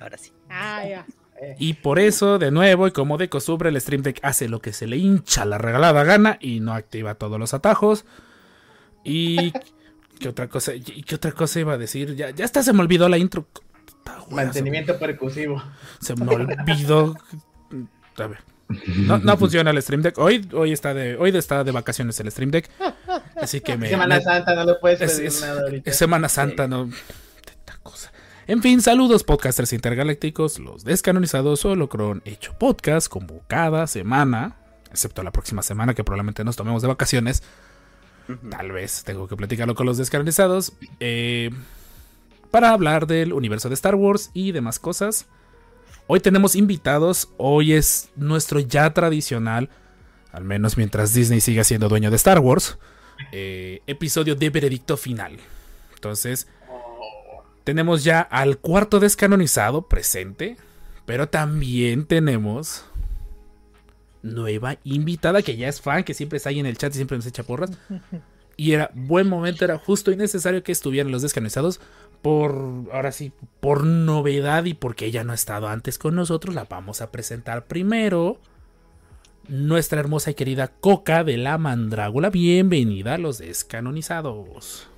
[0.00, 0.32] Ahora sí.
[0.48, 1.06] Ah, ya.
[1.58, 4.72] Y por eso, de nuevo, y como de costumbre, el Stream Deck hace lo que
[4.72, 8.04] se le hincha la regalada gana y no activa todos los atajos.
[9.04, 9.52] Y.
[10.18, 12.14] ¿Qué otra cosa, y qué otra cosa iba a decir?
[12.14, 13.46] Ya, ya hasta se me olvidó la intro.
[14.30, 15.62] Mantenimiento percusivo.
[16.00, 17.16] Se me olvidó.
[18.18, 18.38] A ver.
[18.98, 20.18] No, no funciona el Stream Deck.
[20.18, 22.70] Hoy, hoy, está de, hoy está de vacaciones el Stream Deck.
[23.36, 23.88] Así que me.
[23.88, 25.90] Semana me- Santa, no le puedes es, pedir es- nada ahorita.
[25.90, 26.90] es Semana Santa, no.
[27.44, 28.12] Tanta cosa.
[28.50, 34.56] En fin, saludos podcasters intergalácticos, los descanonizados Holocron hecho podcast como cada semana,
[34.90, 37.44] excepto la próxima semana que probablemente nos tomemos de vacaciones.
[38.50, 40.72] Tal vez tengo que platicarlo con los descanonizados.
[40.98, 41.50] eh,
[42.50, 45.26] para hablar del universo de Star Wars y demás cosas.
[46.08, 47.28] Hoy tenemos invitados.
[47.36, 49.70] Hoy es nuestro ya tradicional,
[50.32, 52.78] al menos mientras Disney siga siendo dueño de Star Wars,
[53.30, 55.38] eh, episodio de veredicto final.
[55.94, 56.48] Entonces,
[57.70, 60.56] tenemos ya al cuarto descanonizado presente,
[61.06, 62.84] pero también tenemos
[64.24, 67.16] nueva invitada que ya es fan, que siempre está ahí en el chat y siempre
[67.16, 67.70] nos echa porras.
[68.56, 71.80] Y era buen momento, era justo y necesario que estuvieran los descanonizados
[72.22, 76.64] por, ahora sí, por novedad y porque ella no ha estado antes con nosotros, la
[76.64, 78.40] vamos a presentar primero.
[79.46, 84.89] Nuestra hermosa y querida Coca de la Mandrágula, bienvenida a los descanonizados.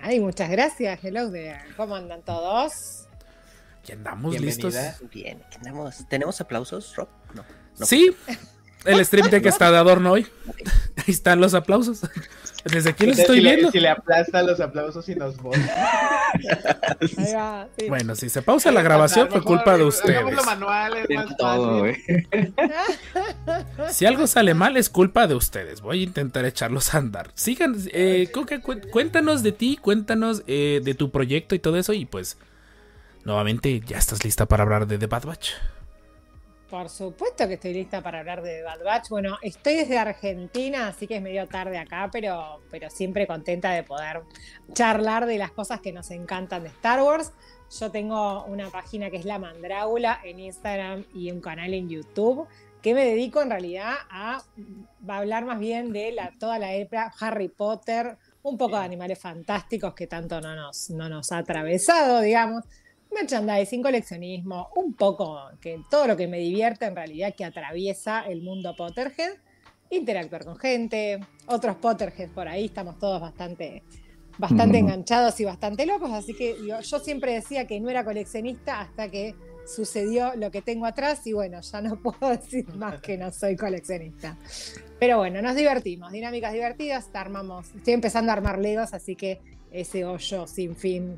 [0.00, 0.98] Ay, muchas gracias.
[1.02, 1.60] Hello there.
[1.76, 3.06] ¿Cómo andan todos?
[3.84, 4.90] Ya andamos Bienvenida.
[4.92, 5.10] listos.
[5.10, 5.42] Bien.
[5.50, 7.08] ¿Tenemos, ¿tenemos aplausos, Rob?
[7.34, 7.44] No.
[7.78, 7.86] no.
[7.86, 8.14] Sí,
[8.88, 10.26] el stream deck está de adorno hoy.
[10.96, 12.00] Ahí están los aplausos.
[12.64, 13.66] Desde aquí los estoy si, viendo.
[13.66, 15.52] Le, si le aplastan los aplausos y nos va.
[17.78, 17.88] sí.
[17.88, 20.16] Bueno, si se pausa la grabación fue culpa de ustedes.
[20.18, 22.26] Hagámoslo manual, es más todo, fácil.
[22.28, 22.54] güey.
[23.90, 25.80] Si algo sale mal es culpa de ustedes.
[25.80, 27.30] Voy a intentar echarlos a andar.
[27.34, 31.92] Sigan, eh, Coca, cuéntanos de ti, cuéntanos eh, de tu proyecto y todo eso.
[31.92, 32.38] Y pues,
[33.24, 35.50] nuevamente, ya estás lista para hablar de The Bad Batch.
[36.70, 39.08] Por supuesto que estoy lista para hablar de Bad Batch.
[39.08, 43.82] Bueno, estoy desde Argentina, así que es medio tarde acá, pero, pero siempre contenta de
[43.84, 44.20] poder
[44.74, 47.32] charlar de las cosas que nos encantan de Star Wars.
[47.80, 52.46] Yo tengo una página que es La Mandrágula en Instagram y un canal en YouTube
[52.82, 54.42] que me dedico en realidad a,
[55.08, 59.94] hablar más bien de la, toda la época Harry Potter, un poco de animales fantásticos
[59.94, 62.64] que tanto no nos, no nos ha atravesado, digamos
[63.10, 68.42] merchandising, coleccionismo, un poco que todo lo que me divierte en realidad que atraviesa el
[68.42, 69.32] mundo Potterhead,
[69.90, 73.82] interactuar con gente, otros Potterheads por ahí, estamos todos bastante,
[74.36, 74.86] bastante Ujú.
[74.86, 79.10] enganchados y bastante locos, así que digo, yo siempre decía que no era coleccionista hasta
[79.10, 79.34] que
[79.66, 83.56] sucedió lo que tengo atrás y bueno, ya no puedo decir más que no soy
[83.56, 84.36] coleccionista.
[84.98, 89.40] Pero bueno, nos divertimos, dinámicas divertidas, armamos, estoy empezando a armar Legos, así que
[89.70, 91.16] ese hoyo sin fin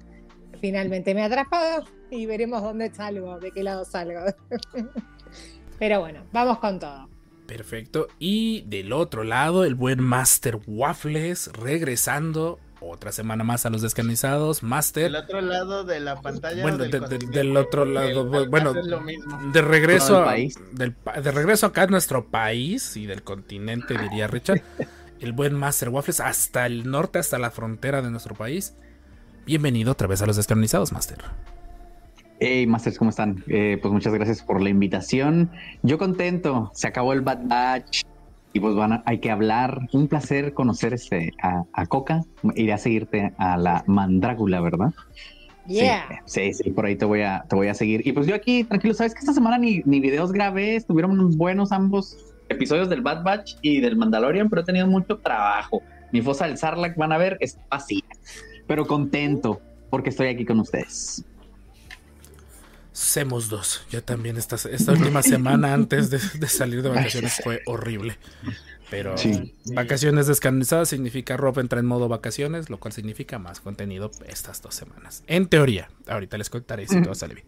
[0.61, 4.21] finalmente me ha atrapado y veremos dónde salgo, de qué lado salgo.
[5.79, 7.09] Pero bueno, vamos con todo.
[7.47, 8.09] Perfecto.
[8.19, 14.63] Y del otro lado, el buen Master Waffles regresando otra semana más a los descanonizados.
[14.63, 15.05] Master.
[15.05, 16.63] Del otro lado de la pantalla.
[16.63, 17.39] Bueno, del de- de- continente?
[17.39, 19.39] del otro lado, el bueno, es lo mismo.
[19.53, 20.59] De regreso, país.
[20.73, 24.63] del de regreso acá a nuestro país y del continente, diría Richard.
[25.21, 28.75] El buen Master Waffles hasta el norte, hasta la frontera de nuestro país.
[29.47, 31.19] Bienvenido otra vez a los descanonizados, Master.
[32.39, 33.43] Hey, Masters, ¿cómo están?
[33.49, 35.51] Eh, pues muchas gracias por la invitación.
[35.83, 38.03] Yo contento, se acabó el Bad Batch
[38.53, 39.89] y pues van a- hay que hablar.
[39.93, 42.23] Un placer conocer este, a, a Coca.
[42.55, 44.93] Iré a seguirte a la Mandrágula, ¿verdad?
[45.67, 46.23] Yeah.
[46.25, 48.07] Sí, sí, sí, por ahí te voy a, te voy a seguir.
[48.07, 51.37] Y pues yo aquí, tranquilo, sabes que esta semana ni, ni videos grabé, estuvieron unos
[51.37, 52.17] buenos ambos
[52.49, 55.83] episodios del Bad Batch y del Mandalorian, pero he tenido mucho trabajo.
[56.11, 58.03] Mi fosa del Sarlacc, van a ver, es vacía,
[58.71, 61.25] pero contento porque estoy aquí con ustedes.
[62.93, 63.83] Semos dos.
[63.91, 68.17] Yo también esta, esta última semana antes de, de salir de vacaciones fue horrible.
[68.89, 69.57] Pero Sí.
[69.75, 74.77] vacaciones descansadas significa Rob entra en modo vacaciones, lo cual significa más contenido estas dos
[74.77, 75.25] semanas.
[75.27, 77.47] En teoría, ahorita les contaré si todo sale bien.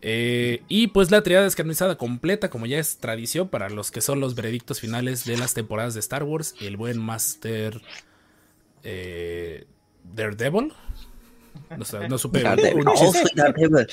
[0.00, 4.20] Eh, y pues la triada descanonizada completa, como ya es tradición para los que son
[4.20, 7.82] los veredictos finales de las temporadas de Star Wars, el buen Master
[8.84, 9.66] eh,
[10.14, 10.72] Daredevil.
[11.76, 12.42] No, sé, no supe.
[12.42, 12.86] Daredevil.
[12.88, 13.18] un chiste.
[13.22, 13.86] soy Daredevil.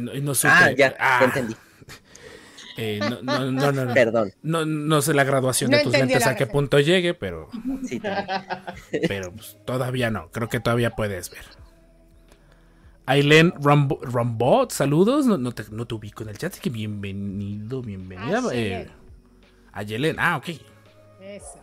[0.00, 0.52] No, no supe.
[0.54, 1.56] Ah, ya, Ah, ya entendí.
[2.78, 3.94] eh, no, no, no, no, no.
[3.94, 4.32] Perdón.
[4.42, 7.48] No, no sé la graduación No de tus lentes a qué punto llegue, pero,
[7.86, 8.00] Sí,
[9.08, 10.30] pero pues, todavía no.
[10.30, 11.44] Creo que todavía puedes ver.
[13.04, 15.26] Aileen Rambo, Rambot, saludos.
[15.26, 18.38] No, no te, no te ubico en el chat, así que bienvenido, bienvenida.
[18.38, 18.52] Ayelen.
[18.82, 18.88] Eh,
[19.72, 20.50] Ayelen, ah, ok.
[21.22, 21.58] Eso,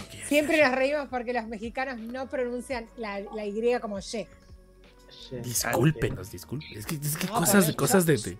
[0.00, 0.14] ok.
[0.28, 4.26] Siempre nos reímos porque los mexicanos no pronuncian la, la Y como Y.
[5.42, 6.78] Discúlpenos, disculpen.
[6.78, 7.66] Es que, es que No, cosas,
[8.06, 8.38] de, de,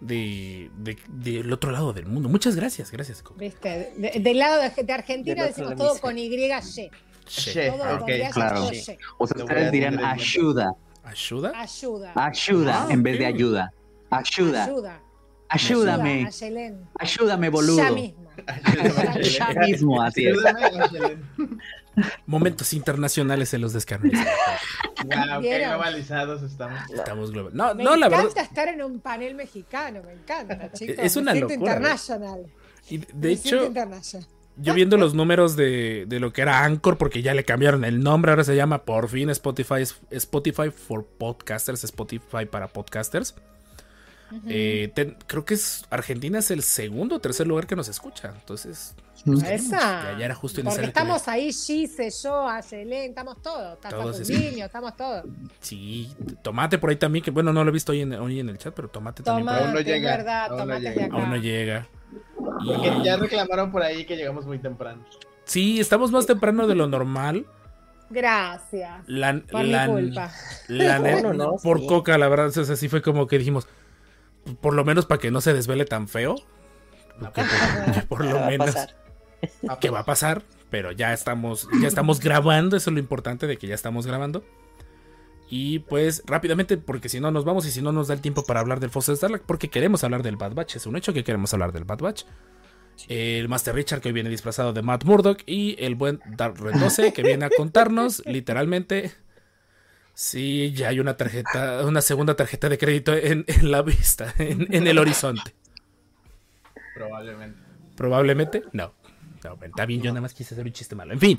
[0.00, 2.28] de- de- del otro lado del mundo.
[2.28, 3.22] Muchas gracias, gracias.
[3.22, 3.38] Coco.
[3.38, 3.92] ¿Viste?
[3.96, 6.90] De- del lado de, de Argentina decimos de todo con Y, Y.
[7.26, 8.56] Che, Todo con ok, Y, claro.
[8.56, 8.98] a ustedes
[9.94, 10.10] cuenta.
[10.10, 10.72] ayuda,
[11.04, 11.52] ¿Ayuda?
[11.54, 12.12] Ayuda.
[12.16, 13.72] ayuda, Ah, en vez de ayuda.
[14.10, 15.00] Ayuda, Ayuda.
[15.48, 16.28] ayúdame,
[16.98, 17.82] ayúdame, boludo.
[19.38, 20.02] Ya mismo.
[20.02, 20.36] Así es.
[22.26, 24.12] Momentos internacionales en los descarnes.
[25.04, 26.80] Wow, qué globalizados estamos.
[26.90, 27.52] Estamos global.
[27.54, 28.42] No, Me no, la encanta verdad.
[28.44, 30.96] estar en un panel mexicano, me encanta, chicos.
[30.98, 32.46] Es una Me locura, international.
[32.88, 34.26] y de Me hecho, international.
[34.56, 38.00] yo viendo los números de, de lo que era Anchor, porque ya le cambiaron el
[38.02, 43.34] nombre, ahora se llama por fin Spotify, Spotify for Podcasters, Spotify para podcasters.
[44.48, 48.32] Eh, ten- creo que es Argentina es el segundo o tercer lugar que nos escucha.
[48.34, 48.94] Entonces,
[49.46, 50.12] Esa.
[50.12, 53.78] Ya- ya era justo Porque estamos ahí, Gise, yo, Ayelen, estamos todos.
[53.80, 55.24] Todos Facundinho, estamos todos.
[55.60, 56.12] sí,
[56.42, 58.58] Tomate por ahí también, que bueno, no lo he visto hoy en, hoy en el
[58.58, 60.96] chat, pero Tomate también por ahí Aún no Tomate, es llega, verdad, aún no tomates
[60.96, 61.14] llega.
[61.16, 61.88] aún no llega.
[62.66, 65.04] Porque ya reclamaron por ahí que llegamos muy temprano.
[65.44, 67.46] Sí, estamos más temprano de lo normal.
[68.10, 69.02] Gracias.
[69.06, 70.30] La, Por la- mi culpa.
[70.68, 71.86] la No, net- no, no, por sí.
[71.86, 73.66] Coca, la verdad, o sea, sí fue como que dijimos,
[74.60, 76.36] por lo menos para que no se desvele tan feo.
[77.34, 78.96] que por, que por lo Va a menos pasar.
[79.80, 83.56] que va a pasar, pero ya estamos, ya estamos grabando, eso es lo importante de
[83.56, 84.44] que ya estamos grabando.
[85.54, 88.44] Y pues rápidamente, porque si no nos vamos y si no nos da el tiempo
[88.44, 91.24] para hablar del de Starlight, porque queremos hablar del Bad Batch, es un hecho que
[91.24, 92.24] queremos hablar del Bad Batch.
[93.08, 96.80] El Master Richard que hoy viene disfrazado de Matt Murdock y el buen Dark Red
[96.80, 99.12] 12 que viene a contarnos literalmente
[100.14, 104.72] si ya hay una tarjeta, una segunda tarjeta de crédito en, en la vista, en,
[104.74, 105.54] en el horizonte.
[106.94, 107.58] Probablemente.
[107.96, 108.94] Probablemente, no.
[109.44, 111.12] No, está bien, yo nada más quise hacer un chiste malo.
[111.12, 111.38] En fin,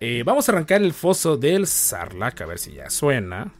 [0.00, 3.52] eh, vamos a arrancar el foso del Sarlacc, a ver si ya suena.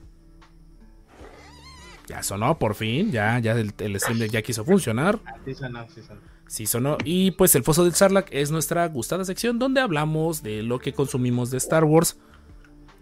[2.07, 5.21] Ya sonó, por fin, ya, ya el, el stream ya quiso funcionar.
[5.27, 6.21] Ah, sí sonó, sí sonó.
[6.47, 6.99] Sí sonó.
[7.05, 10.93] Y pues el foso del Sarlacc es nuestra gustada sección donde hablamos de lo que
[10.93, 12.19] consumimos de Star Wars.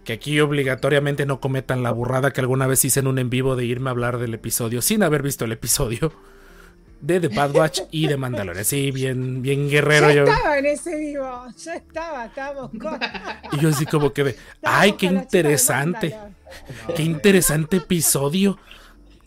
[0.04, 3.54] Que aquí obligatoriamente no cometan la burrada que alguna vez hice en un en vivo
[3.56, 6.12] de irme a hablar del episodio sin haber visto el episodio
[7.02, 8.64] de The Bad Batch y de Mandalorian.
[8.64, 10.32] Sí, bien, bien guerrero Yo yo.
[10.32, 12.99] estaba en ese vivo, yo estaba, estábamos con.
[13.52, 16.16] Y yo así como que de, ay, qué interesante,
[16.96, 18.58] qué interesante episodio.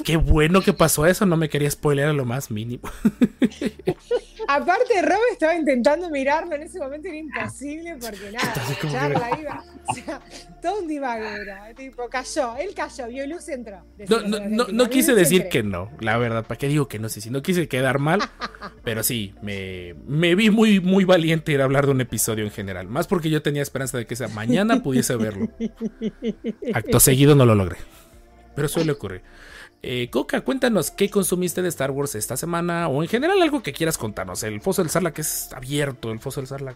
[0.05, 2.83] Qué bueno que pasó eso, no me quería spoilear a lo más mínimo.
[4.47, 8.93] Aparte, Rob estaba intentando mirarlo en ese momento, era imposible porque nada, Entonces, la como
[8.93, 9.63] que- charla iba.
[9.87, 10.21] O sea,
[10.61, 11.73] todo un divago era.
[11.75, 13.83] Tipo, cayó, él cayó, vio luz y entró.
[14.07, 15.61] No, no, no, no quise luz decir entré.
[15.61, 17.09] que no, la verdad, ¿para qué digo que no?
[17.09, 18.19] Sí, no quise quedar mal,
[18.83, 22.51] pero sí, me, me vi muy, muy valiente ir a hablar de un episodio en
[22.51, 25.49] general, más porque yo tenía esperanza de que esa mañana pudiese verlo.
[26.73, 27.77] Acto seguido no lo logré,
[28.55, 29.21] pero suele ocurrir.
[29.87, 33.71] Eh, Coca, cuéntanos qué consumiste de Star Wars esta semana o en general algo que
[33.71, 34.41] quieras contarnos.
[34.41, 36.75] El Foso del Sarlacc es abierto, el Foso del Sarlacc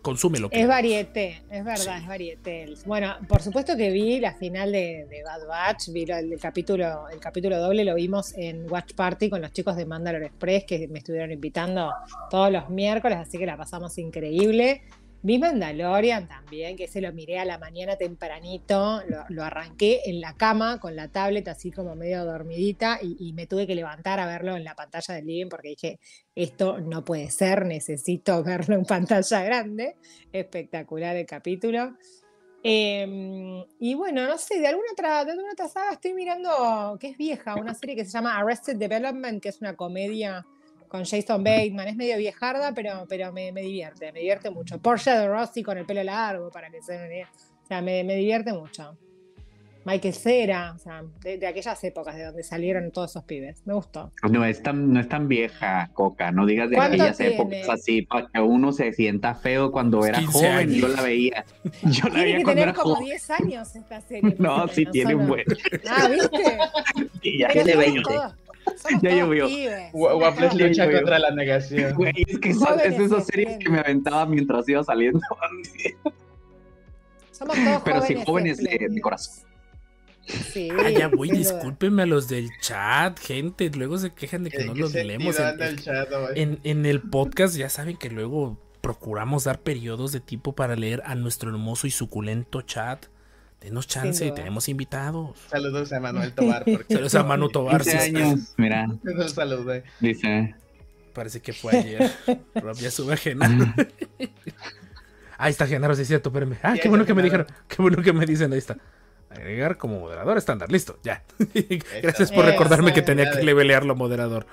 [0.00, 2.74] consume lo que Es varieté, es verdad, es varieté.
[2.86, 7.10] Bueno, por supuesto que vi la final de, de Bad Batch, vi lo- el, capítulo,
[7.10, 10.88] el capítulo doble, lo vimos en Watch Party con los chicos de Mandalore Express que
[10.88, 11.92] me estuvieron invitando
[12.30, 14.84] todos los miércoles, así que la pasamos increíble.
[15.20, 20.34] Vi Mandalorian también, que se lo miré a la mañana tempranito, lo, arranqué en la
[20.34, 24.56] cama con la tablet así como medio dormidita y, me tuve que levantar a verlo
[24.56, 25.98] en la pantalla del living porque dije,
[26.36, 29.96] esto no puede ser, necesito verlo en pantalla grande.
[30.32, 31.96] Espectacular el capítulo.
[32.62, 37.08] Eh, y bueno, no sé, de alguna otra, de alguna otra saga estoy mirando, que
[37.08, 40.46] es vieja, una serie que se llama Arrested Development, que es una comedia
[40.88, 41.88] con Jason Bateman.
[41.88, 44.78] Es medio viejarda, pero, pero me, me divierte, me divierte mucho.
[44.80, 47.28] Porsche de Rossi con el pelo largo, para que se idea.
[47.62, 48.96] O sea, me, me divierte mucho.
[49.84, 53.62] Michael Cera, o sea, de, de aquellas épocas de donde salieron todos esos pibes.
[53.64, 54.12] Me gustó.
[54.30, 56.30] No es tan, no es tan vieja, Coca.
[56.30, 57.34] No digas de ¿Cuánto aquellas tiene?
[57.36, 60.52] épocas así, para que uno se sienta feo cuando era 15 joven.
[60.58, 60.76] años.
[60.76, 61.44] Yo la veía.
[61.84, 63.06] Yo la Tiene veía que cuando tener era como joven.
[63.06, 64.34] 10 años esta serie.
[64.38, 65.44] No, sí tiene ¿o un buen.
[65.88, 66.58] Ah, ¿viste?
[67.22, 68.02] Sí, ya tiene somos 20.
[68.02, 68.34] todos-
[68.76, 69.46] somos Ya llovió.
[69.92, 71.94] Waffles lucha contra la negación.
[71.94, 75.20] Güey, es que esa- es y series que me aventaba mientras iba saliendo.
[77.32, 78.58] Somos todos Pero sí, jóvenes.
[78.58, 79.44] de- de corazón.
[80.52, 83.70] Sí, Ah, ya voy, discúlpenme a los del chat, gente.
[83.70, 85.38] Luego se quejan de que ¿En no qué los leemos.
[85.38, 90.20] En, el chat, en- en el podcast ya saben que luego procuramos dar periodos de
[90.20, 93.06] tipo para leer a nuestro hermoso y suculento chat.
[93.60, 94.34] Denos chance, duda.
[94.36, 95.36] tenemos invitados.
[95.50, 96.64] Saludos a Manuel Tobar.
[96.64, 97.82] Porque Saludos a Manu Tobar.
[97.82, 99.74] 15 sí, años, mira, Un saludo.
[99.74, 99.84] eh.
[100.00, 100.54] dice.
[101.12, 102.10] Parece que fue ayer.
[102.54, 103.74] Rob ya sube a Genaro.
[105.38, 106.58] Ahí está Genaro, sí es cierto, espérenme.
[106.62, 107.46] Ah, Sí, qué bueno que me dijeron.
[107.68, 108.76] Qué bueno que me dicen, ahí está.
[109.30, 111.22] Agregar como moderador estándar, listo, ya.
[112.02, 114.46] Gracias por recordarme que tenía que levelearlo moderador.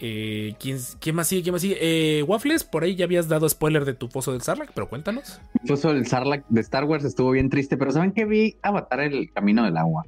[0.00, 1.42] Eh, ¿quién, quién más sigue?
[1.42, 1.78] ¿Quién más sigue?
[1.80, 5.40] Eh, Waffles, por ahí ya habías dado spoiler de tu pozo del Sarlacc, pero cuéntanos.
[5.62, 8.56] Incluso el Sarlacc de Star Wars estuvo bien triste, pero ¿saben qué vi?
[8.62, 10.04] Avatar el camino del agua.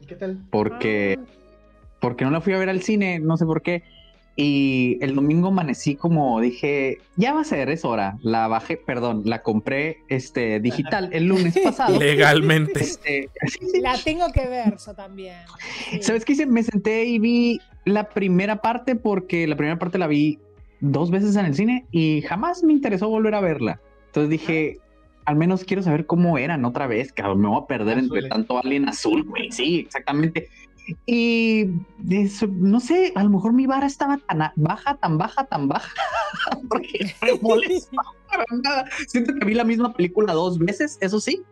[0.00, 0.42] ¿Y qué tal?
[0.50, 1.18] Porque,
[2.00, 3.82] porque no la fui a ver al cine, no sé por qué.
[4.36, 8.16] Y el domingo amanecí como dije, ya va a ser, es hora.
[8.22, 12.00] La bajé, perdón, la compré este digital el lunes pasado.
[12.00, 12.82] Legalmente.
[12.82, 13.30] Este.
[13.80, 15.36] La tengo que ver yo también.
[15.90, 16.02] Sí.
[16.02, 16.46] ¿Sabes qué hice?
[16.46, 20.38] Me senté y vi la primera parte porque la primera parte la vi
[20.80, 23.80] dos veces en el cine y jamás me interesó volver a verla.
[24.06, 24.78] Entonces dije,
[25.24, 27.40] al menos quiero saber cómo eran otra vez, cabrón.
[27.40, 29.50] Me voy a perder entre tanto alien azul, güey.
[29.50, 30.48] Sí, exactamente.
[31.06, 31.66] Y
[32.10, 35.90] eso, no sé, a lo mejor mi vara estaba tan baja, tan baja, tan baja,
[36.68, 38.84] porque no me molestó para nada.
[39.08, 41.42] Siento que vi la misma película dos veces, eso sí,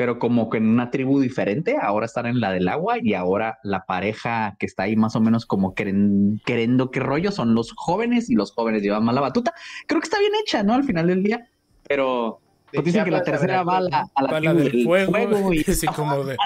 [0.00, 1.76] pero como que en una tribu diferente.
[1.78, 5.20] Ahora están en la del agua y ahora la pareja que está ahí más o
[5.20, 9.52] menos como queriendo qué rollo son los jóvenes y los jóvenes llevan más la batuta.
[9.86, 10.72] Creo que está bien hecha, ¿no?
[10.72, 11.46] Al final del día,
[11.86, 12.40] pero
[12.72, 14.62] pues dicen que la tercera va a la, a la Va la tribu
[14.94, 16.36] del fuego, y así como de-.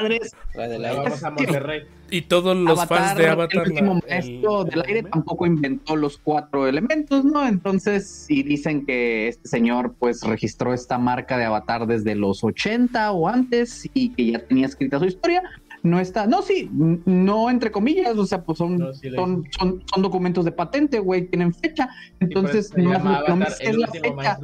[0.54, 1.82] La la vamos a Monterrey.
[2.10, 3.66] Y todos los fans de Avatar.
[3.66, 7.46] el último maestro el- del aire el- tampoco inventó los cuatro elementos, ¿no?
[7.46, 13.10] Entonces, y dicen que este señor pues registró esta marca de Avatar desde los 80
[13.12, 15.42] o antes y que ya tenía escrita su historia.
[15.82, 19.44] No está, no, sí, no entre comillas, o sea, pues son, No, sí lo son,
[19.50, 21.90] son, son documentos de patente, güey, tienen fecha.
[22.20, 24.38] Entonces, no, no el la fecha.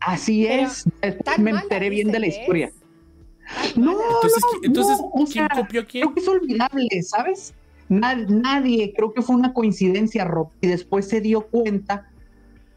[0.00, 0.84] Así Pero, es.
[1.02, 2.66] Después ¿Tan me enteré bien de la historia.
[2.68, 3.74] es?
[3.74, 3.92] ¿Tan No?
[3.92, 6.02] Entonces, no, ¿qui- entonces no, o ¿quién copió a quién?
[6.04, 7.54] Creo que es olvidable, ¿sabes?
[7.88, 12.06] Na- nadie, creo que fue una coincidencia, Rob, y después se dio cuenta,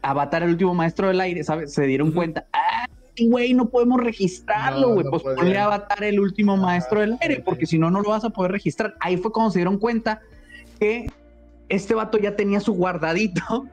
[0.02, 1.72] Avatar, el último maestro del aire, ¿sabes?
[1.72, 2.86] Se dieron cuenta, ah,
[3.20, 7.64] güey, no podemos registrarlo, güey, no pues ponle Avatar, el último maestro del aire, porque
[7.66, 8.96] si no, no lo vas a poder registrar.
[9.00, 10.20] Ahí fue cuando se dieron cuenta
[10.80, 11.06] que
[11.68, 13.66] este vato ya tenía su guardadito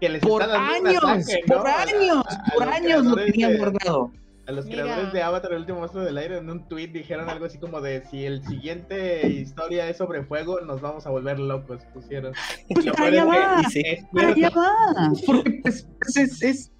[0.00, 1.56] Que les por años, ataque, ¿no?
[1.56, 4.12] por años, a por años lo creadores tenía de- guardado.
[4.46, 4.82] A los Mira.
[4.84, 7.82] creadores de Avatar, el último maestro del aire, en un tweet dijeron algo así como
[7.82, 12.32] de si el siguiente historia es sobre fuego, nos vamos a volver locos, pusieron.
[12.72, 13.62] Pues para allá que va.
[13.70, 13.82] Sí.
[13.84, 15.12] es Para allá va.
[15.26, 16.72] Porque pues, pues, es, es-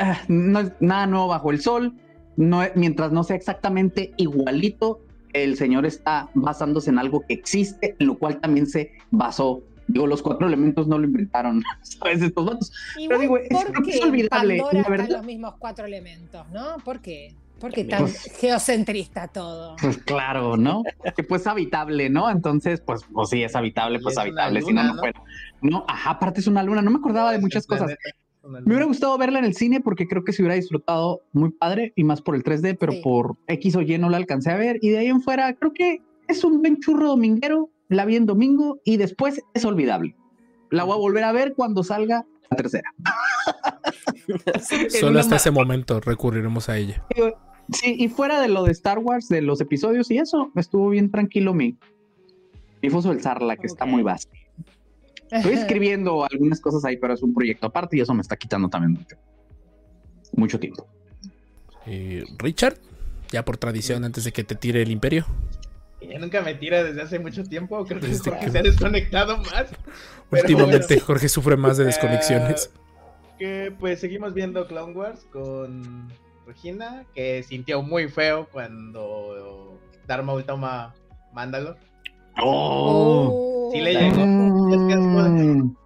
[0.00, 1.92] ah, no es nada nuevo bajo el sol.
[2.36, 5.00] No, mientras no sea exactamente igualito,
[5.34, 9.62] el señor está basándose en algo que existe, en lo cual también se basó.
[9.92, 12.22] Digo, los cuatro elementos no lo inventaron, ¿sabes?
[12.22, 12.72] Estos vatos.
[12.98, 15.08] Igual, digo, es- ¿por creo que qué es olvidable, Pandora la están verdad.
[15.18, 16.76] los mismos cuatro elementos, ¿no?
[16.84, 17.34] ¿Por qué?
[17.60, 19.76] ¿Por qué tan Pues- geocentrista todo?
[19.80, 20.82] Pues claro, ¿no?
[21.14, 22.28] Que pues habitable, ¿no?
[22.28, 24.98] Entonces, pues, pues sí, es habitable, pues es habitable, si no, luna, no ¿no?
[25.00, 25.22] fuera.
[25.60, 27.94] No, ajá, aparte es una luna, no me acordaba de muchas cosas.
[28.44, 31.92] Me hubiera gustado verla en el cine porque creo que se hubiera disfrutado muy padre
[31.94, 33.00] y más por el 3D, pero Sí.
[33.00, 34.78] por X o Y no la alcancé a ver.
[34.82, 37.70] Y de ahí en fuera, creo que es un buen churro dominguero.
[37.92, 40.16] La vi en domingo y después es olvidable.
[40.70, 42.90] La voy a volver a ver cuando salga la tercera.
[45.00, 47.04] Solo hasta ese momento recurriremos a ella.
[47.70, 51.10] Sí, y fuera de lo de Star Wars, de los episodios y eso, estuvo bien
[51.10, 51.76] tranquilo mi,
[52.80, 54.32] mi foso del Sarla, que está muy vasto.
[55.30, 58.70] Estoy escribiendo algunas cosas ahí, pero es un proyecto aparte y eso me está quitando
[58.70, 59.16] también mucho,
[60.34, 60.86] mucho tiempo.
[61.84, 62.78] Eh, Richard,
[63.30, 65.26] ya por tradición, antes de que te tire el imperio.
[66.02, 68.58] Que ya nunca me tira desde hace mucho tiempo, creo que es Desde que- se
[68.58, 69.66] ha desconectado más.
[70.30, 71.04] Últimamente bueno.
[71.06, 72.70] Jorge sufre más de desconexiones.
[72.74, 72.78] Eh,
[73.38, 76.08] que pues seguimos viendo Clone Wars con
[76.46, 80.94] Regina, que sintió muy feo cuando Darth Maul toma
[81.32, 81.76] Mandalor.
[82.40, 83.70] ¡Oh!
[83.72, 84.16] Sí le qué llegó.
[84.26, 84.74] loco.
[84.74, 85.76] Es que es como de- Mm.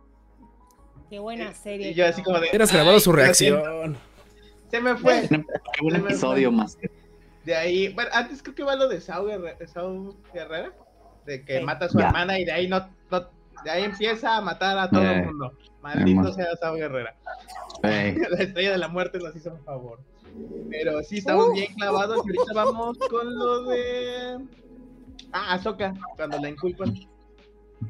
[1.11, 1.91] Qué buena serie.
[1.91, 2.49] Y yo así como de.
[2.49, 3.61] Hubieras grabado "Ay, su reacción.
[3.63, 4.01] siento".
[4.71, 5.29] Se me fue.
[5.31, 6.77] Qué buen episodio más.
[7.47, 10.73] De ahí, bueno, antes creo que va lo de Sao, Guerre- Sao Guerrera,
[11.25, 11.65] de que Sí.
[11.65, 12.07] mata a su Ya.
[12.09, 13.31] hermana y de ahí no, no-
[13.65, 15.15] de ahí empieza a matar a todo Eh.
[15.21, 15.53] el mundo.
[15.81, 17.15] Maldito sea Sao Guerrera.
[17.85, 18.17] Ey.
[18.31, 20.01] La estrella de la muerte nos hizo un favor.
[20.71, 21.53] Pero sí, estamos Uh.
[21.53, 24.39] bien clavados y ahorita vamos con lo de.
[25.33, 26.95] Ah, Ahsoka, cuando la inculpan.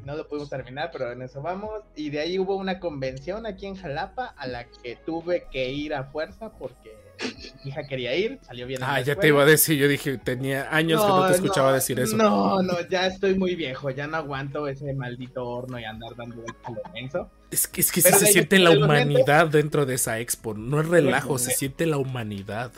[0.05, 1.81] No lo pudimos terminar, pero en eso vamos.
[1.95, 5.93] Y de ahí hubo una convención aquí en Jalapa a la que tuve que ir
[5.95, 6.95] a fuerza porque
[7.63, 8.81] mi hija quería ir, salió bien.
[8.81, 11.69] en Ah, ya te iba a decir, yo dije, tenía años que no te escuchaba
[11.69, 12.15] no, decir eso.
[12.15, 16.35] No, no, ya estoy muy viejo, ya no aguanto ese maldito horno y andar dando
[16.37, 17.29] vueltas a lo menso.
[17.51, 18.85] Es que, es que sí se siente la lentes.
[18.85, 20.53] humanidad dentro de esa expo.
[20.53, 22.71] No es relajo, se siente la humanidad.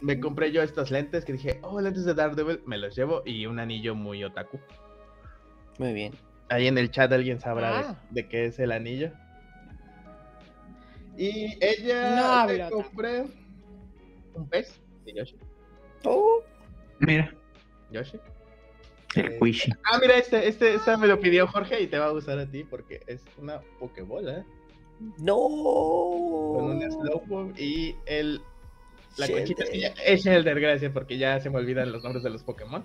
[0.00, 3.46] Me compré yo estos lentes que dije, oh, lentes de Daredevil, me los llevo y
[3.46, 4.58] un anillo muy otaku.
[5.78, 6.14] Muy bien.
[6.48, 8.00] Ahí en el chat alguien sabrá de- Ah.
[8.10, 9.12] de, qué es el anillo.
[11.16, 13.24] Y ella No le compré
[14.40, 15.36] un pez de Yoshi.
[16.04, 16.42] Oh,
[16.98, 17.34] Mira,
[17.90, 18.18] Yoshi.
[19.16, 19.72] el Eh, Quishi.
[19.84, 22.46] Ah, mira, este, este, esta me lo pidió Jorge y te va a gustar a
[22.46, 24.44] ti porque es una Pokébola
[25.18, 25.36] no.
[25.36, 28.40] con un Slowpoke y el
[29.16, 29.36] la Shelter.
[29.46, 32.42] conchita sí, ya- es Shelter, gracias, porque ya se me olvidan los nombres de los
[32.44, 32.84] Pokémon.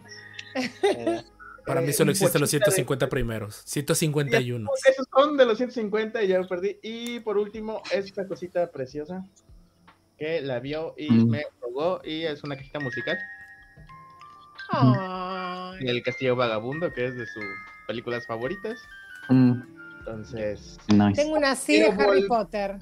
[0.56, 1.22] Eh,
[1.66, 3.56] Para mí Eh, solo existen los pochita de- 150 primeros.
[3.66, 4.70] 151.
[4.88, 6.78] Esos son de los 150 y ya lo perdí.
[6.84, 9.26] Y por último, esta cosita preciosa
[10.18, 11.30] que la vio y Mm.
[11.30, 13.18] me rogó y es una cajita musical
[14.72, 15.84] Ay.
[15.86, 17.44] del Castillo Vagabundo, que es de sus
[17.88, 18.80] películas favoritas.
[19.30, 19.62] Mm,
[20.00, 21.22] Entonces, nice.
[21.22, 22.76] Tengo una así de Harry Potter.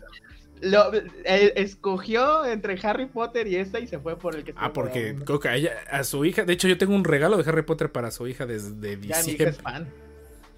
[0.61, 4.71] lo, eh, escogió entre Harry Potter y esta y se fue por el Castillo Ah,
[4.71, 6.45] porque que a, ella- a su hija.
[6.45, 9.05] De hecho, yo tengo un regalo de Harry Potter para su hija desde Ya mi
[9.07, 9.49] hija diciembre.
[9.49, 9.87] es fan.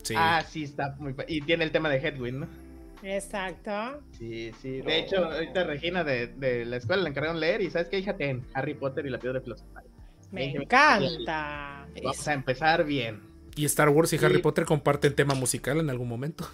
[0.04, 0.14] Sí.
[0.16, 2.48] Ah, sí, está muy Y tiene el tema de Hedwig, ¿no?
[3.08, 4.02] Exacto.
[4.18, 4.82] Sí, sí.
[4.82, 8.18] De hecho, ahorita Regina de, de la escuela le encargaron leer y ¿sabes qué, hija?
[8.18, 9.84] Ten Harry Potter y la piedra filosofal.
[10.32, 11.88] Me encanta.
[12.04, 13.22] Vamos a empezar bien.
[13.56, 14.40] Y Star Wars y Harry.
[14.40, 16.50] Potter comparten tema musical en algún momento.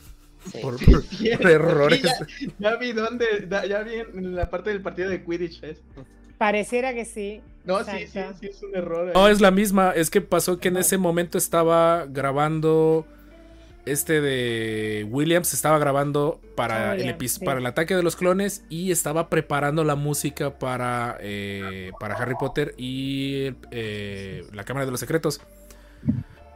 [0.52, 0.58] sí.
[0.62, 1.42] Por, Sí, por- es cierto.
[1.44, 2.02] por errores.
[2.38, 3.26] Sí, ya, ya vi dónde,
[3.70, 5.62] ya vi en la parte del partido de Quidditch.
[6.38, 7.42] Pareciera que sí.
[7.64, 9.08] No, sí, sí, sí, es un error.
[9.08, 9.14] ahí.
[9.14, 9.92] No, es la misma.
[9.92, 13.06] Es que pasó que en ese momento estaba grabando.
[13.86, 17.44] Este de Williams estaba grabando para, Ah, el, sí.
[17.44, 22.36] para el ataque de los clones y estaba preparando la música para, eh, para Harry
[22.40, 25.42] Potter y eh, la Cámara de los Secretos.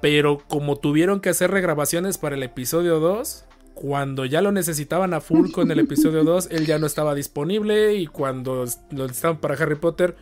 [0.02, 5.20] Pero como tuvieron que hacer regrabaciones para el episodio 2, cuando ya lo necesitaban a
[5.22, 9.56] full con el episodio 2, él ya no estaba disponible y cuando lo necesitaban para
[9.56, 10.16] Harry Potter,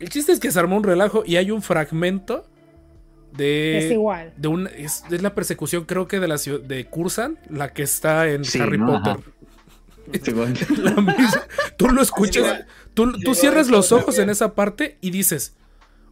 [0.00, 2.44] el chiste es que se armó un relajo y hay un fragmento
[3.32, 3.78] de.
[3.78, 4.32] es igual.
[4.36, 7.82] De un, es, es la persecución, creo que de la ciudad de Cursan, la que
[7.82, 8.86] está en Sí, Harry ¿no?
[8.86, 9.24] Potter.
[11.76, 12.64] Tú lo escuchas,
[12.94, 15.54] tú, tú cierras los ojos en esa parte y dices: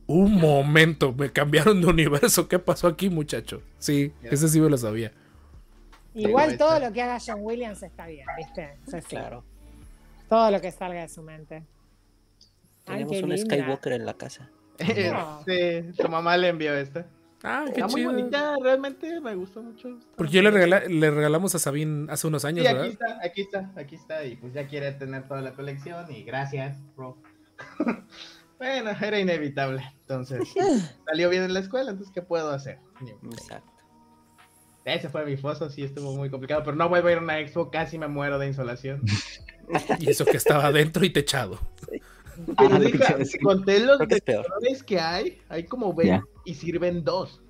[0.06, 2.46] Un momento, me cambiaron de universo.
[2.46, 3.62] ¿Qué pasó aquí, muchacho?
[3.78, 5.12] Sí, ese sí me lo sabía.
[6.14, 8.78] Igual todo lo que haga John Williams está bien, ¿viste?
[8.86, 9.44] O sea, sí, Claro.
[10.28, 11.62] Todo lo que salga de su mente.
[12.84, 13.56] Tenemos un linda.
[13.56, 14.50] Skywalker en la casa.
[15.12, 15.42] No.
[15.46, 17.06] sí, su mamá le envió esta.
[17.42, 18.12] Ah, qué Está muy chido.
[18.12, 19.98] bonita, realmente me gustó mucho.
[20.16, 22.90] Porque yo le, regala- le regalamos a Sabine hace unos años, Sí, aquí ¿verdad?
[22.92, 24.24] está, aquí está, aquí está.
[24.24, 27.16] Y pues ya quiere tener toda la colección y gracias, bro.
[28.58, 29.82] bueno, era inevitable.
[30.00, 30.40] Entonces,
[31.06, 32.78] salió bien en la escuela, entonces, ¿qué puedo hacer?
[33.30, 33.72] Exacto.
[34.84, 37.38] Ese fue mi foso, sí estuvo muy complicado, pero no vuelvo a ir a una
[37.40, 39.02] expo, casi me muero de insolación.
[39.98, 41.58] Y eso que estaba adentro y techado.
[42.44, 43.40] Pero Ah, lo que deja, te iba a decir.
[43.40, 44.18] conté los que
[44.70, 46.22] es que hay, hay como 20 Ya.
[46.44, 47.40] y sirven dos.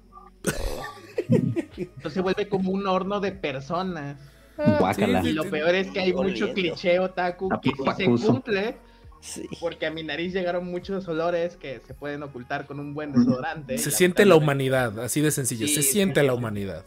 [1.28, 4.18] Entonces se vuelve como un horno de personas.
[4.58, 4.92] Ah.
[4.94, 6.54] Sí, Y lo peor es que hay mucho Oliendo.
[6.54, 8.76] cliché otaku A que puro sí se cumple,
[9.20, 9.46] Sí.
[9.60, 13.76] porque a mi nariz llegaron muchos olores que se pueden ocultar con un buen desodorante.
[13.78, 15.66] Se siente la humanidad, así de sencillo.
[15.66, 16.26] Sí, se siente sí.
[16.26, 16.84] la humanidad.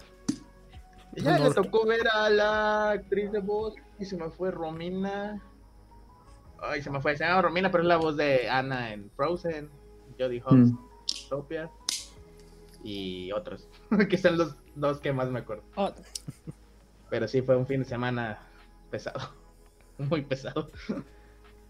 [1.16, 5.42] Ya le tocó ver a la actriz de voz y se me fue Romina.
[6.62, 9.69] Ay, se me fue, se llama Romina, pero es la voz de Anna en Frozen,
[10.17, 10.78] Jodie Hobbs, Mm.
[11.30, 11.69] Topia
[12.84, 13.67] y otros,
[14.10, 15.63] que son los dos que más me acuerdo.
[17.10, 18.39] Pero sí fue un fin de semana
[18.91, 19.19] pesado,
[19.98, 20.69] muy pesado.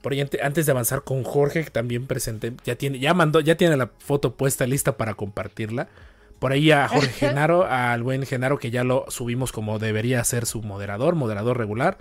[0.02, 3.40] Por ahí ante- antes de avanzar con Jorge, que también presenté, ya tiene, ya mandó,
[3.42, 5.88] ya tiene la foto puesta lista para compartirla.
[6.40, 10.46] Por ahí a Jorge Genaro, al buen Genaro, que ya lo subimos como debería ser
[10.46, 11.98] su moderador, moderador regular.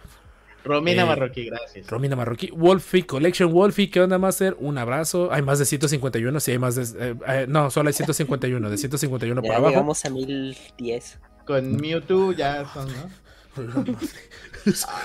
[0.64, 1.86] Romina Eh, Marroquí, gracias.
[1.86, 4.56] Romina Marroquí, Wolfie Collection, Wolfie, ¿qué onda, Master?
[4.58, 5.32] Un abrazo.
[5.32, 6.82] Hay más de 151, sí, hay más de.
[7.10, 9.70] eh, eh, no, solo hay 151, de 151 Ya para abajo.
[9.70, 11.18] llegamos a 1010.
[11.46, 13.10] Con Mewtwo ya son, ¿no?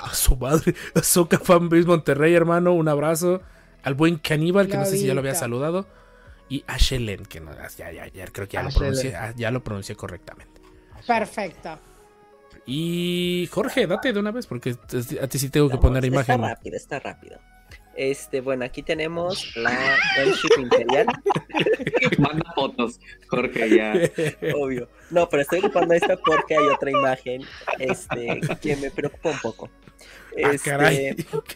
[0.03, 0.75] A su madre.
[1.01, 2.73] Soca Fanbase Monterrey, hermano.
[2.73, 3.41] Un abrazo.
[3.83, 5.87] Al buen Caníbal, que no sé si ya lo había saludado.
[6.49, 9.49] Y a Shelen, que no, ya, ya, ya creo que ya lo, pronuncié, ah, ya
[9.51, 10.61] lo pronuncié correctamente.
[11.07, 11.79] Perfecto.
[12.65, 14.75] Y Jorge, date de una vez, porque
[15.21, 16.41] a ti sí tengo que Vamos, poner Está imagen.
[16.41, 17.39] rápido, está rápido.
[17.95, 21.05] Este, bueno, aquí tenemos la Gunship Imperial,
[22.17, 23.93] Manda fotos, Jorge, ya.
[24.55, 24.89] obvio.
[25.11, 27.43] No, pero estoy ocupando esta porque hay otra imagen
[27.77, 29.69] este, que me preocupa un poco.
[30.43, 31.15] Ah, Este, caray.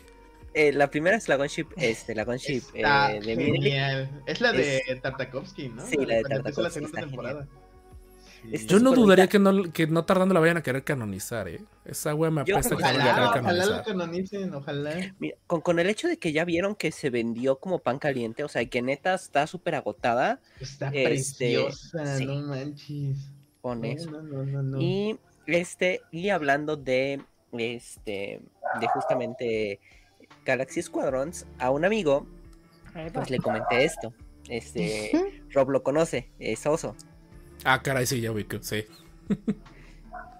[0.53, 4.21] eh, la primera es la Gunship, este, la Gunship Está eh, de genial.
[4.27, 5.87] Es la de Tartakovsky, ¿no?
[5.87, 7.47] Sí, la de Cuando empieza la Tartakovsky segunda está temporada.
[8.51, 11.65] Está Yo no dudaría que no, que no tardando la vayan a querer canonizar, ¿eh?
[11.85, 13.83] Esa wea me apesta que no la Ojalá, quieran ojalá lo canonizar.
[13.83, 15.15] canonicen, ojalá.
[15.19, 18.43] Mira, con, con el hecho de que ya vieron que se vendió como pan caliente,
[18.43, 22.25] o sea, que neta está súper agotada, Está Este, preciosa, sí.
[22.25, 23.17] no manches.
[23.61, 24.11] con No, eso.
[24.11, 24.81] no, no, no, no.
[24.81, 27.21] Y este, y hablando de
[27.53, 28.41] este,
[28.81, 29.79] de justamente
[30.45, 32.27] Galaxy Squadrons, a un amigo,
[33.13, 34.13] pues le comenté esto.
[34.49, 35.11] Este,
[35.51, 36.95] Rob lo conoce, es oso.
[37.63, 38.85] Ah, caray, sí, ya vi que sí.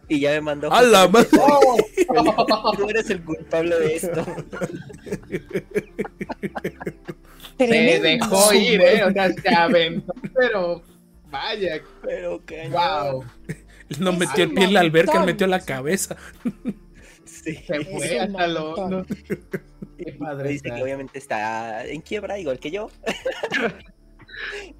[0.09, 0.71] Y ya me mandó.
[0.71, 1.27] ¡A la madre!
[1.29, 4.25] justamente- Tú eres el culpable de esto.
[7.57, 7.65] Se
[7.99, 9.03] dejó ir, ¿eh?
[9.03, 10.81] O sea, se aventó, pero
[11.29, 13.25] vaya, Pero que wow.
[13.99, 16.15] No Es metió el pie en la alberca, metió la cabeza.
[17.25, 17.55] Sí.
[17.65, 19.05] Se fue hasta lo.
[19.97, 20.49] Qué padre.
[20.49, 22.89] dice que obviamente está en quiebra, igual que yo.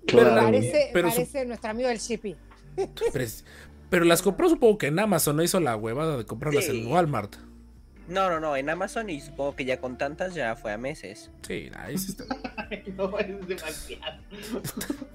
[0.06, 2.36] Pero- Parece, pero su- parece nuestro amigo el Chippy.
[3.14, 3.44] Pero, es-
[3.90, 6.82] pero las compró supongo que en Amazon, no hizo la huevada de comprarlas Sí.
[6.82, 7.36] en Walmart.
[8.08, 11.30] No, no, no, en Amazon y supongo que ya con tantas ya fue a meses.
[11.46, 12.26] Sí, ahí sí está.
[12.70, 14.22] Ay, No, es demasiado.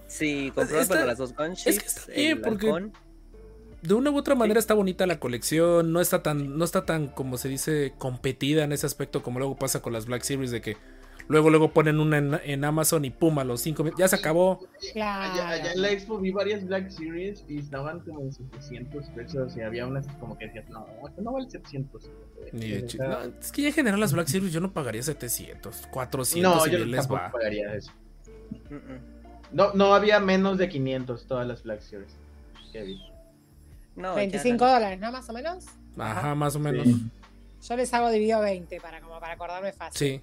[0.09, 1.67] Sí, compró Está- bueno, las dos gunships.
[1.67, 2.91] es que está bien, porque-.
[3.83, 7.09] De una u otra manera está bonita la colección, no está tan, no está tan,
[7.09, 10.61] como se dice, competida en ese aspecto como luego pasa con las Black Series de
[10.61, 10.77] que
[11.29, 14.17] luego luego ponen una en, en Amazon y pum, a los cinco min- ya se
[14.17, 14.67] acabó.
[14.93, 15.33] Claro.
[15.33, 19.57] Allá, allá en la expo vi varias Black Series y estaban como en 700 pesos
[19.57, 20.87] y había unas como que decías, no,
[21.19, 22.11] no vale 700.
[22.53, 24.61] Ni de O chi- sea, no, es que ya en general las Black Series yo
[24.61, 27.31] no pagaría 700, 400 no, y yo bien les va.
[27.33, 27.93] pagaría eso.
[29.53, 32.17] No, no había menos de 500 todas las Black Series
[32.73, 33.01] que vi.
[33.97, 34.71] No, ya 25 no.
[34.73, 35.13] dólares, ¿no?
[35.13, 35.67] Más o menos.
[35.99, 36.87] Ajá, más o menos.
[36.87, 37.07] Sí.
[37.69, 39.99] Yo les hago dividido 20 para, como para acordarme fácil.
[39.99, 40.21] Sí.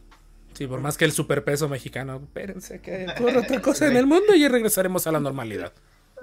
[0.59, 4.35] Sí, por más que el superpeso mexicano, espérense que ocurre otra cosa en el mundo
[4.35, 5.71] y regresaremos a la normalidad.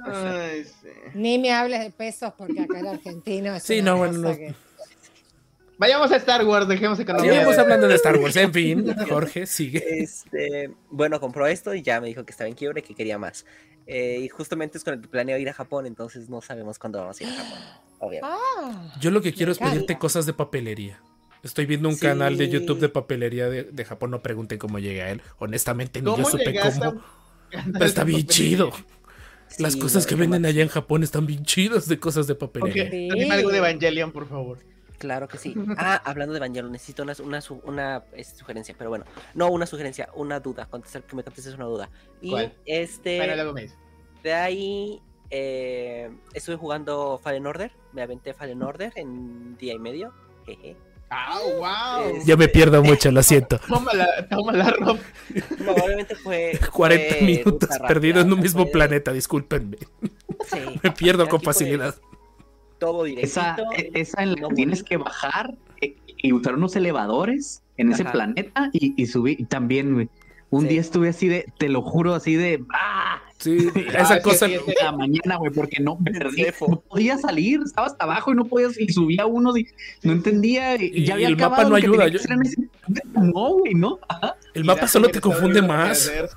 [0.04, 0.88] Ay, sí.
[1.14, 4.36] Ni me hables de pesos porque acá el argentino es Sí, una no, bueno, no.
[4.36, 4.54] que-
[5.78, 7.32] Vayamos a Star Wars, dejemos economía.
[7.32, 9.82] Seguimos hablando de Star Wars, en fin, Jorge, sigue.
[10.02, 13.16] Este, bueno, compró esto y ya me dijo que estaba en quiebra y que quería
[13.18, 13.46] más.
[13.86, 16.98] Eh, y justamente es con el que planeo ir a Japón, entonces no sabemos cuándo
[16.98, 17.58] vamos a ir a Japón.
[18.00, 18.36] Obviamente.
[18.58, 21.00] Ah, Yo lo que quiero es pedirte cosas de papelería.
[21.46, 22.02] Estoy viendo un Sí.
[22.02, 24.10] canal de YouTube de papelería de, de Japón.
[24.10, 25.22] No pregunten cómo llegué a él.
[25.38, 27.02] Honestamente, ni yo ¿Cómo supe cómo.
[27.80, 28.70] está bien chido.
[29.58, 32.84] Las Sí, cosas que venden allá en Japón están bien chidas de cosas de papelería.
[32.84, 33.08] Ok, Sí.
[33.14, 34.58] dime algo de Evangelion, por favor.
[34.98, 35.54] Claro que sí.
[35.76, 38.02] Ah, hablando de Evangelion, necesito una, una, su- una,
[38.36, 39.04] sugerencia, pero bueno,
[39.34, 41.90] no una sugerencia, una duda, contestar que me contestes una duda.
[42.20, 42.54] Y ¿Cuál?
[42.64, 43.78] este, Bueno, luego me dices.
[44.24, 50.12] de ahí eh, estuve jugando Fallen Order, me aventé Fallen Order en día y medio.
[50.46, 50.76] Jeje.
[51.08, 51.38] ¡Ah,
[52.04, 52.22] wow!
[52.24, 53.58] Ya me pierdo mucho, lo siento.
[53.68, 54.98] Tómala, tómala, Rob.
[55.64, 59.76] No, obviamente fue 40 fue minutos perdidos en un mismo fue- planeta, discúlpenme.
[60.50, 61.94] Sí, Me pierdo con facilidad.
[62.78, 63.40] todo directito.
[63.40, 67.62] Esa, e- esa en la no que tienes que bajar eh, y usar unos elevadores
[67.76, 69.40] en ese planeta y, y subir.
[69.40, 70.08] Y también, güey,
[70.50, 70.68] un Sí.
[70.68, 73.20] día estuve así de, te lo juro, así de, ¡ah!
[73.38, 74.46] Sí, esa cosa.
[74.46, 76.46] sí, de la mañana, güey, porque no perdí.
[76.68, 79.66] No podía salir, estaba hasta abajo y no podías, y subía unos y
[80.02, 80.76] no entendía.
[80.76, 82.34] Y, Y- ya había y el mapa no ayuda, yo- ese-
[83.14, 83.98] No, güey, no.
[84.54, 86.06] El mapa solo te confunde más.
[86.08, 86.36] perderse.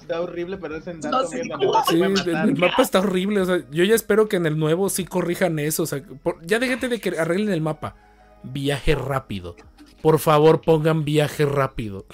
[0.00, 1.28] Está horrible perderse en No dato.
[1.28, 1.72] sé mierda, cómo.
[1.72, 2.00] no Sí,
[2.30, 3.40] el, mapa está horrible.
[3.40, 5.84] O sea, yo ya espero que en el nuevo sí corrijan eso.
[5.84, 7.94] O sea, por- ya déjate de que arreglen el mapa.
[8.42, 9.54] Viaje rápido.
[10.02, 12.04] Por favor, pongan viaje rápido.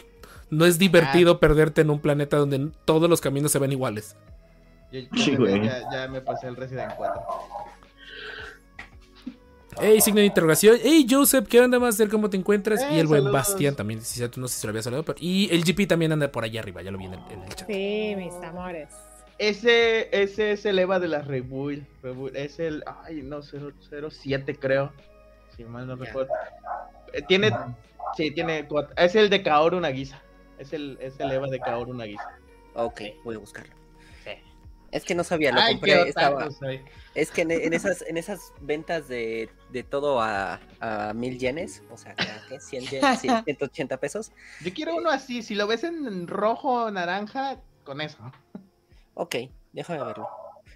[0.51, 4.17] No es divertido perderte en un planeta donde todos los caminos se ven iguales.
[4.93, 5.65] Yo- Sí, ya- güey.
[5.65, 7.21] ya, ya me pasé el Resident 4.
[9.81, 10.77] Hey, signo de interrogación.
[10.83, 12.09] Hey, Joseph, ¿qué onda, Master?
[12.09, 12.83] ¿Cómo te encuentras?
[12.83, 13.33] Eh, y el buen saludos.
[13.33, 14.01] Bastián también.
[14.03, 15.05] Si ya tú no sé si lo había saludado.
[15.05, 15.19] Pero...
[15.21, 16.83] Y el GP también anda por allá arriba.
[16.83, 17.69] Ya lo vi en el, en el chat.
[17.69, 18.89] sí, mis amores.
[19.39, 21.87] Ese, ese es el EVA de la Rebuild.
[22.03, 22.35] Rebuild.
[22.37, 22.83] Es el.
[23.05, 24.93] Ay, no, 007, creo.
[25.57, 26.33] Si mal no recuerdo.
[27.13, 27.53] Eh, tiene.
[28.17, 28.67] Sí, tiene.
[28.67, 30.21] cuatro- Es el de Kaoru Nagisa.
[30.59, 32.39] Es el, es el EVA de Kaoru Nagisa.
[32.75, 33.75] Ok, voy a buscarlo.
[34.25, 34.31] Sí.
[34.91, 36.49] Es que no sabía, lo Ay, compré, estaba.
[37.15, 41.83] Es que en, en esas, en esas ventas de, de todo a, a mil yenes,
[41.91, 42.15] o sea,
[42.49, 42.61] ¿qué?
[42.61, 44.33] 100 yenes, 100, 180 pesos.
[44.65, 45.43] Yo quiero uno así.
[45.43, 48.19] Si lo ves en rojo o naranja, con eso.
[49.15, 49.37] Ok,
[49.73, 50.29] déjame verlo.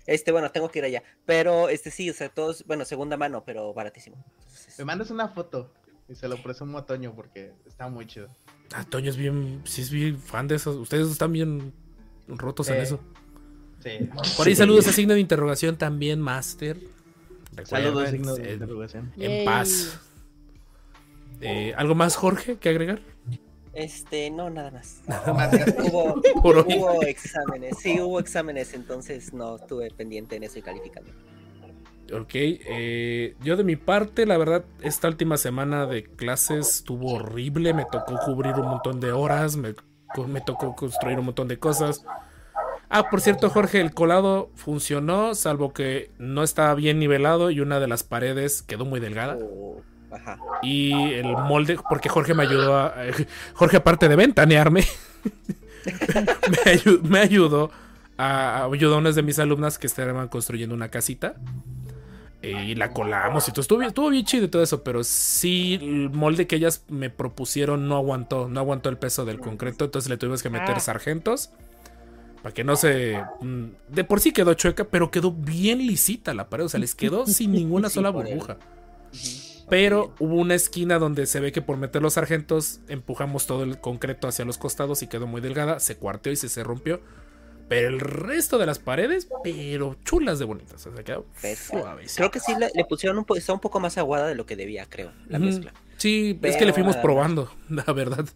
[0.06, 1.02] Este, bueno, tengo que ir allá.
[1.24, 4.24] Pero, este sí, o sea, todos, bueno, segunda mano, pero baratísimo.
[4.40, 5.72] Entonces, Me mandas una foto
[6.08, 8.28] y se lo presumo a Toño porque está muy chido.
[8.74, 9.60] Ah, Toño es bien.
[9.64, 10.70] Sí, es bien fan de eso.
[10.80, 11.72] Ustedes están bien
[12.28, 12.80] rotos en Sí.
[12.82, 13.00] eso.
[13.82, 14.08] Sí.
[14.36, 14.58] Por ahí Sí.
[14.58, 16.78] saludos a signo de interrogación también, Master.
[17.64, 17.70] Saludos,
[18.04, 19.12] Recuerden, signo de interrogación.
[19.16, 19.44] En Yay.
[19.44, 20.00] paz.
[21.40, 23.00] Eh, ¿Algo más, Jorge, que agregar?
[23.74, 25.00] Este, no, nada más.
[25.06, 25.74] Gracias.
[25.90, 26.64] Hubo, Por hoy.
[26.78, 31.10] hubo exámenes, sí, hubo exámenes, entonces no estuve pendiente en eso y calificando.
[32.12, 37.72] Ok, eh, yo de mi parte, la verdad, esta última semana de clases estuvo horrible.
[37.72, 39.74] Me tocó cubrir un montón de horas, me,
[40.28, 42.04] me tocó construir un montón de cosas.
[42.90, 47.80] Ah, por cierto, Jorge, el colado funcionó, salvo que no estaba bien nivelado y una
[47.80, 49.38] de las paredes quedó muy delgada.
[49.42, 50.38] O- ajá.
[50.62, 52.94] Y el molde, porque Jorge me ayudó a.
[53.54, 54.84] Jorge, aparte de ventanearme,
[56.50, 57.70] me, ayu- me ayudó
[58.18, 61.34] a, ayudó a unas de mis alumnas que estaban construyendo una casita.
[62.42, 63.60] Y la colamos y todo.
[63.60, 64.82] Estuvo bien, estuvo bien chido y todo eso.
[64.82, 68.48] Pero sí, el molde que ellas me propusieron no aguantó.
[68.48, 69.84] No aguantó el peso del concreto.
[69.84, 70.80] Entonces le tuvimos que meter Ah.
[70.80, 71.50] sargentos.
[72.42, 73.22] Para que no se.
[73.40, 76.64] mm, De por sí quedó chueca, pero quedó bien lisita la pared.
[76.64, 78.56] O sea, les quedó sin ninguna sola burbuja.
[79.68, 83.78] Pero hubo una esquina donde se ve que por meter los sargentos empujamos todo el
[83.78, 87.00] concreto hacia los costados y quedó muy delgada, se cuarteó y se, se rompió.
[87.74, 90.86] Pero el resto de las paredes, pero chulas de bonitas.
[90.86, 91.24] O sea, quedó
[91.56, 92.14] suaves.
[92.16, 94.44] Creo que sí le, le pusieron un, po- está un poco más aguada de lo
[94.44, 95.72] que debía, creo, la mezcla.
[95.96, 98.26] Sí, es que le fuimos probando, la verdad.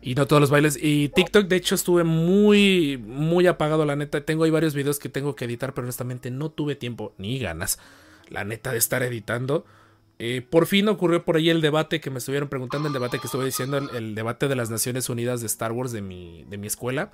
[0.00, 0.78] Y no todos los bailes.
[0.82, 4.24] Y TikTok, de hecho, estuve muy, muy apagado, la neta.
[4.24, 7.78] Tengo ahí varios videos que tengo que editar, pero honestamente no tuve tiempo ni ganas,
[8.30, 9.64] la neta, de estar editando.
[10.18, 13.26] Eh, por fin ocurrió por ahí el debate que me estuvieron preguntando, el debate que
[13.26, 16.58] estuve diciendo, el, el debate de las Naciones Unidas de Star Wars de mi, de
[16.58, 17.10] mi escuela.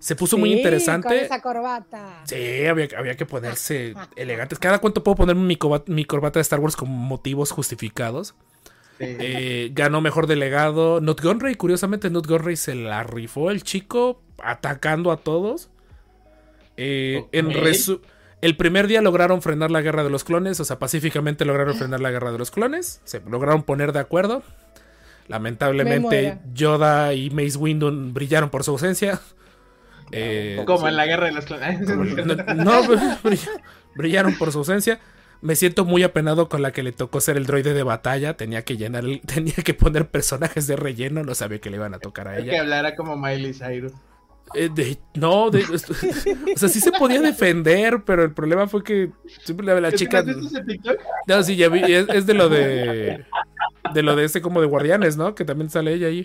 [0.00, 1.08] Se puso muy interesante.
[1.08, 2.22] Con esa corbata.
[2.24, 4.58] Sí, había, había que ponerse elegantes.
[4.58, 8.34] ¿Cada cuánto puedo poner mi, corbata de Star Wars con motivos justificados?
[8.98, 9.04] Sí.
[9.06, 11.00] Eh, ganó mejor delegado.
[11.00, 15.68] Nut Gunray, curiosamente, Nut Gunray se la rifó el chico atacando a todos.
[16.78, 18.00] Eh, En resu-
[18.40, 22.00] el primer día lograron frenar la guerra de los clones, o sea, pacíficamente lograron frenar
[22.00, 23.02] la guerra de los clones.
[23.04, 24.42] Se lograron poner de acuerdo.
[25.28, 26.38] Lamentablemente.
[26.54, 29.20] Yoda y Mace Windu brillaron por su ausencia.
[30.12, 31.80] Eh, Como en la guerra de los clones.
[31.80, 31.94] no,
[32.54, 33.48] no, brill-
[33.94, 35.00] brillaron por su ausencia.
[35.42, 38.36] Me siento muy apenado con la que le tocó ser el droide de batalla.
[38.36, 41.22] Tenía que llenar, el- tenía que poner personajes de relleno.
[41.24, 42.60] No sabía que le iban a tocar a que ella.
[42.60, 43.92] hablara como Miley Cyrus.
[44.54, 45.62] Eh, de- no, de-
[46.54, 49.10] o sea, sí se podía defender, pero el problema fue que
[49.44, 50.24] siempre la, la ¿Qué chica.
[51.26, 53.24] No, sí, ya vi, es, es de lo de.
[53.94, 55.34] De lo de este como de guardianes, ¿no?
[55.34, 56.24] Que también sale ella ahí.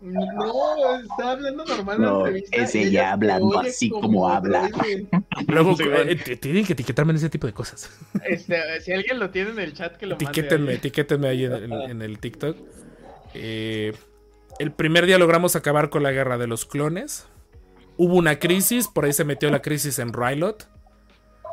[0.00, 4.68] No, está hablando normal No, es ella hablando así como habla.
[5.48, 7.90] Luego eh, tienen que etiquetarme en ese tipo de cosas.
[8.24, 10.16] Este, si alguien lo tiene en el chat, que lo.
[10.16, 10.76] Etiquétenme, ahí.
[10.76, 12.56] etiquétenme ahí en el TikTok.
[13.34, 13.94] Eh,
[14.58, 17.26] el primer día logramos acabar con la guerra de los clones.
[17.96, 20.68] Hubo una crisis, por ahí se metió la crisis en Rylot.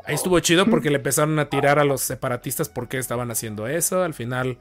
[0.05, 4.03] Ahí estuvo chido porque le empezaron a tirar a los separatistas porque estaban haciendo eso.
[4.03, 4.57] Al final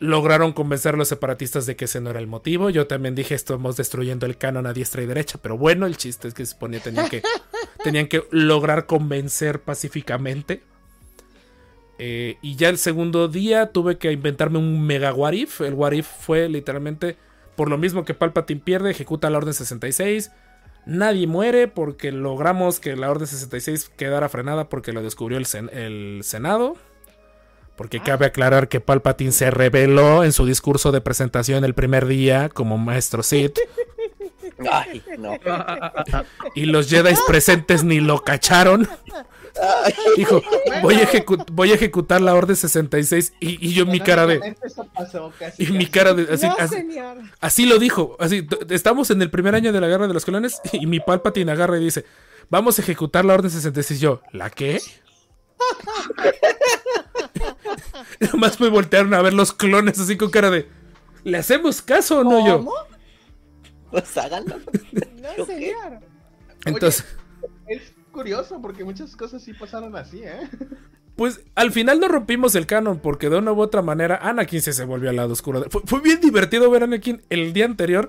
[0.00, 2.70] lograron convencer a los separatistas de que ese no era el motivo.
[2.70, 5.38] Yo también dije, estamos destruyendo el canon a diestra y derecha.
[5.42, 7.22] Pero bueno, el chiste es que se suponía tenían que,
[7.84, 10.62] tenían que lograr convencer pacíficamente.
[11.98, 15.60] Eh, y ya el segundo día tuve que inventarme un mega what if.
[15.60, 17.16] El what if fue literalmente
[17.56, 20.30] por lo mismo que Palpatine pierde, ejecuta la Orden 66.
[20.86, 25.70] Nadie muere porque logramos que la Orden 66 quedara frenada porque lo descubrió el, sen-
[25.72, 26.76] el Senado.
[27.78, 32.50] Porque cabe aclarar que Palpatine se reveló en su discurso de presentación el primer día
[32.50, 33.58] como maestro Sith.
[34.70, 35.34] Ay, no.
[36.56, 38.86] Y los Jedi presentes ni lo cacharon.
[40.16, 40.42] Dijo,
[40.82, 44.26] voy a, ejecu- voy a ejecutar la Orden 66 y, y yo en mi cara
[44.26, 44.38] de...
[44.40, 45.62] Canónicamente Eso pasó casi.
[45.64, 46.32] Y mi cara de...
[46.34, 47.16] Así, no, así- señor.
[47.40, 48.16] así lo dijo.
[48.20, 51.50] Así, estamos en el primer año de la guerra de los clones y mi Palpatine
[51.52, 52.04] agarra y dice,
[52.50, 53.98] vamos a ejecutar la Orden 66.
[54.00, 54.80] Y yo, ¿la qué?
[58.20, 60.68] Y Nomás me voltearon a ver los clones así con cara de...
[61.24, 62.58] ¿Le hacemos caso o no yo?
[62.58, 62.72] ¿Cómo?
[63.90, 64.56] Pues háganlo.
[65.18, 65.44] No.
[66.64, 67.04] Entonces...
[67.66, 70.48] Es curioso porque muchas cosas sí pasaron así, ¿eh?
[71.16, 74.72] Pues al final no rompimos el canon porque de una u otra manera Anakin se,
[74.72, 75.64] se volvió al lado oscuro.
[75.68, 78.08] Fue, fue bien divertido ver a Anakin el día anterior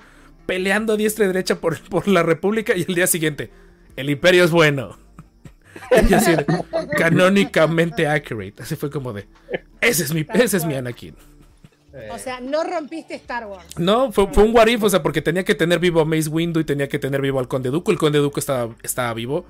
[0.49, 3.51] peleando a diestra y derecha por, por la República y el día siguiente,
[3.95, 4.97] el imperio es bueno.
[6.09, 6.45] Y así de,
[6.97, 8.61] canónicamente accurate.
[8.61, 9.27] Así fue como de,
[9.81, 11.15] ese es mi, ese es mi Anakin.
[12.11, 13.77] O sea, no rompiste Star Wars.
[13.77, 16.29] No, fue, fue un what if, o sea, porque tenía que tener vivo a Mace
[16.29, 17.91] Windu y tenía que tener vivo al Conde Dooku.
[17.91, 19.45] El Conde Dooku estaba, estaba vivo.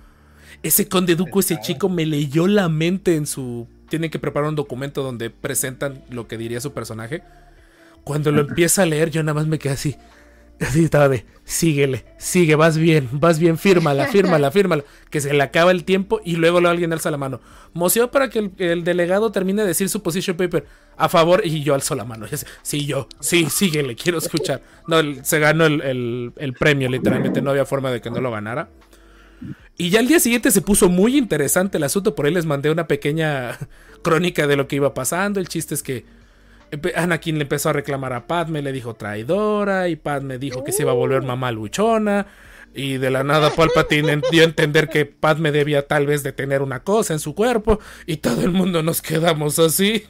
[0.64, 3.68] Ese Conde Dooku, ese chico, me leyó la mente en su...
[3.90, 7.24] Tienen que preparar un documento donde presentan lo que diría su personaje.
[8.04, 9.98] Cuando lo empieza a leer, yo nada más me quedé así.
[10.60, 14.84] Así estaba de, síguele, sigue, vas bien, vas bien, fírmala, fírmala, fírmala.
[15.10, 17.40] Que se le acaba el tiempo y luego alguien alza la mano.
[17.74, 20.66] Moció para que el, el delegado termine de decir su position paper
[20.98, 22.26] a favor y yo alzo la mano.
[22.62, 24.62] Sí, yo, sí, síguele, quiero escuchar.
[24.88, 28.30] No, el- se ganó el, el- premio, literalmente, no había forma de que no lo
[28.32, 28.70] ganara.
[29.78, 32.70] Y ya el día siguiente se puso muy interesante el asunto, por ahí les mandé
[32.70, 33.58] una pequeña
[34.04, 35.40] crónica de lo que iba pasando.
[35.40, 36.04] El chiste es que
[36.96, 40.84] Anakin le empezó a reclamar a Padme, le dijo traidora, y Padme dijo que se
[40.84, 42.28] iba a volver mamá luchona.
[42.74, 46.62] Y de la nada Palpatine dio a entender que Padme debía tal vez de tener
[46.62, 47.80] una cosa en su cuerpo.
[48.06, 50.06] Y todo el mundo nos quedamos así.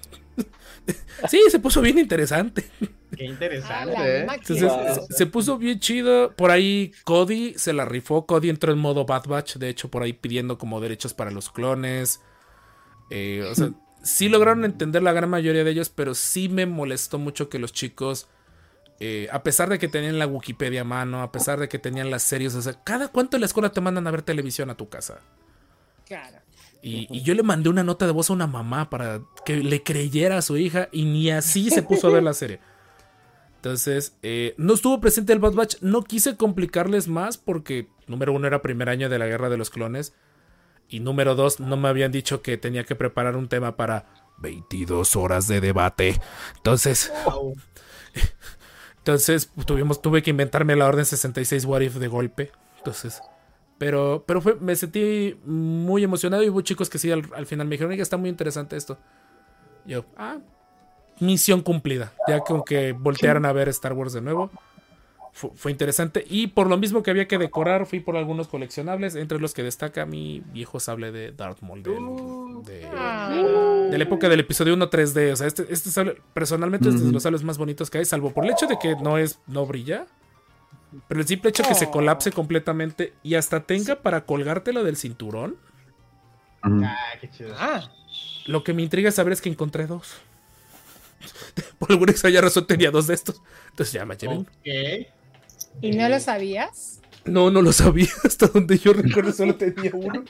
[1.29, 2.65] Sí, se puso bien interesante.
[3.15, 4.25] Qué interesante, ¿eh?
[4.25, 4.59] máquina.
[4.59, 6.33] Entonces se- se puso bien chido.
[6.35, 8.25] Por ahí Cody se la rifó.
[8.25, 9.55] Cody entró en modo Bad Batch.
[9.57, 12.21] De hecho, por ahí pidiendo como derechos para los clones.
[13.09, 13.71] Eh, o sea,
[14.03, 17.73] sí lograron entender la gran mayoría de ellos, pero sí me molestó mucho que los
[17.73, 18.27] chicos,
[18.99, 22.09] eh, a pesar de que tenían la Wikipedia a mano, a pesar de que tenían
[22.09, 24.75] las series, o sea, cada cuánto en la escuela te mandan a ver televisión a
[24.75, 25.19] tu casa.
[26.05, 26.37] Claro.
[26.81, 29.83] Y, y yo le mandé una nota de voz a una mamá para que le
[29.83, 32.59] creyera a su hija y ni así se puso a ver la serie.
[33.59, 35.81] Entonces, eh, no estuvo presente el Bad Batch.
[35.81, 39.69] No quise complicarles más porque, número uno, era primer año de la guerra de los
[39.69, 40.13] clones.
[40.89, 44.05] Y número dos, no me habían dicho que tenía que preparar un tema para
[44.39, 46.19] 22 horas de debate.
[46.57, 47.55] Entonces, Wow.
[48.97, 52.51] entonces tuvimos, tuve que inventarme la orden 66 What If de golpe.
[52.77, 53.21] Entonces,
[53.77, 57.67] pero, pero fue, me sentí muy emocionado y hubo chicos que sí al, al final
[57.67, 58.97] me dijeron, oiga, está muy interesante esto.
[59.85, 60.37] Yo, ah,
[61.19, 62.13] misión cumplida.
[62.27, 64.49] Ya con que voltearan a ver Star Wars de nuevo.
[65.31, 66.25] Fu- Fue, interesante.
[66.29, 69.63] Y por lo mismo que había que decorar, fui por algunos coleccionables, entre los que
[69.63, 73.87] destaca mi viejo sable de Darth Maul del- de, Ah.
[73.89, 75.31] de la época del episodio 1 3D.
[75.31, 78.33] O sea, este, este sable, personalmente es de los sables más bonitos que hay, salvo
[78.33, 80.07] por el hecho de que no es, no brilla.
[81.07, 81.91] Pero el simple hecho que se Oh.
[81.91, 85.55] colapse completamente y hasta tenga para colgártelo del cinturón.
[86.63, 87.53] Ah, qué chido.
[87.57, 87.89] Ah,
[88.47, 90.15] Lo que me intriga saber es que encontré dos.
[91.79, 93.41] Por alguna extraña razón tenía dos de estos.
[93.69, 94.45] Entonces ya me llevé uno.
[95.81, 97.01] ¿Y no lo sabías?
[97.25, 98.07] No, no lo sabía.
[98.23, 100.23] Hasta donde yo recuerdo solo tenía uno.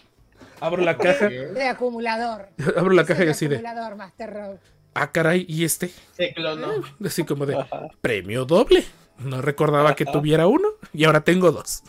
[0.59, 1.29] Abro la caja.
[1.29, 2.49] De acumulador.
[2.75, 3.57] Abro la caja y así de.
[3.57, 4.59] acumulador, Master Rogue.
[4.93, 5.91] Ah, caray, ¿y este?
[6.17, 6.71] Se clonó.
[7.05, 7.63] Así como de.
[8.01, 8.83] Premio doble.
[9.19, 10.67] No recordaba que tuviera uno.
[10.93, 11.83] Y ahora tengo dos.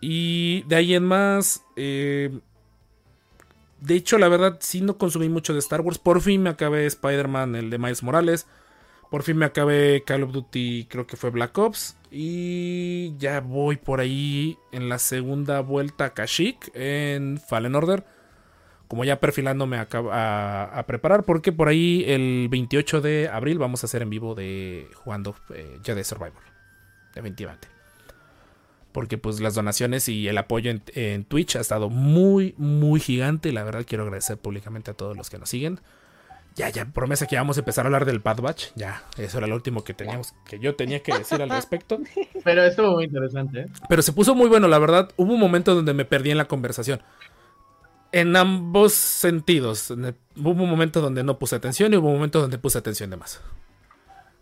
[0.00, 1.62] Y de ahí en más.
[1.76, 2.30] eh,
[3.80, 5.98] de hecho, la verdad, sí no consumí mucho de Star Wars.
[5.98, 8.46] Por fin me acabé Spider-Man, el de Miles Morales.
[9.12, 11.98] Por fin me acabé Call of Duty, creo que fue Black Ops.
[12.10, 18.04] Y ya voy por ahí en la segunda vuelta a Kashyyyk en Fallen Order.
[18.88, 23.84] Como ya perfilándome a, a- a preparar, porque por ahí el 28 de abril vamos
[23.84, 26.42] a hacer en vivo de jugando eh, Jedi Survivor.
[27.14, 27.68] Definitivamente.
[28.92, 33.52] Porque pues las donaciones y el apoyo en, en Twitch ha estado muy, muy gigante.
[33.52, 35.80] La verdad quiero agradecer públicamente a todos los que nos siguen.
[36.54, 38.66] Ya, ya, promesa que vamos a empezar a hablar del Bad Batch.
[38.74, 41.98] Ya, eso era lo último que teníamos, que yo tenía que decir al respecto.
[42.44, 43.66] Pero estuvo muy interesante, ¿eh?
[43.88, 45.10] Pero se puso muy bueno, la verdad.
[45.16, 47.00] Hubo un momento donde me perdí en la conversación.
[48.12, 49.90] En ambos sentidos.
[49.90, 53.16] Hubo un momento donde no puse atención y hubo un momento donde puse atención de
[53.16, 53.40] más.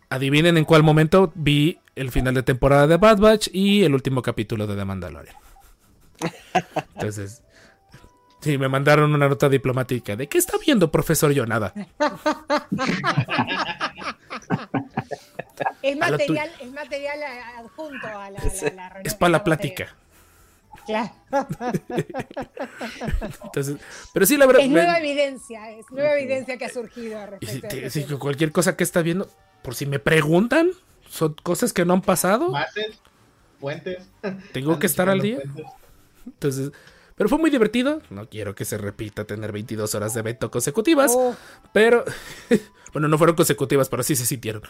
[0.08, 4.22] Adivinen en cuál momento vi el final de temporada de Bad Batch y el último
[4.22, 5.36] capítulo de The Mandalorian.
[6.94, 7.42] Entonces,
[8.40, 10.16] sí, me mandaron una nota diplomática.
[10.16, 11.32] ¿De qué está viendo, profesor?
[11.32, 11.72] Yo nada.
[15.82, 17.18] Es A material, es material
[17.58, 19.94] adjunto a la, la- la reunión Es para la plática.
[20.86, 21.10] Claro.
[23.44, 23.76] Entonces,
[24.12, 24.62] pero sí, la verdad.
[24.62, 28.04] Es me- nueva evidencia, es nueva evidencia que ha surgido Y si respecto a si
[28.04, 28.18] tema.
[28.18, 29.28] cualquier cosa que está viendo,
[29.62, 30.70] por si me preguntan,
[31.08, 32.50] son cosas que no han pasado.
[32.50, 32.98] Bases,
[33.60, 34.08] puentes.
[34.52, 35.38] Tengo que estar al día.
[35.42, 35.66] puentes.
[36.26, 36.70] Entonces,
[37.20, 38.00] pero fue muy divertido.
[38.08, 41.36] No quiero que se repita tener 22 horas de evento consecutivas, Oh,
[41.70, 42.02] pero
[42.94, 44.62] bueno, no fueron consecutivas, pero sí se sintieron.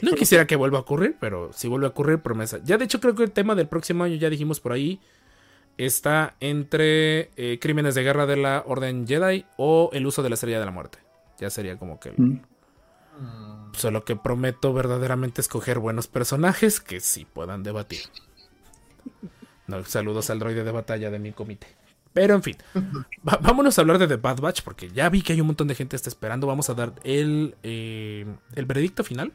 [0.00, 2.60] No quisiera que vuelva a ocurrir, pero si vuelve a ocurrir, promesa.
[2.62, 5.00] Ya de hecho creo que el tema del próximo año, ya dijimos por ahí,
[5.78, 10.34] está entre eh, crímenes de guerra de la Orden Jedi o el uso de la
[10.34, 10.98] Estrella de la Muerte.
[11.40, 12.10] Ya sería como que...
[12.10, 12.40] el- Mm.
[13.20, 17.98] Mm, Solo que prometo verdaderamente escoger buenos personajes que sí puedan debatir.
[19.68, 21.68] No, saludos al droide de batalla de mi comité.
[22.12, 22.56] Pero en fin,
[23.28, 25.68] va- vámonos a hablar de The Bad Batch porque ya vi que hay un montón
[25.68, 26.46] de gente que está esperando.
[26.48, 29.32] Vamos a dar el, eh, el veredicto final.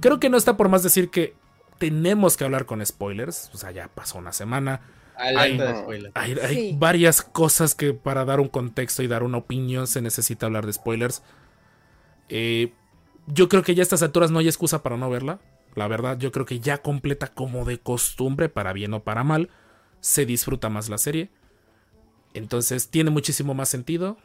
[0.00, 1.34] Creo que no está por más decir que
[1.78, 3.50] tenemos que hablar con spoilers.
[3.52, 4.80] O sea, ya pasó una semana.
[5.58, 6.10] De.
[6.14, 6.76] Hay, hay Sí.
[6.78, 10.72] varias cosas que para dar un contexto y dar una opinión se necesita hablar de
[10.72, 11.22] spoilers.
[12.28, 12.72] Eh,
[13.26, 15.38] yo creo que ya a estas alturas no hay excusa para no verla.
[15.74, 19.50] La verdad, yo creo que ya completa como de costumbre, para bien o para mal.
[20.00, 21.30] Se disfruta más la serie.
[22.32, 24.16] Entonces tiene muchísimo más sentido.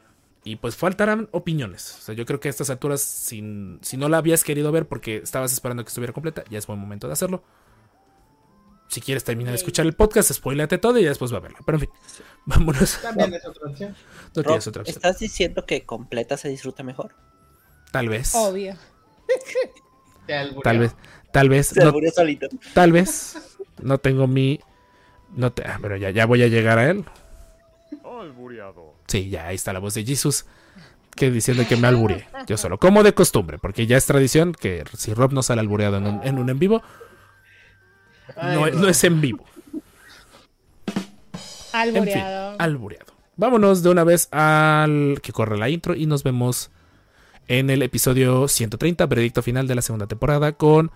[0.44, 1.98] Y pues faltarán opiniones.
[2.00, 4.88] O sea, yo creo que a estas alturas, sin, si no la habías querido ver
[4.88, 7.44] porque estabas esperando que estuviera completa, ya es buen momento de hacerlo.
[8.88, 11.60] Si quieres terminar de escuchar el podcast, spoilate todo y ya después va a verla.
[11.66, 11.90] Pero en fin,
[12.46, 13.00] vámonos.
[13.02, 13.96] También es otra opción.
[14.36, 14.98] No Rob, tienes otra opción.
[14.98, 17.14] ¿Estás diciendo que completa se disfruta mejor?
[17.92, 18.34] Tal vez.
[18.34, 18.76] Obvio.
[20.64, 20.96] Tal vez.
[21.32, 21.68] Tal vez.
[21.68, 22.48] Se no- alburió solito.
[22.74, 23.38] Tal vez.
[23.82, 24.60] No tengo mi.
[25.36, 25.64] No te.
[25.66, 27.06] ah, pero ya, ya voy a llegar a él.
[29.08, 30.46] Sí, ya ahí está la voz de Jesus.
[31.16, 32.28] Que diciendo que me alburé.
[32.48, 32.78] Yo solo.
[32.78, 33.58] Como de costumbre.
[33.60, 36.60] Porque ya es tradición que si Rob no sale albureado en un en, un en
[36.60, 36.82] vivo,
[38.36, 39.44] Ay, no, no es en vivo.
[40.88, 42.56] En fin, Alboreado.
[42.60, 43.14] albureado.
[43.36, 46.72] Vámonos de una vez al que corre la intro y nos vemos
[47.48, 50.92] en el episodio 130, veredicto final de la segunda temporada con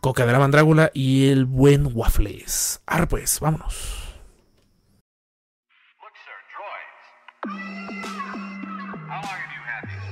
[0.00, 2.80] Coca de la Mandrágula y el buen Waffles.
[2.86, 3.74] Ahora pues, vámonos.
[6.00, 7.02] Look, sir, droids.
[9.08, 10.06] How long have you had these?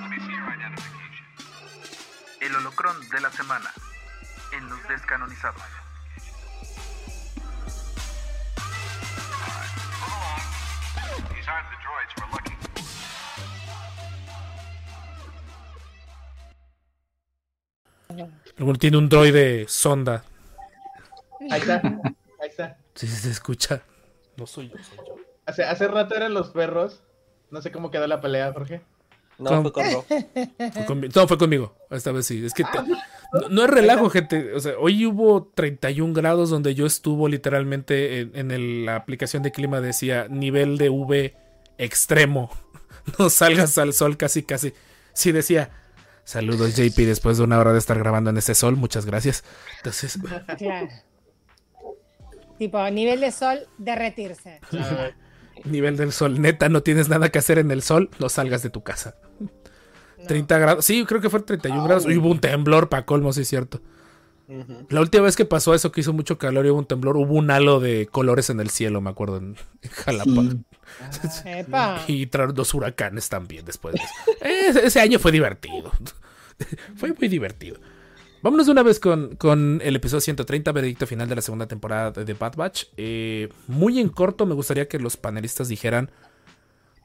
[0.00, 1.26] Let me see your identification.
[2.40, 3.70] El holocrón de la semana
[4.56, 5.62] en los descanonizados.
[10.00, 10.40] Move along.
[11.34, 12.59] These aren't the droids we're looking
[18.56, 20.24] Luego tiene un droide sonda.
[21.50, 21.80] Ahí está.
[22.40, 22.76] Ahí está.
[22.94, 23.82] Si se escucha.
[24.36, 25.16] No soy yo, soy yo.
[25.46, 27.02] Hace, hace rato eran los perros.
[27.50, 28.82] No sé cómo quedó la pelea, Jorge.
[29.38, 29.62] No, ¿Cómo?
[29.62, 30.04] fue con Rob.
[30.06, 31.74] Fue conmi- no, fue conmigo.
[31.90, 32.44] Esta vez sí.
[32.44, 32.78] Es que te-
[33.32, 34.52] no, no es relajo, gente.
[34.52, 39.42] O sea, hoy hubo 31 grados donde yo estuvo literalmente en, en el- la aplicación
[39.42, 41.36] de clima decía nivel de V
[41.78, 42.50] extremo.
[43.18, 44.74] No salgas al sol casi, casi.
[45.14, 45.70] Sí decía.
[46.30, 48.76] Saludos JP después de una hora de estar grabando en ese sol.
[48.76, 49.42] Muchas gracias.
[49.78, 50.16] Entonces,
[50.58, 50.88] Claro.
[52.56, 54.60] Tipo, nivel de sol, derretirse.
[55.64, 56.40] nivel del sol.
[56.40, 58.10] Neta, no tienes nada que hacer en el sol.
[58.20, 59.16] No salgas de tu casa.
[59.40, 59.50] No.
[60.28, 60.84] 30 grados.
[60.84, 62.06] Sí, creo que fue 31 grados.
[62.06, 63.82] Y hubo un temblor para colmo, sí es cierto.
[64.88, 67.34] La última vez que pasó eso, que hizo mucho calor y hubo un temblor, hubo
[67.34, 70.42] un halo de colores en el cielo, me acuerdo, en, en Jalapa.
[71.44, 72.04] Epa.
[72.06, 73.94] Y trajeron dos huracanes también después.
[73.94, 74.38] de eso.
[74.70, 75.92] Ese, ese año fue divertido.
[76.96, 77.78] fue muy divertido.
[78.42, 82.10] Vámonos de una vez con, con el episodio 130, veredicto final de la segunda temporada
[82.10, 82.84] de The Bad Batch.
[82.96, 86.10] Eh, muy en corto, me gustaría que los panelistas dijeran,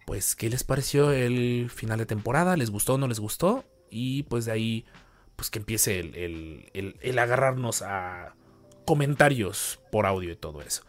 [0.06, 2.56] pues, ¿qué les pareció el final de temporada?
[2.56, 3.66] ¿Les gustó o no les gustó?
[3.90, 4.86] Y pues de ahí,
[5.36, 6.16] pues que empiece el,
[6.74, 8.36] el- el- agarrarnos a
[8.86, 10.84] comentarios por audio y todo eso.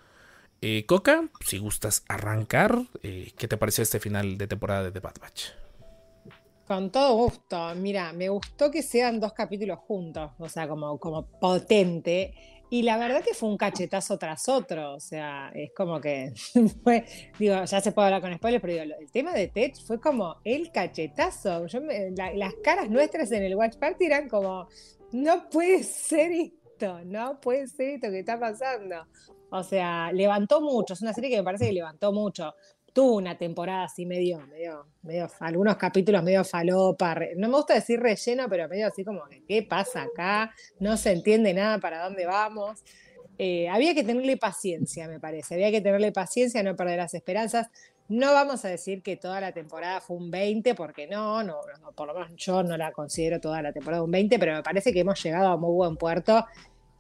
[0.63, 5.01] Eh, Coca, si gustas arrancar, eh, ¿qué te pareció este final de temporada de The
[5.01, 5.45] Bad Batch?
[6.67, 7.75] Con todo gusto.
[7.77, 12.35] Mira, me gustó que sean dos capítulos juntos, o sea, como, como potente.
[12.69, 16.33] Y la verdad que fue un cachetazo tras otro, o sea, es como que
[16.83, 17.05] fue,
[17.39, 20.37] digo, ya se puede hablar con spoilers, pero digo, el tema de Tech fue como
[20.45, 21.67] el cachetazo.
[22.35, 24.69] Las caras nuestras en el Watch Party eran como,
[25.13, 29.07] no puede ser esto, no puede ser esto que está pasando.
[29.51, 32.53] O sea, levantó mucho, es una serie que me parece que levantó mucho
[32.97, 38.01] tuvo una temporada así medio, medio, medio, algunos capítulos medio falopa, no me gusta decir
[38.01, 40.55] relleno, pero medio así como, que, ¿qué pasa acá?
[40.81, 42.83] No se entiende nada para dónde vamos.
[43.37, 47.69] Eh, había que tenerle paciencia, me parece, había que tenerle paciencia, no perder las esperanzas.
[48.09, 51.57] No vamos a decir que toda la temporada fue un 20, porque no, no,
[51.95, 54.91] por lo menos yo no la considero toda la temporada un 20, pero me parece
[54.95, 56.47] que hemos llegado a muy buen puerto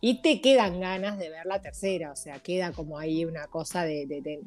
[0.02, 3.84] y te quedan ganas de ver la tercera, o sea, queda como ahí una cosa
[3.84, 4.40] de, de- de-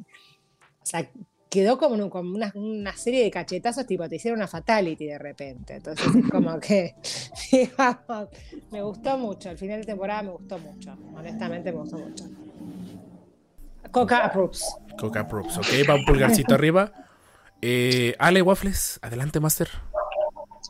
[0.82, 1.10] o sea,
[1.50, 5.18] quedó como, un- como una, una serie de cachetazos, tipo, te hicieron una fatality de
[5.18, 5.76] repente.
[5.76, 6.95] Entonces es como que,
[7.52, 8.30] digamos,
[8.72, 9.50] me gustó mucho.
[9.50, 10.95] El final de temporada me gustó mucho.
[11.16, 12.26] Honestamente me gustó mucho.
[13.91, 14.64] Coca approves.
[15.00, 16.91] Coca Props, ok, va un pulgarcito arriba.
[17.62, 19.70] Eh, Ale Waffles, adelante, Master.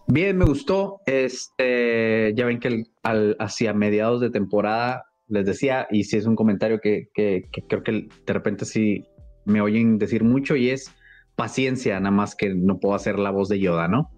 [0.07, 1.01] Bien, me gustó.
[1.05, 6.25] Este, ya ven que el- al- hacia mediados de temporada les decía, y si es
[6.25, 9.03] un comentario que, que- que creo que de repente sí
[9.49, 10.93] me oyen decir mucho, y es
[11.35, 14.11] paciencia, nada más que no puedo hacer la voz de Yoda, ¿no?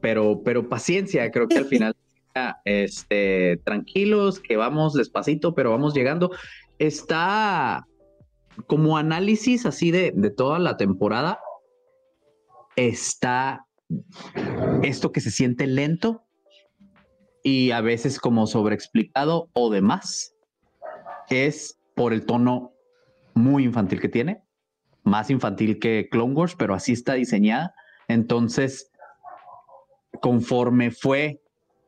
[0.00, 1.96] Pero, pero paciencia, creo que al final,
[2.64, 6.30] este, tranquilos, que vamos despacito, pero vamos llegando.
[6.78, 7.86] Está
[8.66, 11.40] como análisis así de, de toda la temporada,
[12.76, 13.66] está
[14.82, 16.22] esto que se siente lento
[17.42, 20.34] y a veces como sobreexplicado o demás,
[21.30, 22.72] es por el tono
[23.34, 24.42] muy infantil que tiene,
[25.10, 27.74] más infantil que Clone Wars, pero así está diseñada.
[28.08, 28.90] Entonces,
[30.22, 31.42] conforme fue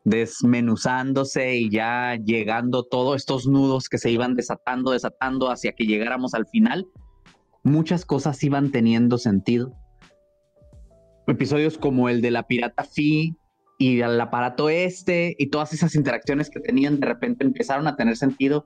[0.04, 6.34] desmenuzándose y ya llegando todos estos nudos que se iban desatando, desatando hacia que llegáramos
[6.34, 6.86] al final,
[7.62, 9.72] muchas cosas iban teniendo sentido.
[11.28, 13.36] Episodios como el de la pirata Fi
[13.78, 18.16] y el aparato este y todas esas interacciones que tenían de repente empezaron a tener
[18.16, 18.64] sentido.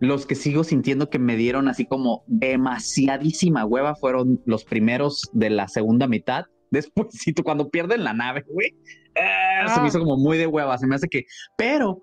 [0.00, 5.50] Los que sigo sintiendo que me dieron así como demasiadísima hueva fueron los primeros de
[5.50, 6.46] la segunda mitad.
[6.70, 7.08] Después,
[7.44, 8.76] cuando pierden la nave, güey,
[9.14, 10.78] eh, se me hizo como muy de hueva.
[10.78, 11.24] Se me hace que,
[11.56, 12.02] pero,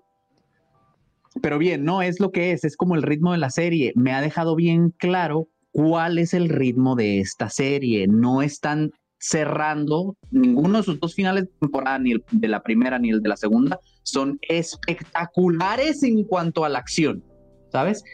[1.42, 3.92] pero bien, no es lo que es, es como el ritmo de la serie.
[3.96, 8.06] Me ha dejado bien claro cuál es el ritmo de esta serie.
[8.08, 12.98] No están cerrando ninguno de sus dos finales de temporada, ni el de la primera
[12.98, 17.22] ni el de la segunda, son espectaculares en cuanto a la acción,
[17.70, 18.04] ¿sabes?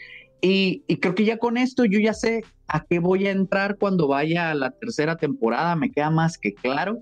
[0.41, 3.77] Y, y, creo que ya con esto yo ya sé a qué voy a entrar
[3.77, 7.01] cuando vaya a la tercera temporada, me queda más que claro.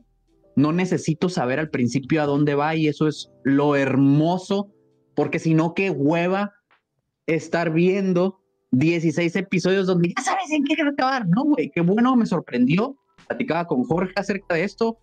[0.56, 4.72] No necesito saber al principio a dónde va y eso es lo hermoso,
[5.16, 6.54] porque si no, qué hueva
[7.26, 8.39] estar viendo
[8.72, 11.28] 16 episodios donde ya sabes en qué acabar.
[11.28, 12.95] No, güey, qué bueno, me sorprendió.
[13.28, 14.99] Platicaba con Jorge acerca de esto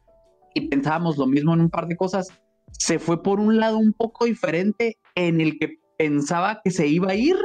[0.55, 2.29] y pensábamos lo mismo en un par de cosas.
[2.73, 7.11] Se fue por un lado un poco diferente en el que pensaba que se iba
[7.11, 7.37] a ir,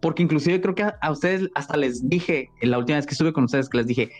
[0.00, 3.12] porque inclusive creo que a, a ustedes hasta les dije, en la última vez que
[3.12, 4.10] estuve con ustedes, que les dije,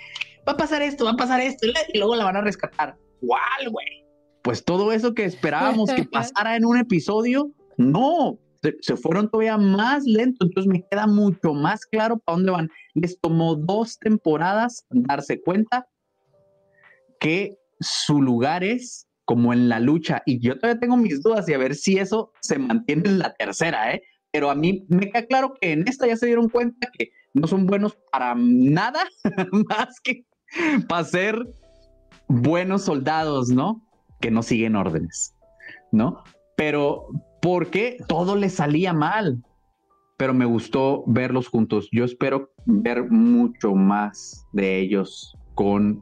[0.48, 2.96] va a pasar esto, va a pasar esto, y luego la van a rescatar.
[3.20, 4.06] ¿Cuál, güey?
[4.40, 9.58] Pues todo eso que esperábamos que pasara en un episodio, no, se, se, fueron todavía
[9.58, 12.70] más lento, entonces me queda mucho más claro para dónde van.
[12.94, 15.86] Les tomó dos temporadas darse cuenta
[17.20, 21.54] que su lugar es como en la lucha, y yo todavía tengo mis dudas y
[21.54, 24.02] a ver si eso se mantiene en la tercera, ¿eh?
[24.30, 27.46] Pero a mí me queda claro que en esta ya se dieron cuenta que no
[27.46, 29.00] son buenos para nada
[29.68, 30.24] más que
[30.88, 31.38] para ser
[32.28, 33.86] buenos soldados, ¿no?
[34.20, 35.34] Que no siguen órdenes,
[35.92, 36.22] ¿no?
[36.56, 37.06] Pero
[37.40, 39.42] porque todo les salía mal.
[40.16, 41.88] Pero me gustó verlos juntos.
[41.90, 46.00] Yo espero ver mucho más de ellos con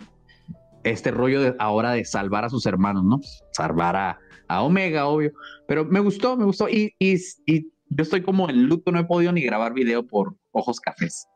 [0.84, 3.20] este rollo de ahora de salvar a sus hermanos, ¿no?
[3.52, 4.18] Salvar a,
[4.48, 5.32] a Omega, obvio.
[5.68, 6.68] Pero me gustó, me gustó.
[6.68, 7.16] Y, y,
[7.46, 11.26] y yo estoy como en luto, no he podido ni grabar video por ojos cafés.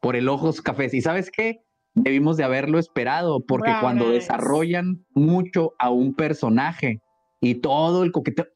[0.00, 0.94] Por el ojos cafés.
[0.94, 1.60] ¿Y sabes qué?
[1.94, 4.14] debimos de haberlo esperado, porque Wow, cuando nice.
[4.14, 7.00] desarrollan mucho a un personaje
[7.40, 8.46] y todo el coqueteo,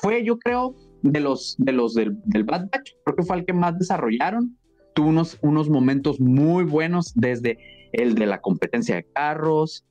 [0.00, 3.44] fue yo creo de los, de los del, del Bad Batch, creo que fue el
[3.44, 4.58] que más desarrollaron,
[4.94, 7.58] tuvo unos, unos momentos muy buenos desde
[7.92, 9.84] el de la competencia de carros,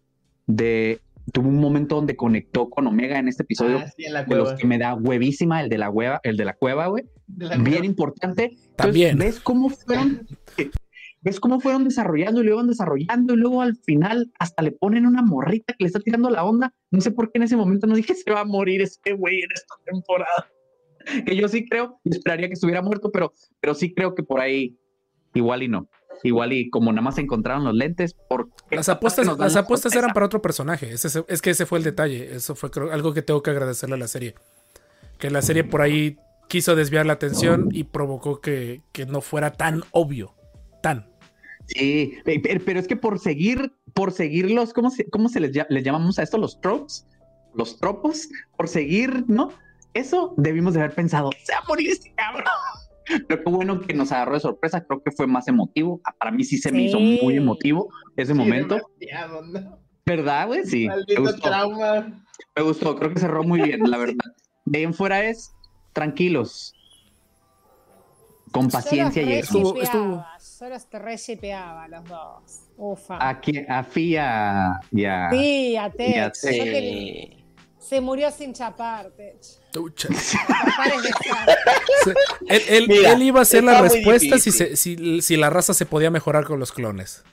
[0.48, 1.00] de
[1.32, 4.36] tuvo un momento donde conectó con Omega en este episodio Ah, sí, en la de
[4.36, 7.62] los que me da huevísima, el de la hueva, el de la cueva, güey bien
[7.62, 7.86] cueva.
[7.86, 8.44] importante.
[8.46, 9.18] Entonces, También.
[9.18, 10.28] ¿Ves cómo fueron?
[11.24, 15.06] ¿Ves cómo fueron desarrollando y luego van desarrollando y luego al final hasta le ponen
[15.06, 16.74] una morrita que le está tirando la onda?
[16.90, 19.42] No sé por qué en ese momento no dije se va a morir este güey
[19.42, 20.48] en esta temporada.
[21.26, 24.40] Que yo sí creo y esperaría que estuviera muerto, pero, pero sí creo que por
[24.40, 24.78] ahí
[25.34, 25.88] igual y no.
[26.24, 29.96] Igual y como nada más encontraron los lentes, por Las apuestas, nos las la apuestas
[29.96, 30.92] eran para otro personaje.
[30.92, 32.36] Ese- es que ese fue el detalle.
[32.36, 34.36] Eso fue creo, algo que tengo que agradecerle a la serie.
[35.18, 39.54] Que la serie por ahí quiso desviar la atención y provocó que, que no fuera
[39.54, 40.36] tan obvio.
[40.84, 41.08] Tan.
[41.68, 45.52] Sí, pe- pe- pero es que por seguir, por seguirlos, ¿cómo se, cómo se les,
[45.54, 46.38] llama, les llamamos a esto?
[46.38, 47.08] Los tropes,
[47.56, 49.50] los tropos, por seguir, ¿no?
[49.94, 52.46] Eso debimos de haber pensado, se va a morir este cabrón.
[53.28, 56.02] Pero qué bueno que nos agarró de sorpresa, creo que fue más emotivo.
[56.06, 57.20] Ah, Para mí sí se me hizo Sí.
[57.22, 58.78] muy emotivo ese Sí, momento.
[58.78, 59.80] ¿no?
[60.06, 60.66] ¿Verdad, güey?
[60.66, 62.24] Sí, me Maldito gustó, trauma.
[62.56, 64.16] me gustó, creo que cerró muy bien, la verdad.
[64.66, 65.54] De ahí en fuera es
[65.94, 66.74] tranquilos,
[68.52, 69.34] con paciencia yo y.
[69.34, 70.26] Estuvo- estuvo-
[70.60, 72.62] Yo los reshipeaba los dos.
[72.78, 73.18] Ufa.
[73.30, 75.30] Aquí, a Fia y a...
[75.32, 76.34] Sí, a Tech.
[77.80, 79.38] Se murió sin chapar, Tech.
[79.72, 80.10] Tucha.
[82.48, 85.74] Él, él- Mira, él iba a hacer la respuesta si, se- si, si la raza
[85.74, 87.24] se podía mejorar con los clones.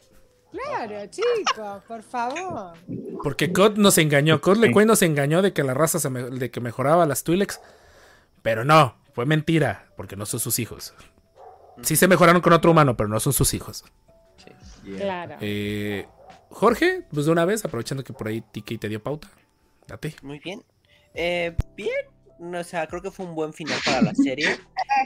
[0.52, 2.74] Claro, chicos, por favor.
[3.22, 4.40] Porque Cod nos engañó.
[4.40, 4.60] Cod Sí.
[4.62, 7.60] LeQuay nos engañó de que la raza se me- de que mejoraba las Twi'leks.
[8.42, 10.94] Pero no, fue mentira, porque no son sus hijos.
[11.82, 13.84] Sí se mejoraron con otro humano, pero no son sus hijos.
[14.96, 15.36] Claro.
[15.40, 16.06] Eh,
[16.50, 19.28] Jorge, pues de una vez, aprovechando que por ahí Tiki te dio pauta.
[19.86, 20.14] Date.
[20.22, 20.62] Muy bien.
[21.14, 21.90] Eh, bien.
[22.38, 24.48] No, o sea, creo que fue un buen final para la serie.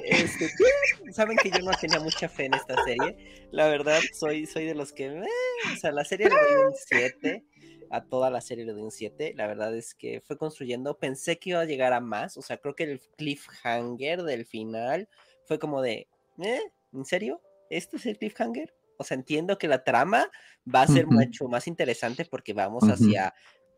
[0.05, 0.49] Este.
[1.12, 3.47] Saben que yo no tenía mucha fe en esta serie.
[3.51, 5.07] La verdad, soy, soy de los que.
[5.07, 5.24] eh,
[5.72, 7.45] o sea, la serie le doy un 7.
[7.91, 9.35] A toda la serie le doy un 7.
[9.37, 10.99] La verdad es que fue construyendo.
[10.99, 12.37] Pensé que iba a llegar a más.
[12.37, 15.09] O sea, creo que el cliffhanger del final
[15.47, 16.09] fue como de.
[16.39, 16.61] ¿Eh?
[16.93, 17.41] ¿En serio?
[17.70, 18.74] ¿Esto es el cliffhanger?
[18.99, 20.30] O sea, entiendo que la trama
[20.72, 23.35] va a ser mucho más interesante porque vamos hacia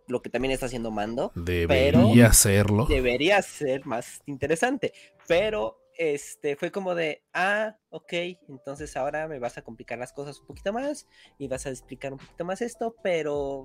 [0.07, 1.33] lo que también está haciendo Mando.
[1.35, 2.87] Debería serlo.
[2.87, 4.93] Debería ser más interesante.
[5.27, 8.13] Pero este fue como de, ah, ok,
[8.49, 11.07] entonces ahora me vas a complicar las cosas un poquito más
[11.39, 13.63] y vas a explicar un poquito más esto, pero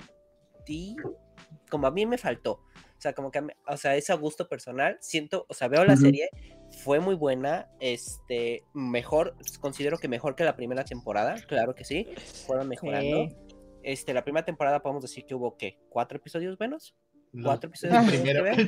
[0.65, 0.95] ti,
[1.69, 2.51] como a mí me faltó.
[2.97, 4.97] O sea, como que, a mí- o sea, es a gusto personal.
[4.99, 6.29] Siento, o sea, veo la serie,
[6.83, 7.69] fue muy buena.
[7.79, 12.07] Este, mejor, considero que mejor que la primera temporada, claro que sí.
[12.45, 13.27] Fueron mejorando.
[13.29, 13.35] Sí.
[13.83, 15.79] Este, la primera temporada podemos decir que hubo, ¿qué?
[15.89, 16.95] ¿Cuatro episodios buenos?
[17.31, 18.59] Los- Cuatro episodios el primero, el.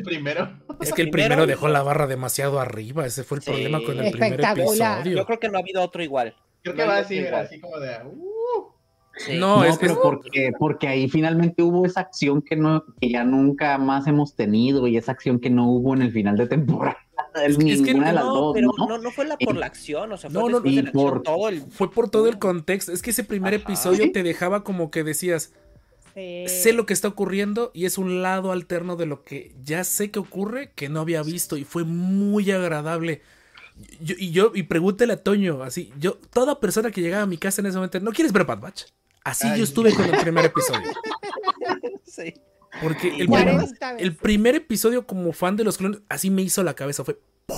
[0.82, 3.06] Es que el Primero- primero dejó la barra demasiado arriba.
[3.06, 3.50] Ese fue el Sí.
[3.52, 5.04] problema con el primer episodio.
[5.18, 6.36] Yo creo que no ha habido otro igual.
[6.62, 7.46] Creo No que hay va mira, igual.
[7.46, 7.90] así como de.
[8.06, 8.72] Uh,
[9.18, 9.38] Sí.
[9.38, 13.10] No, No, es, pero es- porque, porque ahí finalmente hubo esa acción que no, que
[13.10, 16.48] ya nunca más hemos tenido y esa acción que no hubo en el final de
[16.48, 16.98] temporada.
[17.36, 18.88] Es que- es que ninguna de las no, dos, pero ¿no?
[18.88, 20.84] no, no fue la por la acción, o sea, fue No, no, después de y
[20.84, 22.92] la acción, por- todo el fue por todo el contexto.
[22.92, 23.64] Es que ese primer Ajá.
[23.64, 25.54] episodio te dejaba como que decías,
[26.14, 26.44] Sí.
[26.50, 30.12] sé lo que está ocurriendo y es un lado alterno de lo que ya sé
[30.12, 33.22] que ocurre que no había visto y fue muy agradable.
[34.02, 37.38] Yo- y yo, y pregúntale a Toño, así, yo, toda persona que llegaba a mi
[37.38, 38.84] casa en ese momento, ¿no quieres ver Bad Batch?
[39.24, 40.82] Así Ay, yo estuve con el primer episodio.
[42.06, 42.34] sí.
[42.82, 44.22] Porque el, primer- 40 el veces.
[44.22, 47.20] primer episodio como fan de los clones, así me hizo la cabeza, fue...
[47.46, 47.58] ¡pum!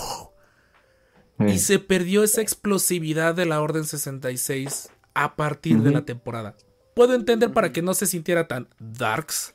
[1.47, 6.55] Y se perdió esa explosividad de la Orden 66 a partir de la temporada.
[6.95, 9.53] Puedo entender para que no se sintiera tan darks.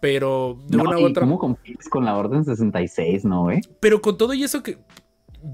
[0.00, 1.22] Pero de No, una u ¿y otra.
[1.22, 3.60] ¿Cómo compites con la Orden 66, no, eh?
[3.80, 4.78] Pero con todo y eso que.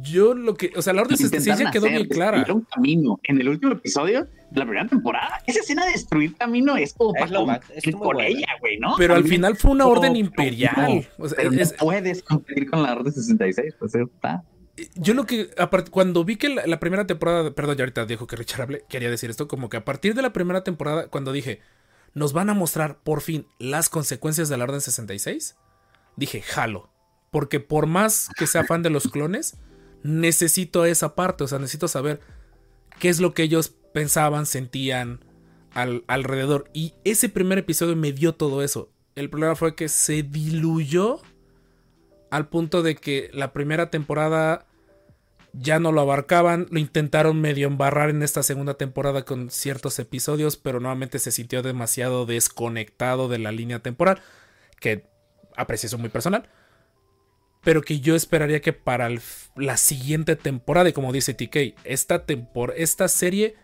[0.00, 0.72] Yo lo que.
[0.76, 2.38] O sea, la Orden 66 ya Intentaron quedó hacer, bien clara.
[2.38, 3.20] destruyeron camino.
[3.22, 7.12] En el último episodio de la primera temporada, esa escena de destruir camino es como
[7.14, 8.94] Es para con ella, güey, ¿no?
[8.98, 11.06] Pero al final fue una no, orden no, imperial.
[11.18, 14.42] O sea, pero es- no puedes competir con la Orden 66, pues está.
[14.96, 15.50] yo lo que,
[15.90, 19.08] cuando vi que la, la primera temporada, perdón, ya ahorita dijo que Richard hable, quería
[19.10, 21.60] decir esto, como que a partir de la primera temporada, cuando dije,
[22.14, 25.56] nos van a mostrar por fin las consecuencias de la Orden 66,
[26.16, 26.90] dije, jalo,
[27.30, 29.58] porque por más que sea fan de los clones,
[30.06, 32.20] necesito esa parte, o sea, necesito saber
[32.98, 35.24] qué es lo que ellos pensaban, sentían
[35.72, 36.70] al- alrededor.
[36.72, 38.90] Y ese primer episodio me dio todo eso.
[39.14, 41.20] El problema fue que se diluyó
[42.30, 44.66] al punto de que la primera temporada
[45.52, 50.58] ya no lo abarcaban, lo intentaron medio embarrar en esta segunda temporada con ciertos episodios,
[50.58, 54.20] pero nuevamente se sintió demasiado desconectado de la línea temporal,
[54.80, 55.06] que
[55.56, 56.50] apreciación muy personal,
[57.66, 59.20] pero que yo esperaría que para el
[59.56, 63.56] la siguiente temporada, y como dice TK, esta, tempor esta serie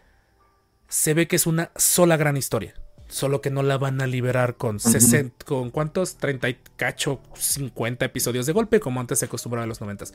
[0.89, 2.75] se ve que es una sola gran historia.
[3.07, 8.05] Solo que no la van a liberar con 60, con cuántos, 30 y cacho, 50
[8.05, 10.07] episodios de golpe, como antes se acostumbraba en los 90.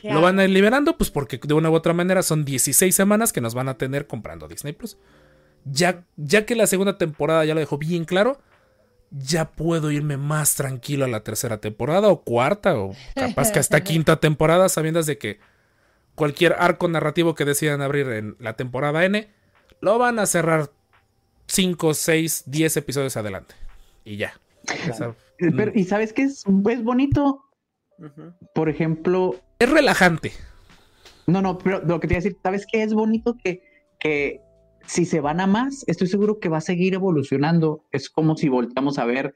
[0.00, 0.16] Claro.
[0.16, 3.32] Lo van a ir liberando, pues porque de una u otra manera son 16 semanas
[3.32, 4.96] que nos van a tener comprando Disney Plus.
[5.64, 8.40] Ya, ya que la segunda temporada ya lo dejó bien claro,
[9.12, 13.80] ya puedo irme más tranquilo a la tercera temporada o cuarta o capaz que hasta
[13.84, 15.38] quinta temporada, sabiendo de que
[16.14, 19.28] cualquier arco narrativo que decidan abrir en la temporada N,
[19.80, 20.70] lo van a cerrar
[21.46, 23.54] 5, 6, 10 episodios adelante.
[24.04, 24.32] Y ya.
[24.88, 27.44] Esa- Pero, ¿y sabes qué es, es bonito?
[28.54, 30.32] Por ejemplo, es relajante.
[31.26, 33.36] No, no, pero lo que te iba a decir, ¿sabes qué es bonito?
[33.42, 33.62] Que,
[34.00, 34.40] que
[34.86, 37.84] si se van a más, estoy seguro que va a seguir evolucionando.
[37.90, 39.34] Es como si volteamos a ver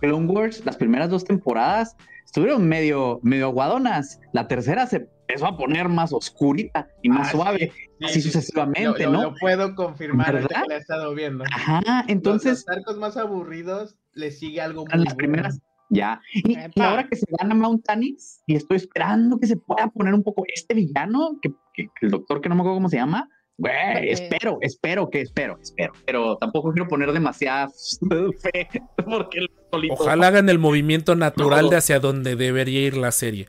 [0.00, 4.20] Clone Wars, las primeras dos temporadas estuvieron medio, medio aguadonas.
[4.32, 8.30] La tercera se empezó a poner más oscurita y más Ah, suave, sí, así sí,
[8.30, 9.22] sucesivamente, Lo, lo- ¿no?
[9.30, 10.62] lo puedo confirmar ¿Verdad?
[10.62, 11.44] que la he estado viendo.
[11.52, 16.20] Ajá, entonces, los, los arcos más aburridos le sigue algo muy a las primeras, ya.
[16.34, 19.88] Y, y ahora que se van a Mount Tannis, y estoy esperando que se pueda
[19.88, 22.96] poner un poco este villano, que- que el doctor que no me acuerdo cómo se
[22.96, 23.28] llama,
[23.58, 27.68] güey, espero, espero que espero, espero, pero tampoco quiero poner demasiada
[28.40, 28.68] fe,
[29.04, 31.70] porque el solito- Ojalá hagan el movimiento natural No.
[31.70, 33.48] de hacia donde debería ir la serie.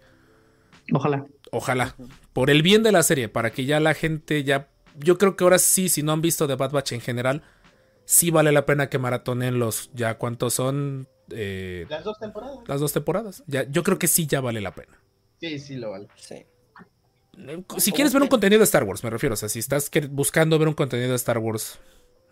[0.91, 1.26] Ojalá.
[1.51, 1.95] Ojalá.
[2.34, 4.68] Por el bien de la serie, para que ya la gente ya...
[4.97, 7.43] Yo creo que ahora sí, si no han visto The Bad Batch en general,
[8.05, 9.91] sí vale la pena que maratonen los...
[9.93, 12.57] Ya cuántos son eh, Las dos temporadas.
[12.68, 13.43] las dos temporadas.
[13.47, 14.99] Ya, yo creo que sí ya vale la pena.
[15.39, 16.07] Sí, sí lo vale.
[16.16, 16.43] Sí.
[17.77, 19.33] Si quieres ver un contenido de Star Wars, me refiero.
[19.33, 21.79] O sea, si estás buscando ver un contenido de Star Wars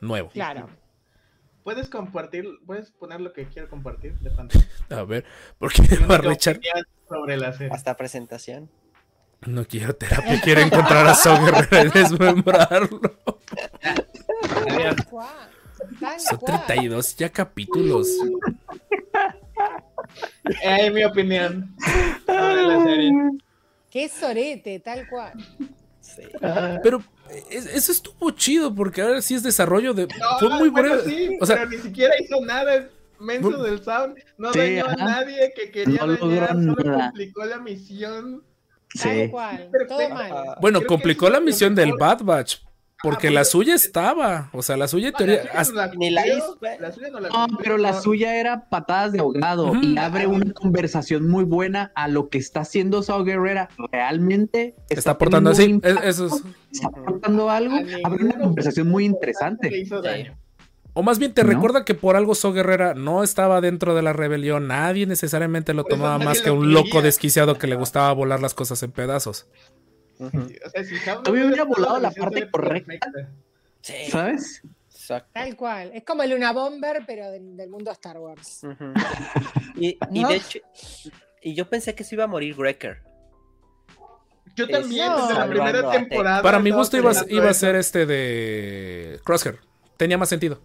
[0.01, 0.29] nuevo.
[0.29, 0.69] Claro.
[1.63, 4.67] Puedes compartir, puedes poner lo que quiero compartir de pantalla.
[4.89, 5.25] A ver,
[5.59, 6.61] porque va Richard...
[7.09, 7.73] sobre la serie.
[7.73, 8.69] Hasta presentación.
[9.45, 11.37] No quiero terapia, quiero encontrar a Saw
[11.71, 13.01] y desmembrarlo.
[16.19, 16.65] Son cual.
[16.67, 18.07] 32 ya capítulos.
[20.63, 21.75] Eh, mi opinión
[22.25, 23.11] sobre la serie.
[23.97, 25.33] Qué sorete, tal cual.
[26.01, 26.21] Sí.
[26.83, 27.03] Pero
[27.49, 30.05] es- eso estuvo chido porque ahora sí es desarrollo de.
[30.05, 31.03] No, fue muy bueno, breve.
[31.09, 32.87] sí, o sea, pero ni siquiera hizo nada.
[33.19, 35.03] menso del sound no Sí, dañó a ajá.
[35.05, 37.05] nadie que quería No dañar, solo nada.
[37.07, 38.43] complicó la misión.
[39.01, 40.31] Tal cual, todo mal.
[40.61, 41.93] Bueno, Creo complicó la misión del.
[41.97, 42.57] Bad Batch.
[43.03, 44.49] Porque Ah, la suya estaba.
[44.53, 45.43] O sea, la suya en No, teoría.
[45.53, 46.79] la suya no la Ni la cumplió, hizo, güey.
[46.79, 50.25] la suya no la No, cumplió, pero la suya era patadas de ahogado y abre
[50.25, 53.69] una conversación muy buena a lo que está haciendo Sao Guerrera.
[53.91, 55.79] Realmente Está aportando así.
[56.03, 56.43] Eso es.
[56.71, 57.75] Está aportando algo.
[58.03, 59.85] Abre una conversación muy interesante.
[60.93, 61.49] O más bien te ¿No?
[61.51, 64.67] recuerda que por algo So Guerrera no estaba dentro de la rebelión.
[64.67, 66.73] Nadie necesariamente lo tomaba más lo que un quería.
[66.73, 69.45] loco desquiciado que le gustaba volar las cosas en pedazos.
[70.20, 70.47] Ujú.
[70.65, 70.95] O sea, si
[71.32, 72.99] hubiera volado la parte correcta.
[73.82, 74.61] Sí, ¿Sabes?
[74.91, 75.30] exacto.
[75.34, 75.91] Tal cual.
[75.93, 78.61] Es como el Luna Bomber, pero del, del mundo Star Wars.
[79.76, 80.30] Y, y ¿No?
[80.30, 80.59] de hecho,
[81.41, 83.03] y yo pensé que se iba a morir Wrecker.
[84.55, 86.41] Yo también, desde la primera temporada.
[86.41, 89.59] Para mi gusto iba, a- iba ser este de Crosshair.
[89.97, 90.59] Tenía más sentido.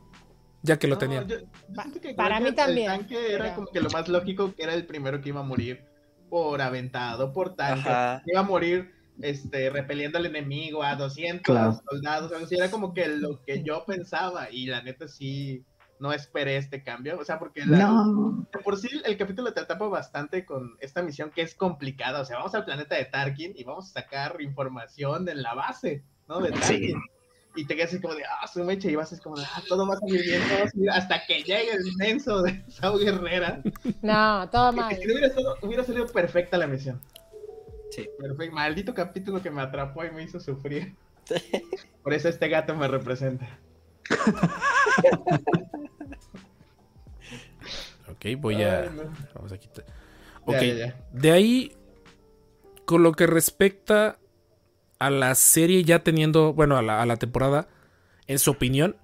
[0.63, 1.23] Ya que lo No, tenía.
[1.25, 1.47] yo- yo
[1.83, 4.63] siento que para mí también, El tanque era pero- como que lo más lógico, que
[4.63, 5.85] era el primero que iba a morir
[6.31, 7.87] por aventado, por tanque.
[7.89, 8.23] Ajá.
[8.25, 11.81] Iba a morir este, repeliendo al enemigo a 200 Claro.
[11.91, 12.33] soldados.
[12.33, 12.57] algo así.
[12.57, 14.51] Era como que lo que yo pensaba.
[14.51, 15.65] Y la neta sí,
[15.99, 17.19] no esperé este cambio.
[17.19, 18.47] O sea, porque la, No.
[18.65, 22.21] por sí el capítulo te atrapa bastante con esta misión que es complicada.
[22.21, 26.03] O sea, vamos al planeta de Tarkin y vamos a sacar información de la base,
[26.29, 26.41] ¿no?
[26.41, 26.81] De Tarkin.
[26.91, 26.95] Sí.
[27.55, 29.63] Y te quedas así como de, ah, su mecha, y vas así como de, ah,
[29.69, 32.65] todo va a salir bien, todo va a salir hasta que llegue el inmenso de
[32.71, 33.61] Sao Guerrera.
[34.01, 34.97] No, todo mal.
[34.97, 35.29] si hubiera,
[35.61, 36.99] hubiera salido perfecta la misión.
[37.95, 38.09] Sí.
[38.19, 38.55] Perfecto.
[38.55, 40.95] Maldito capítulo que me atrapó y me hizo sufrir.
[42.03, 43.59] Por eso este gato me representa.
[48.09, 48.81] Ok, voy a.
[48.83, 49.03] Ay, no.
[49.35, 49.85] Vamos a quitar.
[49.87, 49.93] Ya,
[50.57, 51.07] Ok, ya, ya.
[51.13, 51.77] de ahí,
[52.85, 54.19] con lo que respecta
[54.99, 57.69] a la serie ya teniendo, bueno, a la, a la temporada,
[58.27, 58.97] en su opinión,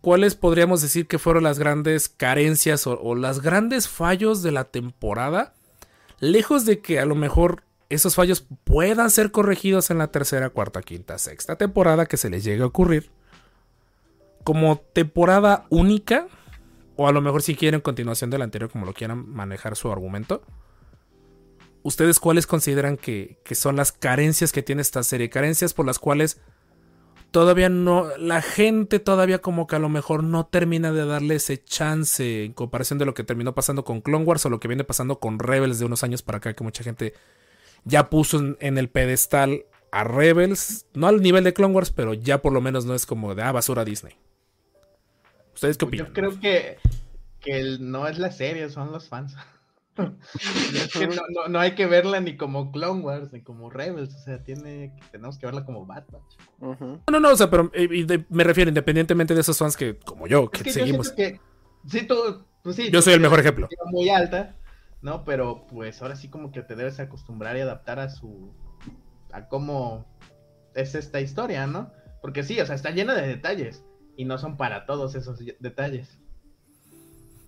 [0.00, 4.64] ¿cuáles podríamos decir que fueron las grandes carencias o, o las grandes fallos de la
[4.64, 5.54] temporada?
[6.20, 10.82] Lejos de que a lo mejor esos fallos puedan ser corregidos en la tercera, cuarta,
[10.82, 13.10] quinta, sexta temporada que se les llegue a ocurrir.
[14.44, 16.26] Como temporada única,
[16.96, 19.90] o a lo mejor si quieren continuación de la anterior, como lo quieran manejar su
[19.90, 20.42] argumento.
[21.82, 25.30] ¿Ustedes cuáles consideran que, que son las carencias que tiene esta serie?
[25.30, 26.40] Carencias por las cuales
[27.30, 31.62] todavía no, la gente todavía como que a lo mejor no termina de darle ese
[31.62, 34.84] chance en comparación de lo que terminó pasando con Clone Wars o lo que viene
[34.84, 37.14] pasando con Rebels de unos años para acá, que mucha gente
[37.84, 42.12] ya puso en, en el pedestal a Rebels, no al nivel de Clone Wars, pero
[42.14, 44.14] ya por lo menos no es como de, ah, basura Disney.
[45.54, 46.06] ¿Ustedes qué opinan?
[46.08, 46.76] Yo creo que,
[47.40, 49.34] que el- no es la serie, son los fans.
[49.98, 54.14] Es que no, no- no hay que verla ni como Clone Wars, ni como Rebels.
[54.14, 56.36] O sea, tiene, tenemos que verla como Bad Batch.
[56.60, 56.84] Ujú.
[56.84, 59.76] No, no, no, o sea, pero eh, y de- me refiero independientemente de esos fans
[59.76, 61.08] que, como yo, que, Es que seguimos.
[61.08, 63.68] yo siento que, sí, tú, pues sí, Yo soy el mejor ejemplo.
[63.86, 64.54] Muy alta,
[65.02, 65.24] ¿no?
[65.24, 68.52] Pero pues ahora sí como que te debes acostumbrar y adaptar a su,
[69.32, 70.06] a cómo
[70.74, 71.90] es esta historia, ¿no?
[72.20, 73.84] Porque sí, o sea, está llena de detalles
[74.16, 76.18] y no son para todos esos detalles.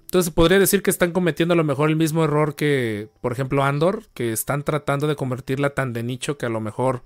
[0.05, 3.63] Entonces podría decir que están cometiendo a lo mejor el mismo error que, por ejemplo,
[3.63, 7.05] Andor, que están tratando de convertirla tan de nicho que a lo mejor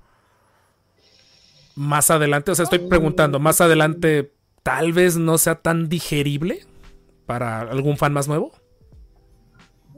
[1.75, 4.33] más adelante, o sea, estoy preguntando, más adelante
[4.63, 6.65] tal vez no sea tan digerible
[7.27, 8.53] para algún fan más nuevo.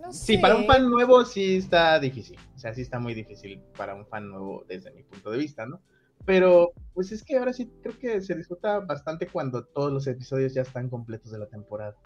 [0.07, 0.39] No Sí, sé.
[0.41, 2.39] para un fan nuevo sí está difícil.
[2.55, 5.67] O sea, sí está muy difícil para un fan nuevo desde mi punto de vista,
[5.67, 5.81] ¿no?
[6.25, 10.55] Pero, pues es que ahora sí creo que se disfruta bastante cuando todos los episodios
[10.55, 11.97] ya están completos de la temporada.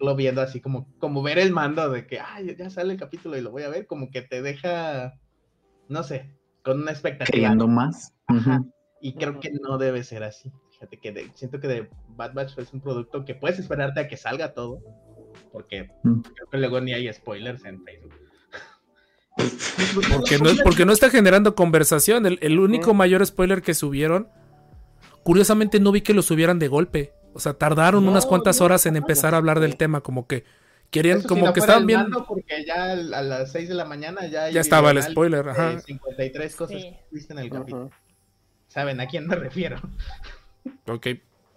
[0.00, 3.36] Lo viendo así como, como ver el mando de que, ay, ya sale el capítulo
[3.36, 5.18] y lo voy a ver, como que te deja,
[5.88, 7.32] no sé, con una expectativa.
[7.34, 8.14] Queriendo más.
[8.26, 8.60] Ajá.
[8.60, 8.72] Ujú.
[9.00, 10.52] Y creo que no debe ser así.
[10.70, 14.08] Fíjate que de- siento que de Bad Batch es un producto que puedes esperarte a
[14.08, 14.80] que salga todo,
[15.52, 16.20] porque Mm.
[16.20, 18.12] creo que luego ni hay spoilers en Facebook.
[20.12, 22.26] Porque no, porque no está generando conversación.
[22.26, 24.28] El, el único mayor spoiler que subieron,
[25.22, 27.12] curiosamente no vi que lo subieran de golpe.
[27.34, 30.26] O sea, tardaron No, unas cuantas no, horas en empezar a hablar del tema, como
[30.26, 30.44] que
[30.90, 33.86] querían, Eso si como no que estaban mando, Porque ya a las 6 de la
[33.86, 35.80] mañana ya, Ya estaba el spoiler, ajá.
[35.80, 36.90] 53 cosas Sí.
[36.90, 37.90] que viste en el capítulo.
[38.68, 39.76] ¿Saben a quién me refiero?
[40.86, 41.06] Ok.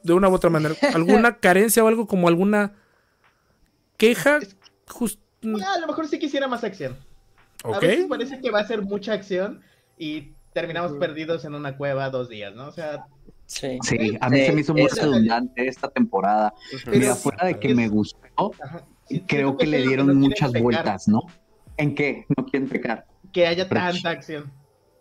[0.04, 0.76] De una u otra manera.
[0.94, 2.74] ¿Alguna carencia o algo como alguna
[3.98, 4.40] queja?
[4.88, 5.20] Just-
[5.64, 6.98] Ah, a lo mejor sí quisiera más acción.
[7.64, 7.82] A ok.
[7.82, 9.62] veces parece que va a ser mucha acción
[9.98, 12.68] y terminamos perdidos en una cueva dos días, ¿no?
[12.68, 13.06] O sea,
[13.48, 13.78] Sí.
[13.84, 16.52] Sí, a mí Sí, se me hizo muy redundante esta temporada.
[16.74, 16.90] Ujú.
[16.90, 18.18] Mira, Pero- fuera de que me gustó,
[18.64, 21.22] ajá, sí, creo que le dieron no muchas pecar, vueltas, ¿no?
[21.78, 22.26] ¿En qué?
[22.36, 23.06] No quieren pecar.
[23.32, 24.52] Que haya Pero- tanta acción.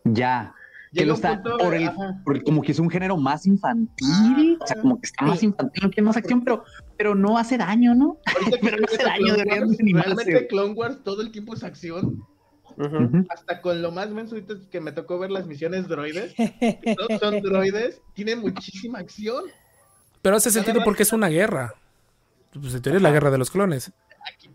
[0.04, 0.54] Ya.
[0.94, 2.20] Que lo está punto- por el, ajá.
[2.24, 5.42] por el- como que es un género más infantil, o sea, como que está más
[5.42, 6.64] infantil, no tiene más acción, pero,
[6.96, 8.18] pero no hace daño, ¿no?
[8.26, 9.78] Ahorita que Pero no hace daño, deberían Wars.
[9.78, 12.24] Realmente Clone Wars todo el tiempo es acción.
[13.30, 16.34] Hasta con lo más mensuitos que me tocó ver las misiones droides.
[16.34, 18.00] que todos son droides.
[18.14, 19.44] Tienen muchísima acción.
[20.22, 21.74] Pero hace sentido porque es una guerra.
[22.52, 23.92] Pues en teoría es la guerra de los clones.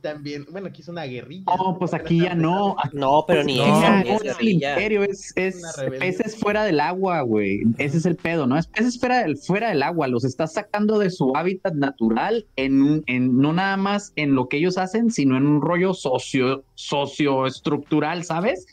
[0.01, 0.45] También.
[0.49, 1.43] Bueno, aquí es una guerrilla.
[1.57, 2.75] No, pues aquí ya no.
[2.93, 3.63] No, pero ni No.
[3.65, 5.61] eso, no, ni es es el imperio, es, es
[5.99, 7.63] peces fuera del agua, güey.
[7.77, 8.57] Ese es el pedo, ¿no?
[8.57, 10.07] Es peces fuera del, fuera del agua.
[10.07, 14.47] Los estás sacando de su hábitat natural, en, un- en no nada más en lo
[14.47, 18.65] que ellos hacen, sino en un rollo socio, socioestructural, ¿sabes?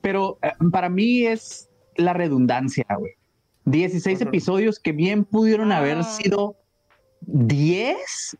[0.00, 3.12] Pero eh, para mí es la redundancia, güey.
[3.64, 4.28] 16 Ujú.
[4.28, 6.02] episodios que bien pudieron haber Ah.
[6.04, 6.56] sido
[7.20, 8.36] 10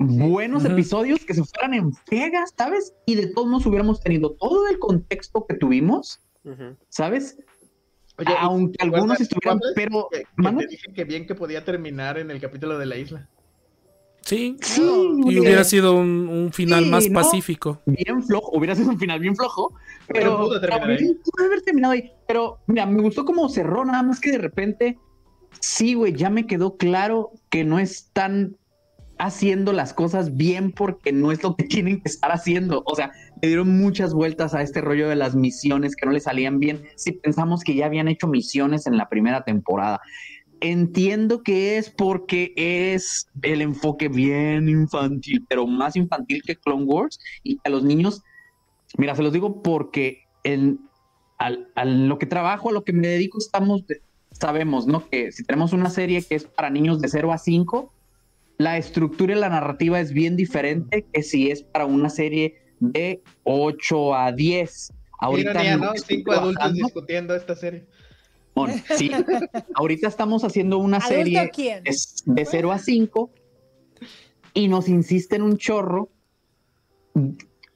[0.00, 2.94] buenos episodios que se fueran en pegas, ¿sabes?
[3.06, 6.20] Y de todos modos hubiéramos tenido todo el contexto que tuvimos.
[6.88, 7.36] ¿sabes?
[8.16, 10.08] Oye, ¿y Aunque algunos estuvieran, pero...
[10.10, 13.28] que, te dije que bien que podía terminar en el capítulo de la isla.
[14.22, 14.56] Sí.
[14.62, 14.82] Sí,
[15.26, 17.20] Y hubiera sido un, un final Sí, más ¿no?
[17.20, 17.80] pacífico.
[17.86, 19.74] bien flojo, hubiera sido un final bien flojo,
[20.06, 21.14] Pero pero, pudo terminar ahí.
[21.14, 22.10] pudo haber terminado ahí.
[22.26, 24.98] Pero mira, me gustó cómo cerró, nada más que de repente,
[25.60, 28.56] sí, güey, ya me quedó claro que no están
[29.20, 32.82] haciendo las cosas bien porque no es lo que tienen que estar haciendo.
[32.86, 36.20] O sea, le dieron muchas vueltas a este rollo de las misiones que no le
[36.20, 36.82] salían bien.
[36.96, 40.00] Si pensamos que ya habían hecho misiones en la primera temporada.
[40.62, 47.18] Entiendo que es porque es el enfoque bien infantil, pero más infantil que Clone Wars
[47.42, 48.22] y a los niños,
[48.98, 50.80] mira, se los digo porque en,
[51.38, 53.84] al, a lo que trabajo, a lo que me dedico, estamos,
[54.32, 55.08] sabemos, ¿no?
[55.08, 57.94] Que si tenemos una serie que es para niños de 0 a 5,
[58.60, 63.22] la estructura y la narrativa es bien diferente que si es para una serie de
[63.44, 64.92] 8 a 10.
[65.18, 65.92] Ahorita Ironía, ¿no?
[65.94, 67.86] Cinco adultos discutiendo esta serie.
[68.54, 69.12] Mon, sí,
[69.74, 71.80] ahorita estamos haciendo una ¿Adulto serie quién?
[71.86, 73.30] es de 0 a 5
[74.52, 76.10] y nos insisten un chorro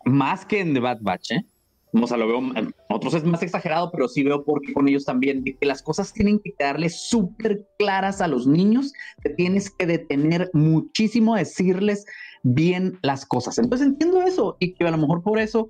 [0.05, 1.47] más que en The Bad Batch, ¿eh?
[1.95, 2.43] O sea, lo veo,
[2.89, 5.83] otros es más exagerado, pero sí veo por qué con ellos también, de que las
[5.83, 11.39] cosas tienen que quedarle súper claras a los niños, te tienes que detener muchísimo a
[11.39, 12.05] decirles
[12.43, 13.59] bien las cosas.
[13.59, 15.67] Entonces entiendo eso y que a lo mejor por eso,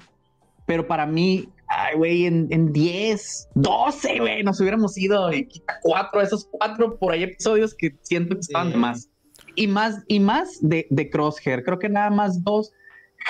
[0.67, 5.79] pero para mí, ay, güey, en, en 10, 12, güey, nos hubiéramos ido y quita
[5.83, 8.81] cuatro, esos cuatro por ahí episodios que siento que estaban de Sí.
[8.81, 9.09] más.
[9.57, 11.63] Y más, y más de, de Crosshair.
[11.63, 12.73] Creo que nada más dos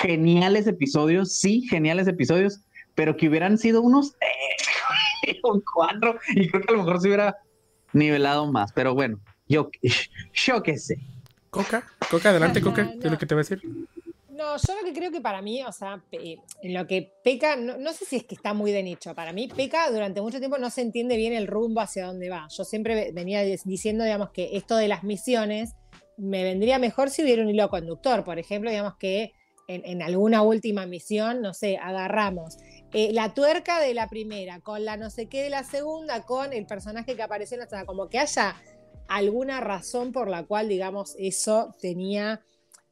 [0.01, 2.61] geniales episodios, sí, geniales episodios,
[2.95, 4.15] pero que hubieran sido unos
[5.25, 7.35] eh, un cuatro, y creo que a lo mejor se hubiera
[7.93, 8.71] nivelado más.
[8.73, 9.69] Pero bueno, yo,
[10.33, 10.97] yo qué sé.
[11.49, 12.83] Coca, Coca, adelante, No, Coca.
[12.85, 13.11] ¿Qué es no.
[13.11, 13.61] lo que te va a decir?
[14.29, 17.77] No, yo lo que creo que para mí, o sea, en lo que peca, no,
[17.77, 20.57] no sé si es que está muy de nicho, para mí peca durante mucho tiempo
[20.57, 22.45] no se entiende bien el rumbo hacia dónde va.
[22.49, 25.71] Yo siempre ve- venía diciendo, digamos, que esto de las misiones
[26.17, 29.31] me vendría mejor si hubiera un hilo conductor, por ejemplo, digamos que
[29.69, 32.57] en, en alguna última misión, no sé, agarramos
[32.95, 36.53] eh, la tuerca de la primera con la no sé qué de la segunda, con
[36.53, 38.55] el personaje que apareció en la segunda, como que haya
[39.07, 42.41] alguna razón por la cual, digamos, eso tenía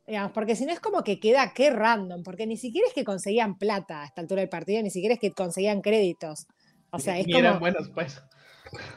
[0.05, 3.05] Digamos, porque si no es como que queda qué random, porque ni siquiera es que
[3.05, 6.47] conseguían plata a esta altura del partido, ni siquiera es que conseguían créditos.
[6.91, 7.59] O sea, es Ni eran como.
[7.61, 8.21] buenos, pues.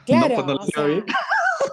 [0.04, 0.34] Claro.
[0.34, 1.04] pues no o sea,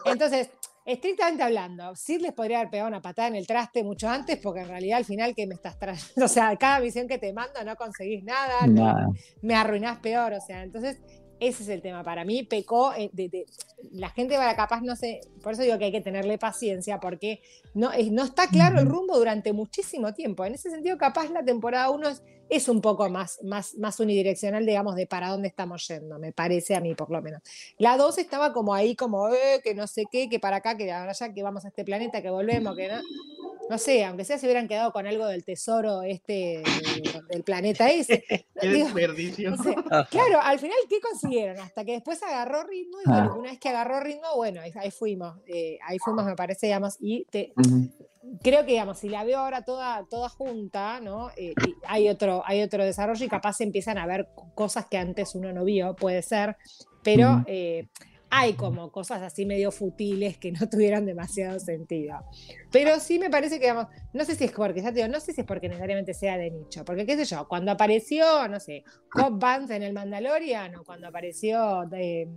[0.06, 0.52] entonces,
[0.86, 4.62] estrictamente hablando, Sid les podría haber pegado una patada en el traste mucho antes, porque
[4.62, 6.04] en realidad al final, ¿qué me estás trayendo?
[6.26, 10.34] O sea, cada misión que te mando no conseguís nada, no- me arruinás peor.
[10.34, 10.98] O sea, entonces,
[11.40, 12.04] ese es el tema.
[12.04, 12.94] Para mí, pecó.
[12.94, 13.46] eh, de- de-
[13.92, 17.42] la gente va capaz, no sé, por eso digo que hay que tenerle paciencia, porque
[17.74, 20.46] no, no está claro el rumbo durante muchísimo tiempo.
[20.46, 22.24] En ese sentido, capaz la temporada 1 es,
[22.56, 26.76] es un poco más, más, más unidireccional, digamos, de para dónde estamos yendo, me parece
[26.76, 27.42] a mí, por lo menos.
[27.78, 30.92] La 2 estaba como ahí, como, eh, que no sé qué, que para acá, que
[30.92, 33.02] ahora ya que vamos a este planeta, que volvemos, que no.
[33.74, 36.62] No sé, aunque sea se hubieran quedado con algo del tesoro este
[37.28, 38.24] del, planeta ese.
[38.62, 39.50] Qué Digo, desperdicio.
[39.50, 40.08] no sé, Ajá.
[40.12, 41.58] Claro, al final, ¿qué consiguieron?
[41.58, 44.92] Hasta que después agarró ritmo y bueno, una vez que agarró ritmo, bueno, ahí, ahí
[44.92, 47.52] fuimos, eh, ahí fuimos, me parece, digamos, y te,
[48.44, 51.32] creo que, digamos, si la veo ahora toda, toda junta, ¿no?
[51.36, 55.00] Eh, y hay, otro, hay otro desarrollo y capaz se empiezan a ver cosas que
[55.00, 56.58] antes uno no vio, puede ser,
[57.02, 57.88] pero eh,
[58.36, 62.18] hay como cosas así medio futiles que no tuvieran demasiado sentido.
[62.72, 65.20] Pero sí me parece que, digamos, no sé si es porque, ya te digo, no
[65.20, 68.60] sé si es porque necesariamente sea de nicho, porque qué sé yo, cuando apareció, no
[68.60, 72.28] sé, Cobb Vance en el Mandalorian o cuando apareció, de,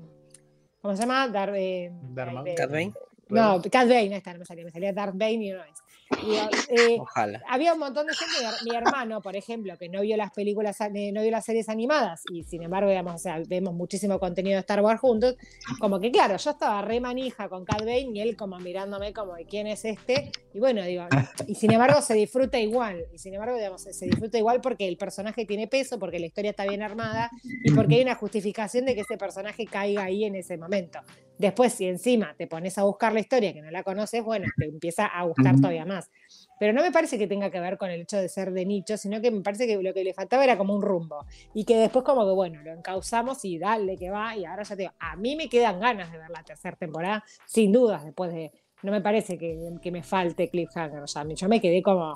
[0.82, 1.28] ¿cómo se llama?
[1.28, 2.44] Dar, eh, Darth Maul.
[2.44, 2.92] de- Cad Bane.
[3.30, 5.78] no, Cat Bane, está, no me salía, me salía Darth Bane y no es.
[6.68, 7.42] Eh, Ojalá.
[7.48, 8.34] había un montón de gente,
[8.64, 11.68] mi, mi hermano, por ejemplo, que no vio las películas, eh, no vio las series
[11.68, 15.36] animadas y sin embargo, digamos, o sea, vemos muchísimo contenido de Star Wars juntos,
[15.78, 19.34] como que claro, yo estaba re manija con Cat Bane y él como mirándome como
[19.34, 21.06] de quién es este, y bueno, digo,
[21.46, 24.96] y sin embargo se disfruta igual, y sin embargo, digamos, se disfruta igual porque el
[24.96, 27.30] personaje tiene peso, porque la historia está bien armada
[27.64, 31.00] y porque hay una justificación de que ese personaje caiga ahí en ese momento.
[31.38, 34.66] Después, si encima te pones a buscar la historia que no la conoces, bueno, te
[34.66, 36.10] empieza a gustar todavía más.
[36.58, 38.96] Pero no me parece que tenga que ver con el hecho de ser de nicho,
[38.96, 41.26] sino que me parece que lo que le faltaba era como un rumbo.
[41.52, 44.36] Y que después como que, bueno, lo encauzamos y dale que va.
[44.36, 47.24] Y ahora ya te digo, a mí me quedan ganas de ver la tercera temporada,
[47.46, 48.52] sin dudas, después de...
[48.82, 51.02] No me parece que, que me falte Cliffhanger.
[51.02, 52.14] O sea, yo me quedé como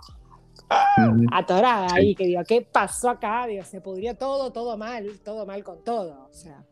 [1.32, 3.46] atorada ahí, que digo, ¿qué pasó acá?
[3.46, 6.28] Digo, se pudrió todo, todo mal, todo mal con todo.
[6.30, 6.64] O sea,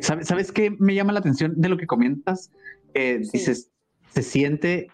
[0.00, 2.50] ¿Sabes, ¿Sabes qué me llama la atención de lo que comentas?
[2.94, 3.30] Eh, Sí.
[3.38, 3.70] Dices,
[4.12, 4.88] se siente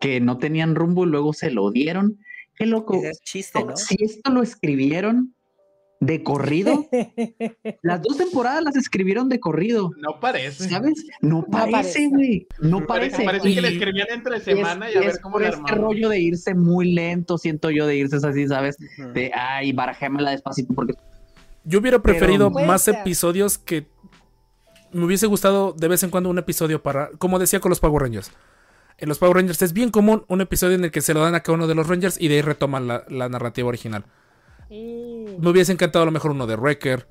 [0.00, 2.18] que no tenían rumbo y luego se lo dieron.
[2.56, 3.00] Qué loco.
[3.02, 3.76] Es chiste, ¿no?
[3.76, 5.34] Si esto lo escribieron
[6.00, 6.86] de corrido,
[7.82, 9.90] las dos temporadas las escribieron de corrido.
[9.98, 10.68] No parece.
[10.68, 11.04] ¿Sabes?
[11.20, 12.46] No parece, güey.
[12.60, 13.42] No Me parece, parece.
[13.44, 16.08] parece que escribían entre es- semana y, a es ver cómo por le este rollo
[16.08, 18.76] de irse muy lento, siento yo, de irse así, ¿sabes?
[19.14, 20.94] De, ay, barajémela despacito porque
[21.64, 22.96] Yo hubiera preferido más ser.
[22.96, 23.86] episodios que
[24.92, 28.02] me hubiese gustado de vez en cuando un episodio para, como decía con los Power
[28.02, 28.32] Rangers.
[28.98, 31.34] En los Power Rangers es bien común un episodio en el que se lo dan
[31.34, 34.04] a cada uno de los Rangers y de ahí retoman la, la narrativa original.
[34.68, 37.08] Me hubiese encantado a lo mejor uno de Wrecker,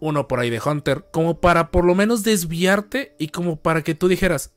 [0.00, 3.94] uno por ahí de Hunter, como para por lo menos desviarte y como para que
[3.94, 4.52] tú dijeras,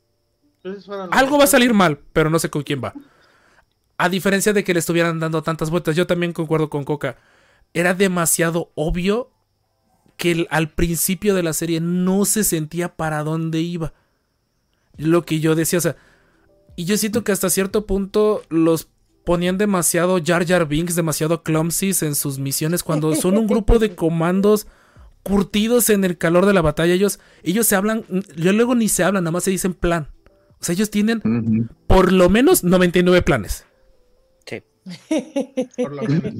[1.10, 2.94] algo va a salir mal, pero no sé con quién va.
[3.96, 7.16] A diferencia de que le estuvieran dando tantas vueltas, yo también concuerdo con Coca.
[7.74, 9.30] Era demasiado obvio
[10.16, 13.92] que el- al principio de la serie no se sentía para dónde iba.
[14.96, 15.96] Lo que yo decía, o sea,
[16.76, 18.88] y yo siento que hasta cierto punto los
[19.24, 23.94] ponían demasiado Jar Jar Binks, demasiado clumsy en sus misiones cuando son un grupo de
[23.94, 24.66] comandos
[25.22, 26.94] curtidos en el calor de la batalla.
[26.94, 28.04] Ellos, ellos se hablan,
[28.36, 30.08] yo luego ni se hablan, nada más se dicen plan.
[30.60, 31.20] O sea, ellos tienen
[31.86, 33.64] por lo menos 99 planes.
[35.76, 36.34] Por lo menos.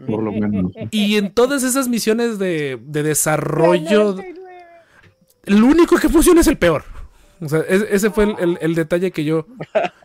[0.06, 0.72] por lo menos.
[0.90, 4.64] Y en todas esas misiones de, de desarrollo, 99.
[5.44, 6.84] el único que funciona es el peor.
[7.40, 9.46] O sea, es- ese fue el, el- el detalle que yo,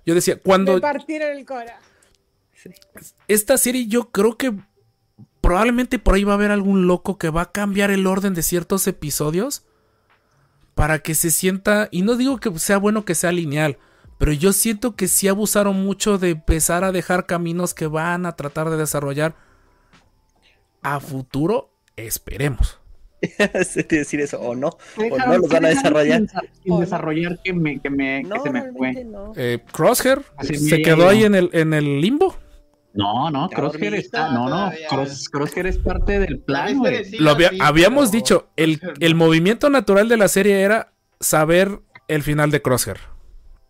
[0.05, 0.39] yo decía.
[0.39, 1.79] Cuando Me partieron el cora.
[3.27, 4.53] esta serie, yo creo que
[5.41, 8.43] probablemente por ahí va a haber algún loco que va a cambiar el orden de
[8.43, 9.63] ciertos episodios
[10.75, 11.87] para que se sienta.
[11.91, 13.77] Y no digo que sea bueno que sea lineal,
[14.19, 18.33] pero yo siento que sí abusaron mucho de empezar a dejar caminos que van a
[18.35, 19.33] tratar de desarrollar
[20.83, 21.71] a futuro.
[21.95, 22.79] Esperemos.
[23.37, 24.67] Te decir eso, o no.
[24.97, 26.21] O no los van a desarrollar.
[26.63, 29.03] Sin, desarrollar que me, que me, que No, se me fue.
[29.03, 29.33] no.
[29.35, 32.35] Eh, Crosshair Así se quedó ahí en el, en el limbo.
[32.93, 34.31] No, no, Crosshair está.
[34.31, 34.71] No, no.
[34.89, 36.81] Cross, Crosshair es parte del plan.
[37.05, 40.93] Sí, Lo había- sí, habíamos pero- dicho, el, el movimiento natural de la serie era
[41.19, 42.97] saber el final de Crosshair.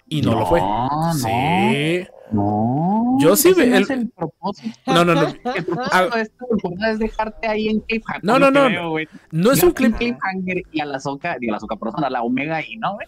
[0.10, 0.60] Y no, lo fue.
[0.60, 2.08] No, Sí.
[2.32, 3.18] No.
[3.20, 4.78] Yo sí ese ve- no el- es el propósito.
[4.94, 5.22] No, no, no.
[5.56, 6.10] El propósito Ah.
[6.16, 8.24] de esta temporada es dejarte ahí en cliffhanger.
[8.24, 8.94] No, no, no.
[8.94, 9.08] veo.
[9.32, 9.96] No es un clip.
[9.98, 12.94] cliffhanger y a la soca, digo, a la soca, perdón, a la omega y no,
[12.96, 13.08] güey.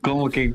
[0.00, 0.54] Como que.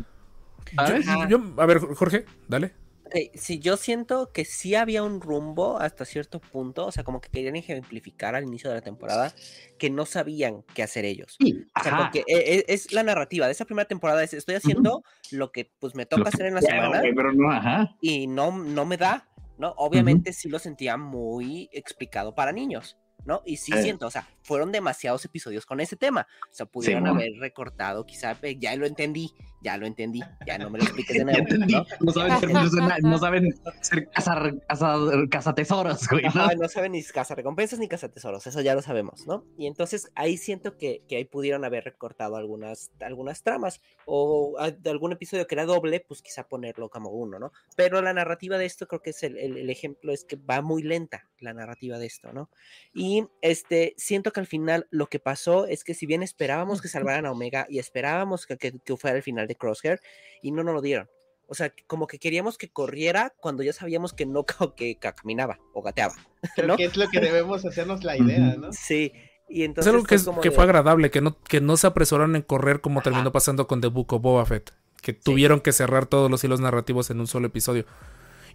[0.75, 1.05] ¿Sabes?
[1.05, 2.73] Yo- yo- a ver, Jorge, dale.
[3.13, 7.21] Eh, sí, yo siento que sí había un rumbo hasta cierto punto, o sea, como
[7.21, 9.33] que querían ejemplificar al inicio de la temporada
[9.77, 11.35] que no sabían qué hacer ellos.
[11.39, 14.55] Sí, O sea, porque e- e- es, la narrativa de esa primera temporada, es estoy
[14.55, 17.51] haciendo lo que pues me toca Lo hacer en la quiero, semana güey, pero no,
[17.51, 17.95] ajá.
[18.01, 19.73] y no, no me da, ¿no?
[19.77, 23.43] Obviamente sí lo sentía muy explicado para niños, ¿no?
[23.45, 23.83] Y sí Eh.
[23.83, 27.17] siento, o sea, fueron demasiados episodios con ese tema, o sea, pudieron Simón.
[27.19, 29.31] haber recortado, quizá, eh, ya lo entendí,
[29.63, 31.45] ya lo entendí, ya no me lo expliques de nuevo.
[31.67, 31.85] ¿no?
[32.01, 36.23] No saben ser no saben ser cazar, cazar- cazatesoros, güey.
[36.23, 36.29] ¿no?
[36.29, 39.45] Ajá, no saben ni caza recompensas ni caza tesoros, eso ya lo sabemos, ¿no?
[39.57, 44.71] Y entonces ahí siento que, que ahí pudieron haber recortado algunas, algunas tramas, o a-
[44.71, 47.51] de algún episodio que era doble, pues quizá ponerlo como uno, ¿no?
[47.75, 50.61] Pero la narrativa de esto creo que es el, el- el ejemplo, es que va
[50.61, 52.49] muy lenta la narrativa de esto, ¿no?
[52.93, 56.87] Y este, siento que al final lo que pasó es que si bien esperábamos que
[56.87, 59.99] salvaran a Omega y esperábamos que, que- que fuera el final de Crosshair,
[60.41, 61.09] y no nos lo dieron.
[61.47, 64.45] O sea, como que queríamos que corriera cuando ya sabíamos que no
[64.75, 66.15] que caminaba o gateaba.
[66.55, 66.77] Creo ¿no?
[66.77, 68.71] que es lo que debemos hacernos la idea, ¿no?
[68.73, 69.11] Sí,
[69.49, 71.77] y Es entonces algo que, es- como que de- fue agradable, que no, que no
[71.77, 74.71] se apresuraron en correr como terminó pasando con The Book of Boba Fett.
[75.01, 77.85] Que tuvieron que cerrar todos los hilos narrativos en un solo episodio.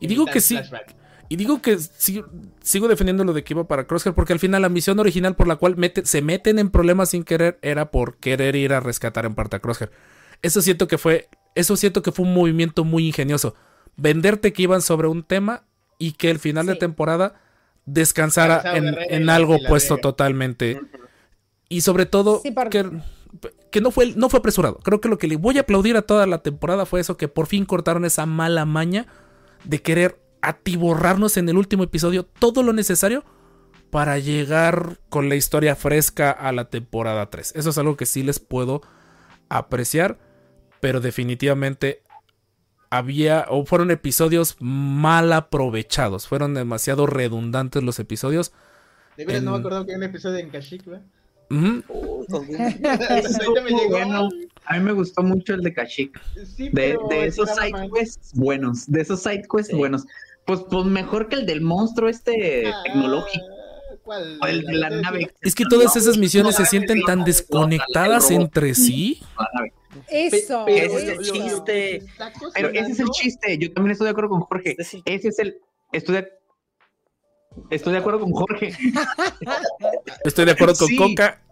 [0.00, 0.94] Y digo que sí, Flashback.
[1.28, 2.24] y digo que sí-
[2.62, 5.46] sigo defendiendo lo de que iba para Crosshair, porque al final la misión original por
[5.46, 9.26] la cual mete- se meten en problemas sin querer era por querer ir a rescatar
[9.26, 9.90] en parte a Crosshair.
[10.42, 13.54] Eso siento que fue, eso siento que fue un movimiento muy ingenioso.
[13.96, 15.64] venderte que iban sobre un tema
[15.98, 17.34] y que el final de temporada
[17.84, 20.02] descansara en, en algo puesto Vega.
[20.02, 20.80] totalmente.
[21.68, 22.88] Y sobre todo, Sí, que,
[23.70, 24.78] que no, fue, no fue apresurado.
[24.84, 27.28] Creo que lo que le voy a aplaudir a toda la temporada fue eso, que
[27.28, 29.06] por fin cortaron esa mala maña
[29.64, 33.24] de querer atiborrarnos en el último episodio todo lo necesario
[33.90, 37.54] para llegar con la historia fresca a la temporada 3.
[37.56, 38.82] Eso es algo que sí les puedo
[39.48, 40.18] apreciar,
[40.80, 42.02] pero definitivamente
[42.90, 48.52] había o fueron episodios mal aprovechados, fueron demasiado redundantes los episodios.
[49.16, 51.02] De veras, no me En- acuerdo que hay un episodio en Kashyyyk, ¿verdad?
[53.90, 54.28] Bueno,
[54.64, 56.20] a mí me gustó mucho el de Kashyyyk.
[56.56, 59.76] Sí, De, esos side quests buenos, de esos side quests Sí.
[59.76, 60.04] buenos.
[60.44, 63.44] Pues, pues mejor que el del monstruo este Ah, tecnológico.
[64.08, 64.38] ¿Cuál?
[64.40, 65.34] O el de la nave.
[65.42, 69.20] Es que todas esas misiones se sienten tan desconectadas entre sí.
[70.08, 72.02] Eso, Pero Ese es el chiste.
[72.54, 73.58] Pero ese es el chiste.
[73.58, 74.76] Yo también estoy de acuerdo con Jorge.
[74.78, 75.58] Este Ese es el.
[75.92, 76.28] Estoy de,
[77.68, 78.72] estoy de acuerdo con Jorge.
[80.24, 80.96] Estoy de acuerdo con Sí.
[80.96, 81.42] Coca.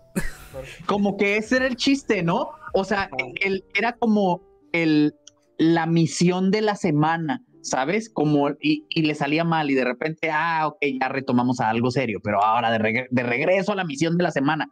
[0.87, 2.53] Como que ese era el chiste, ¿no?
[2.73, 3.11] O sea,
[3.45, 4.41] el, era como
[4.73, 5.15] el,
[5.59, 8.09] la misión de la semana, ¿sabes?
[8.09, 11.91] Como, y, y le salía mal y de repente, ah, ok, ya retomamos a algo
[11.91, 14.71] serio, pero ahora de, regre- de regreso a la misión de la semana.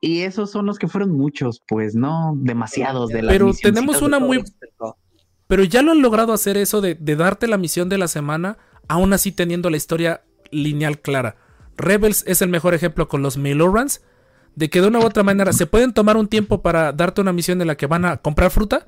[0.00, 2.34] Y esos son los que fueron muchos, pues, ¿no?
[2.36, 4.96] Demasiados de las Pero tenemos una muy- esto.
[5.46, 8.58] Pero ya lo han logrado hacer eso de, de darte la misión de la semana,
[8.88, 11.36] aún así teniendo la historia lineal clara.
[11.76, 14.02] Rebels es el mejor ejemplo con los Milorans,
[14.56, 17.32] de que de una u otra manera se pueden tomar un tiempo para darte una
[17.32, 18.86] misión en la que van a comprar fruta,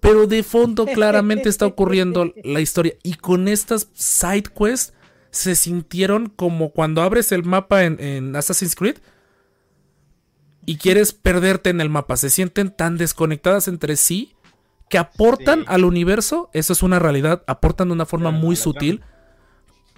[0.00, 2.94] pero de fondo claramente está ocurriendo la historia.
[3.02, 4.94] Y con estas side quests
[5.30, 8.98] se sintieron como cuando abres el mapa en, en Assassin's Creed
[10.64, 12.16] y quieres perderte en el mapa.
[12.16, 14.34] Se sienten tan desconectadas entre sí
[14.90, 15.64] que aportan Sí.
[15.68, 16.50] al universo.
[16.52, 17.42] Eso es una realidad.
[17.46, 19.02] Aportan de una forma muy sutil.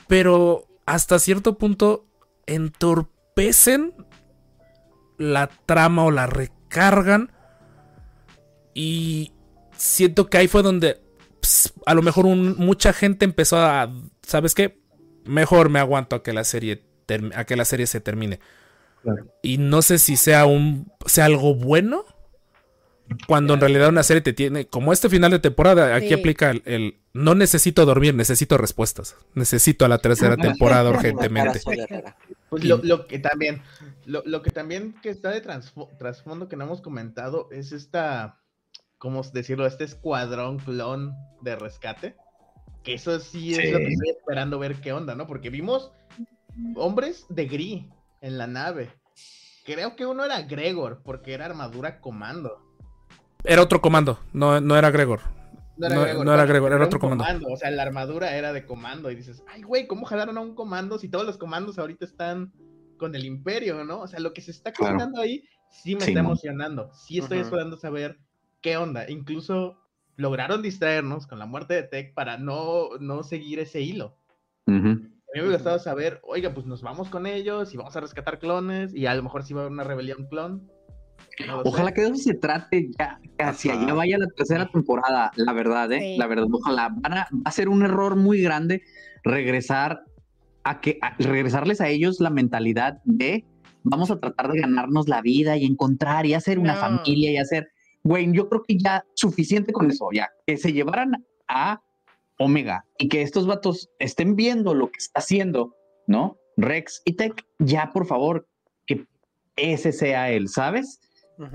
[0.08, 2.06] Pero hasta cierto punto
[2.46, 3.94] entorpecen
[5.18, 7.32] la trama o la recargan.
[8.74, 9.32] Y
[9.80, 11.00] siento que ahí fue donde
[11.40, 13.90] ps, a lo mejor un- mucha gente empezó a,
[14.22, 14.78] ¿sabes qué?
[15.24, 18.40] Mejor me aguanto a que la serie term- a que la serie se termine.
[19.02, 19.26] Claro.
[19.42, 22.04] Y no sé si sea un sea algo bueno
[23.26, 26.14] cuando en realidad una serie te tiene como este final de temporada aquí Sí.
[26.14, 29.16] aplica el, el, no necesito dormir, necesito respuestas.
[29.34, 31.60] Necesito a la tercera temporada urgentemente.
[32.50, 33.62] Pues lo, lo que también,
[34.04, 38.38] lo, lo que también que está de trasfondo que no hemos comentado es esta,
[39.00, 39.66] ¿cómo decirlo?
[39.66, 42.14] Este escuadrón clon de rescate.
[42.84, 43.70] Que eso sí es Sí.
[43.72, 45.26] lo que estoy esperando ver qué onda, ¿no?
[45.26, 45.90] Porque vimos
[46.76, 47.84] hombres de gris
[48.20, 48.90] en la nave.
[49.64, 52.58] Creo que uno era Gregor, porque era armadura comando.
[53.44, 55.20] Era otro comando, no, no era Gregor.
[55.78, 57.24] No era No- Gregor, no era Gregor, otro comando.
[57.50, 59.10] O sea, la armadura era de comando.
[59.10, 62.52] Y dices, ay, güey, ¿cómo jalaron a un comando si todos los comandos ahorita están
[62.98, 64.00] con el imperio, ¿no?
[64.00, 64.94] O sea, lo que se está Claro.
[64.94, 66.90] cocinando ahí sí me Sí, está emocionando.
[66.92, 68.18] Sí estoy esperando saber
[68.60, 69.08] qué onda.
[69.10, 69.78] Incluso
[70.16, 74.16] lograron distraernos con la muerte de Tech para no, no seguir ese hilo.
[74.66, 74.76] Ujú.
[74.76, 75.00] A mí
[75.34, 78.94] me hubiera gustado saber, oiga, pues nos vamos con ellos y vamos a rescatar clones
[78.94, 80.68] y a lo mejor sí va a haber una rebelión clon.
[81.46, 81.68] No lo sé.
[81.68, 83.82] Ojalá que de eso se trate ya, que hacia Ajá.
[83.84, 86.00] allá vaya la tercera temporada, la verdad, ¿eh?
[86.00, 86.16] Sí.
[86.18, 86.88] La verdad, ojalá.
[86.92, 88.82] Van a, va a ser un error muy grande
[89.22, 90.02] regresar
[90.64, 93.46] a que a regresarles a ellos la mentalidad de
[93.82, 96.80] vamos a tratar de ganarnos la vida y encontrar y hacer una No.
[96.80, 97.70] familia y hacer,
[98.02, 101.80] güey, yo creo que ya suficiente con eso, ya que se llevaran a
[102.38, 105.74] Omega y que estos vatos estén viendo lo que está haciendo,
[106.06, 106.36] ¿no?
[106.56, 108.46] Rex y Tech, ya por favor,
[108.86, 109.06] que
[109.56, 111.00] ese sea él, ¿sabes?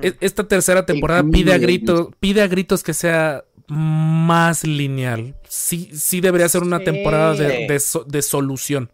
[0.02, 5.36] E- Esta tercera temporada pide a gritos, pide a gritos que sea más lineal.
[5.48, 6.86] Sí, sí debería ser una Sí.
[6.86, 8.92] temporada de, de so- de solución.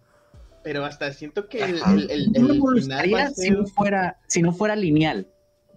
[0.64, 3.50] Pero hasta siento que el, el, el- No me el molestaría final va a si
[3.52, 5.28] no fuera, si no fuera lineal.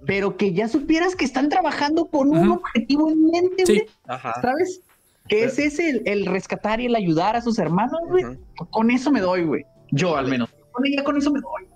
[0.07, 3.73] Pero que ya supieras que están trabajando con un objetivo en mente, Sí.
[3.79, 4.35] güey, Ajá.
[4.43, 4.81] ¿sabes?
[5.29, 8.25] Que ese es el, el rescatar y el ayudar a sus hermanos, güey.
[8.71, 9.65] Con eso me doy, güey.
[9.91, 10.51] Yo al menos.
[10.73, 11.67] Con ella con eso me doy.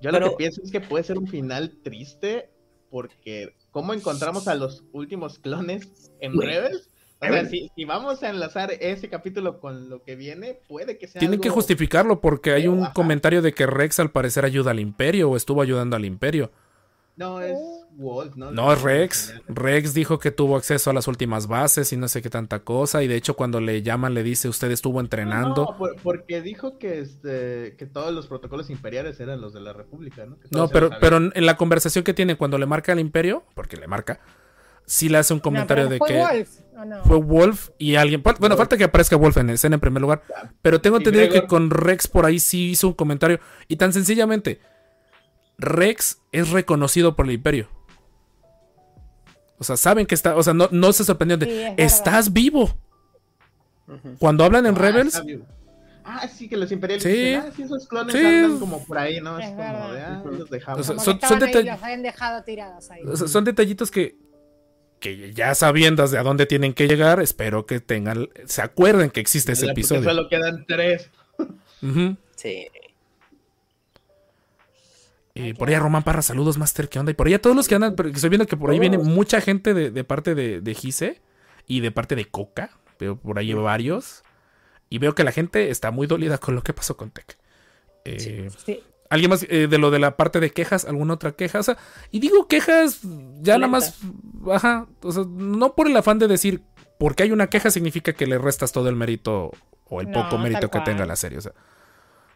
[0.00, 2.50] Yo lo que pienso es que puede ser un final triste
[2.90, 6.48] porque ¿cómo encontramos a los últimos clones en Güey.
[6.48, 6.88] Rebels?
[7.20, 11.06] O sea, si, si vamos a enlazar ese capítulo con lo que viene, puede que
[11.06, 12.92] sea Tienen que justificarlo porque hay un Ajá.
[12.92, 16.50] comentario de que Rex al parecer ayuda al imperio o estuvo ayudando al imperio.
[17.14, 17.54] No, es
[17.96, 18.50] Walt, ¿no?
[18.52, 19.34] No, es Rex.
[19.46, 23.02] Rex dijo que tuvo acceso a las últimas bases y no sé qué tanta cosa.
[23.02, 25.66] Y de hecho cuando le llaman le dice usted estuvo entrenando.
[25.72, 29.74] No, por- porque dijo que, este, que todos los protocolos imperiales eran los de la
[29.74, 30.38] República, ¿no?
[30.38, 33.76] Que No, pero, pero en la conversación que tiene cuando le marca al imperio, porque
[33.76, 34.20] le marca,
[34.86, 37.04] sí le hace un comentario de fue que Wolf, ¿o no?
[37.04, 38.22] fue Wolf y alguien.
[38.22, 38.56] Bueno, Wolf.
[38.56, 40.22] falta que aparezca Wolf en escena en primer lugar.
[40.62, 43.38] Pero tengo entendido que con Rex por ahí sí hizo un comentario.
[43.68, 44.60] Y tan sencillamente,
[45.58, 47.68] Rex es reconocido por el Imperio.
[49.58, 50.34] O sea, saben que está.
[50.36, 51.46] O sea, no, no se sorprendió de.
[51.46, 51.74] Sí, es verdad.
[51.78, 52.76] Estás vivo.
[53.86, 54.16] Ujú.
[54.18, 55.22] Cuando hablan en Ah, Rebels.
[56.04, 57.10] Ah, sí, que los imperiales Sí.
[57.10, 58.24] dicen, ah, sí, esos clones Sí.
[58.26, 59.38] andan como por ahí, ¿no?
[59.38, 60.80] Es, Es como de, ah, los dejamos.
[60.80, 61.64] O sea, son- son detall-
[61.94, 63.02] los dejado tirados ahí.
[63.06, 64.16] o sea, son detallitos que.
[64.98, 68.28] Que ya sabiendo de a dónde tienen que llegar, espero que tengan.
[68.46, 70.04] Se acuerden que existe ese episodio.
[70.04, 71.10] Solo quedan tres.
[71.82, 72.16] Ujú.
[72.36, 72.68] Sí.
[75.34, 77.12] Y por allá Román Parra, saludos, Master, ¿qué onda?
[77.12, 79.40] Y por allá todos los que andan, porque estoy viendo que por ahí viene mucha
[79.40, 81.22] gente de, de parte de, de Gise
[81.66, 82.70] y de parte de Coca.
[82.98, 84.22] Veo por ahí varios.
[84.90, 87.38] Y veo que la gente está muy dolida con lo que pasó con Tech.
[88.04, 88.80] Eh, Sí.
[89.08, 90.86] ¿Alguien más eh, de lo de la parte de quejas?
[90.86, 91.58] ¿Alguna otra queja?
[91.60, 91.76] O sea,
[92.10, 93.00] y digo quejas
[93.42, 93.98] ya nada más.
[94.50, 94.86] Ajá.
[95.02, 96.62] O sea, no por el afán de decir
[96.98, 99.50] porque hay una queja significa que le restas todo el mérito
[99.84, 101.38] o el No, poco mérito que tenga la serie.
[101.38, 101.52] O sea,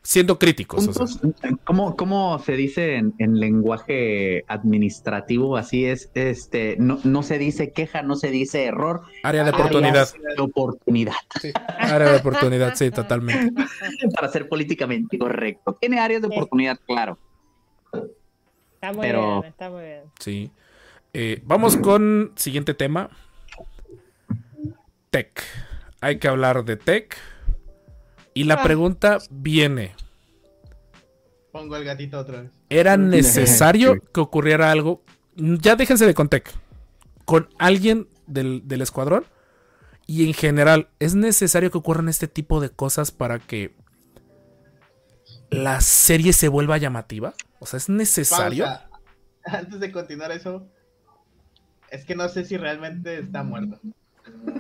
[0.07, 0.87] siendo críticos.
[0.87, 1.21] o sea.
[1.21, 5.57] Puntos, ¿cómo, cómo se dice en, en lenguaje administrativo?
[5.57, 9.03] Así es, este, no, no se dice queja, no se dice error.
[9.25, 10.09] área de oportunidad.
[10.37, 13.53] de oportunidad, Sí, área de oportunidad, sí, totalmente.
[14.15, 15.77] para ser políticamente correcto.
[15.81, 17.19] Tiene áreas de oportunidad, claro.
[18.75, 20.03] Está muy Pero- bien, está muy bien.
[20.21, 20.51] Sí.
[21.13, 23.09] Eh, vamos con siguiente tema.
[25.11, 25.43] Tech.
[26.01, 27.17] Hay que hablar de tech.
[28.37, 28.63] Y la Ah.
[28.63, 29.95] pregunta viene.
[31.53, 32.51] Pongo el gatito otra vez.
[32.69, 35.03] ¿Era necesario que ocurriera algo?
[35.37, 36.53] Ya déjense de con tech.
[37.25, 39.25] Con alguien del, del escuadrón.
[40.07, 43.75] Y en general, ¿es necesario que ocurran este tipo de cosas para que
[45.51, 47.35] la serie se vuelva llamativa?
[47.59, 48.65] O sea, ¿es necesario?
[48.65, 48.89] Pausa.
[49.45, 50.69] Antes de continuar eso,
[51.91, 53.81] es que no sé si realmente está muerto.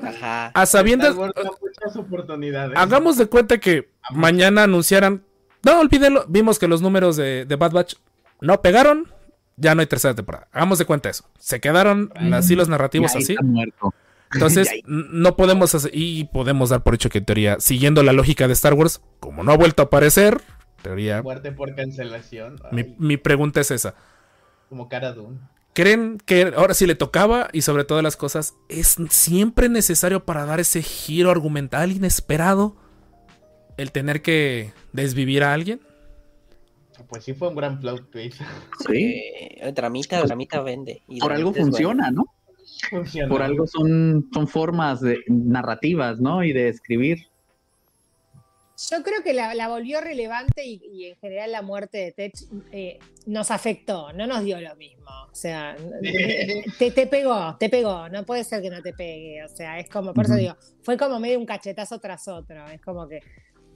[0.02, 0.48] Ajá.
[0.54, 2.76] A sabiendas, muchas oportunidades.
[2.76, 5.22] Hagamos de cuenta que mañana anunciaran.
[5.64, 6.24] No, olvídenlo.
[6.28, 7.94] Vimos que los números de, de Bad Batch
[8.40, 9.12] no pegaron.
[9.56, 10.48] Ya no hay tercera temporada.
[10.52, 11.24] Hagamos de cuenta eso.
[11.38, 13.32] Se quedaron las hilos narrativos así.
[13.32, 13.94] está muerto.
[14.32, 15.90] Entonces, no podemos hacer.
[15.94, 19.44] Y podemos dar por hecho que en teoría, siguiendo la lógica de Star Wars, como
[19.44, 20.42] no ha vuelto a aparecer,
[20.82, 21.22] teoría.
[21.22, 22.60] Muerte por cancelación.
[22.70, 23.94] Mi, mi pregunta es esa.
[24.68, 25.20] Como cara de
[25.76, 30.46] ¿Creen que ahora sí le tocaba y sobre todas las cosas es siempre necesario para
[30.46, 32.76] dar ese giro argumental inesperado
[33.76, 35.82] el tener que desvivir a alguien?
[37.10, 38.40] Pues sí fue un gran plot twist.
[38.88, 39.20] Sí.
[39.60, 41.02] Eh, dramita, dramita vende.
[41.08, 41.66] y Por algo bueno.
[41.66, 42.24] funciona, ¿no?
[42.88, 43.28] Funciona.
[43.28, 46.42] Por algo son, son formas de, narrativas, ¿no?
[46.42, 47.26] Y de escribir.
[48.90, 52.34] Yo creo que la, la volvió relevante y, y en general la muerte de Tech
[52.72, 55.06] eh, nos afectó, no nos dio lo mismo.
[55.30, 55.76] O sea,
[56.78, 59.42] te, te pegó, te pegó, no puede ser que no te pegue.
[59.44, 60.40] O sea, es como, por eso Ujú.
[60.42, 62.66] digo, fue como medio un cachetazo tras otro.
[62.68, 63.20] Es como que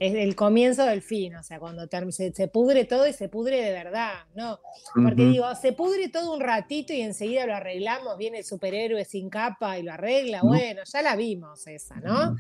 [0.01, 3.62] es el comienzo del fin, o sea, cuando se, se pudre todo y se pudre
[3.62, 4.59] de verdad, ¿no?
[4.94, 9.28] Porque digo, se pudre todo un ratito y enseguida lo arreglamos, viene el superhéroe sin
[9.28, 10.48] capa y lo arregla, No.
[10.48, 12.35] bueno, ya la vimos esa, ¿no?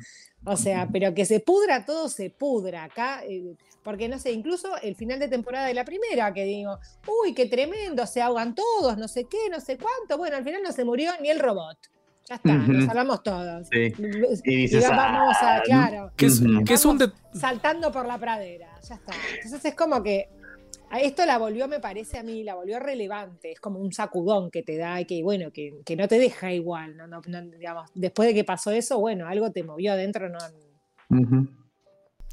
[0.46, 4.78] O sea, pero que se pudra todo, se pudra acá, eh, porque no sé, incluso
[4.78, 6.78] el final de temporada de la primera, que digo,
[7.22, 10.62] uy, qué tremendo, se ahogan todos, no sé qué, no sé cuánto, bueno, al final
[10.62, 11.76] no se murió ni el robot.
[12.30, 13.66] Ya está, nos salvamos todos.
[13.72, 13.92] Sí.
[14.44, 16.64] Y, dices, va- vamos a, "Ah, claro, Que es, Ujú.
[16.64, 19.12] que es un de- saltando por la pradera, ya está.
[19.34, 20.28] Entonces es como que
[20.90, 24.50] a esto la volvió, me parece a mí, la volvió relevante, es como un sacudón
[24.52, 27.42] que te da y que, bueno, que, que no te deja igual, no, no, no,
[27.42, 30.38] digamos, después de que pasó eso, bueno, algo te movió adentro, no.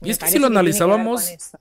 [0.04, 1.56] Y es que si lo analizábamos,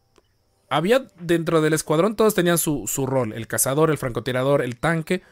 [0.68, 5.22] había dentro del escuadrón, todos tenían su, su rol, el cazador, el francotirador, el tanque,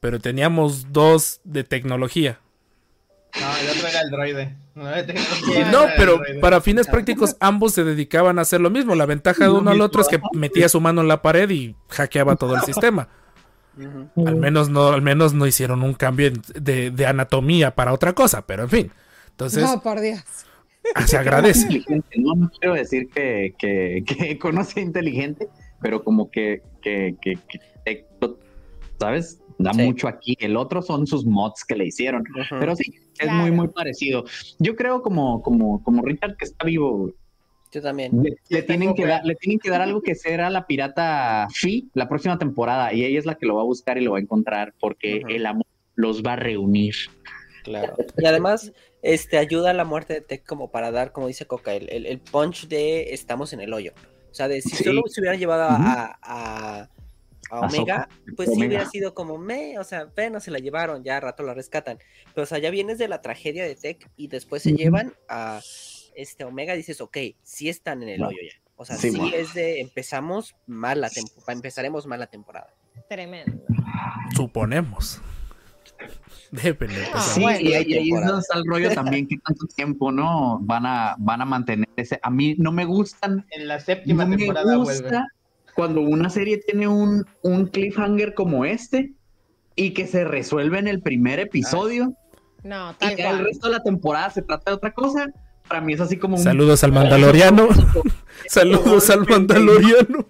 [0.00, 2.40] pero teníamos dos de tecnología.
[3.38, 4.56] No, el otro era el droide.
[4.74, 6.40] No, pero droide.
[6.40, 8.94] para fines prácticos ambos se dedicaban a hacer lo mismo.
[8.94, 11.76] La ventaja de uno al otro es que metía su mano en la pared y
[11.88, 13.08] hackeaba todo el sistema.
[14.16, 18.44] Al menos no, al menos no hicieron un cambio de, de anatomía para otra cosa,
[18.46, 18.92] pero en fin.
[19.30, 20.20] Entonces, No, por Dios.
[20.94, 21.84] ah, se agradece.
[22.16, 22.34] ¿no?
[22.34, 25.48] No quiero decir que, que, que conoce inteligente,
[25.80, 27.38] pero como que, que- que-
[28.98, 29.38] ¿sabes?
[29.62, 29.82] Da Sí.
[29.82, 30.36] mucho aquí.
[30.40, 32.24] El otro son sus mods que le hicieron.
[32.48, 33.38] Pero sí, es Claro.
[33.38, 34.24] muy, muy parecido.
[34.58, 37.12] Yo creo como, como, como Richard que está vivo,
[37.72, 38.10] Yo también.
[38.48, 42.08] le, tienen que dar, le tienen que dar algo que será la pirata Fi la
[42.08, 42.92] próxima temporada.
[42.94, 45.22] Y ella es la que lo va a buscar y lo va a encontrar porque
[45.28, 46.94] el amor los va a reunir.
[47.64, 47.94] Claro.
[48.16, 48.72] Y además,
[49.02, 52.06] este ayuda a la muerte de Tech como para dar, como dice Coca, el, el-
[52.06, 53.92] el punch de estamos en el hoyo.
[54.30, 54.84] O sea, de si Sí.
[54.84, 56.88] solo se hubiera llevado a-
[57.50, 58.68] a Omega, Ahsoka, pues sí Omega.
[58.68, 61.98] hubiera sido como me, o sea, apenas se la llevaron, ya a rato la rescatan.
[62.34, 65.60] Pero o sea, ya vienes de la tragedia de Tech y después se llevan a
[66.14, 68.60] este Omega, dices, ok, sí están en el hoyo ya.
[68.76, 69.36] O sea, Sí, sí, bueno.
[69.36, 72.72] es de empezamos mal la temporada, empezaremos mal la temporada.
[73.08, 73.62] Tremendo.
[74.34, 75.20] Suponemos.
[76.50, 77.20] Deben de Ah, empezar.
[77.34, 77.60] Sí, bueno.
[77.60, 80.58] y ahí, y ahí está el rollo también, que tanto tiempo, ¿no?
[80.62, 82.18] Van a, van a mantener ese.
[82.22, 85.18] A mí no me gustan, En la séptima no me temporada gusta vuelve.
[85.80, 89.12] Cuando una serie tiene un, un cliffhanger como este
[89.76, 92.12] y que se resuelve en el primer episodio
[92.62, 93.44] No, y ya el cual.
[93.46, 95.30] resto de la temporada se trata de otra cosa.
[95.66, 96.42] Para mí es así como un.
[96.42, 97.68] Saludos al Mandaloriano.
[98.46, 100.26] Saludos al Mandaloriano.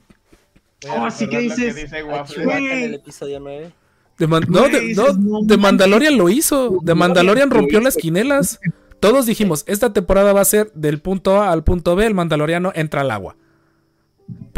[0.88, 2.36] Oh, sí que dices, dice A Waffle.
[2.36, 3.72] Chewbacca en el episodio 9.
[4.18, 5.56] De Man- no, de, no, no de.
[5.56, 6.78] Mandalorian lo hizo.
[6.82, 8.60] De Mandalorian lo rompió las quinelas.
[9.00, 12.70] Todos dijimos, esta temporada va a ser del punto A al punto B, el Mandaloriano
[12.76, 13.34] entra al agua.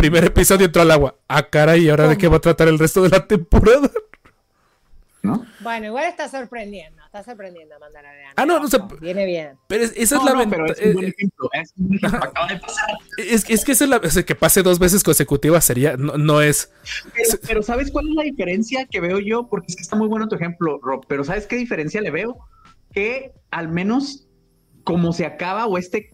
[0.02, 1.14] Primer episodio entró al agua.
[1.28, 3.88] Ah, caray, ¿y ahora de qué va a tratar el resto de la temporada?
[5.22, 5.46] ¿no?
[5.60, 7.00] Bueno, igual está sorprendiendo.
[7.04, 8.32] Está sorprendiendo Mandalorian.
[8.34, 8.78] Ah, no, no sé.
[8.78, 9.56] Ojo, Viene bien.
[9.68, 10.80] Pero es- esa es la no, pero ventaja.
[10.82, 11.50] es un buen ejemplo.
[11.52, 12.18] Es un ejemplo.
[12.20, 12.88] Acaba de pasar.
[13.18, 16.16] Es, es que esa es la, o sea, que pase dos veces consecutivas sería, no,
[16.18, 16.72] no es.
[17.14, 19.46] Pero, pero ¿sabes cuál es la diferencia que veo yo?
[19.46, 21.04] Porque es que está muy bueno tu ejemplo, Rob.
[21.06, 22.38] Pero ¿sabes qué diferencia le veo?
[22.92, 24.26] Que al menos
[24.82, 26.10] como se acaba o este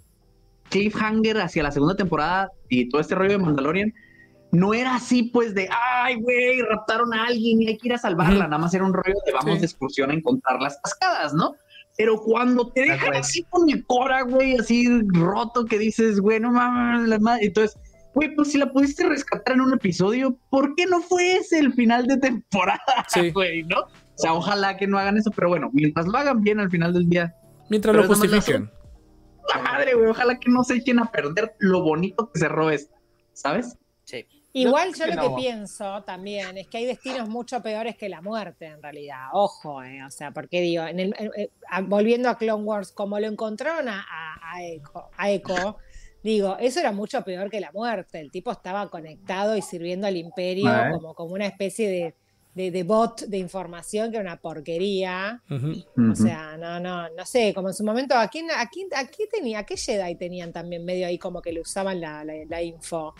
[0.71, 3.93] cliffhanger hacia la segunda temporada y todo este rollo de Mandalorian,
[4.53, 7.99] no era así pues de, ay, güey, raptaron a alguien y hay que ir a
[7.99, 8.45] salvarla.
[8.45, 9.61] Nada más era un rollo de vamos Sí.
[9.61, 11.55] de excursión a encontrar las cascadas, ¿no?
[11.99, 16.53] Pero cuando te dejan así con el cora, güey, así roto, que dices, güey, no
[16.53, 17.47] mames, la madre.
[17.47, 17.77] Entonces,
[18.15, 21.73] güey, pues si la pudiste rescatar en un episodio, ¿por qué no fue ese el
[21.75, 23.31] final de temporada, Sí.
[23.35, 23.81] güey, no?
[23.81, 26.93] O sea, ojalá que no hagan eso, pero bueno, mientras lo hagan bien al final
[26.95, 27.35] del día,
[27.69, 28.71] Mientras lo justifiquen.
[29.57, 32.95] Madre, güey, ojalá que no se echen a perder lo bonito que cerró esto,
[33.33, 33.77] ¿sabes?
[34.05, 34.27] Sí.
[34.55, 35.37] Igual yo lo que no.
[35.37, 39.29] pienso también es que hay destinos mucho peores que la muerte, en realidad.
[39.33, 41.51] Ojo, eh, o sea, porque digo, en el- eh,
[41.83, 45.77] volviendo a Clone Wars, como lo encontraron a, a, a Echo, a Echo,
[46.23, 48.21] digo, eso era mucho peor que la muerte.
[48.21, 52.15] El tipo estaba conectado y sirviendo al imperio como, como una especie de,
[52.59, 55.41] de, de bot de información que era una porquería.
[55.51, 56.13] Ujú.
[56.13, 59.07] O sea, no, no, no sé, como en su momento, ¿a quién, a quién, a
[59.07, 62.35] qué tenía, a qué Jedi tenían también medio ahí como que le usaban la, la,
[62.49, 63.15] la info?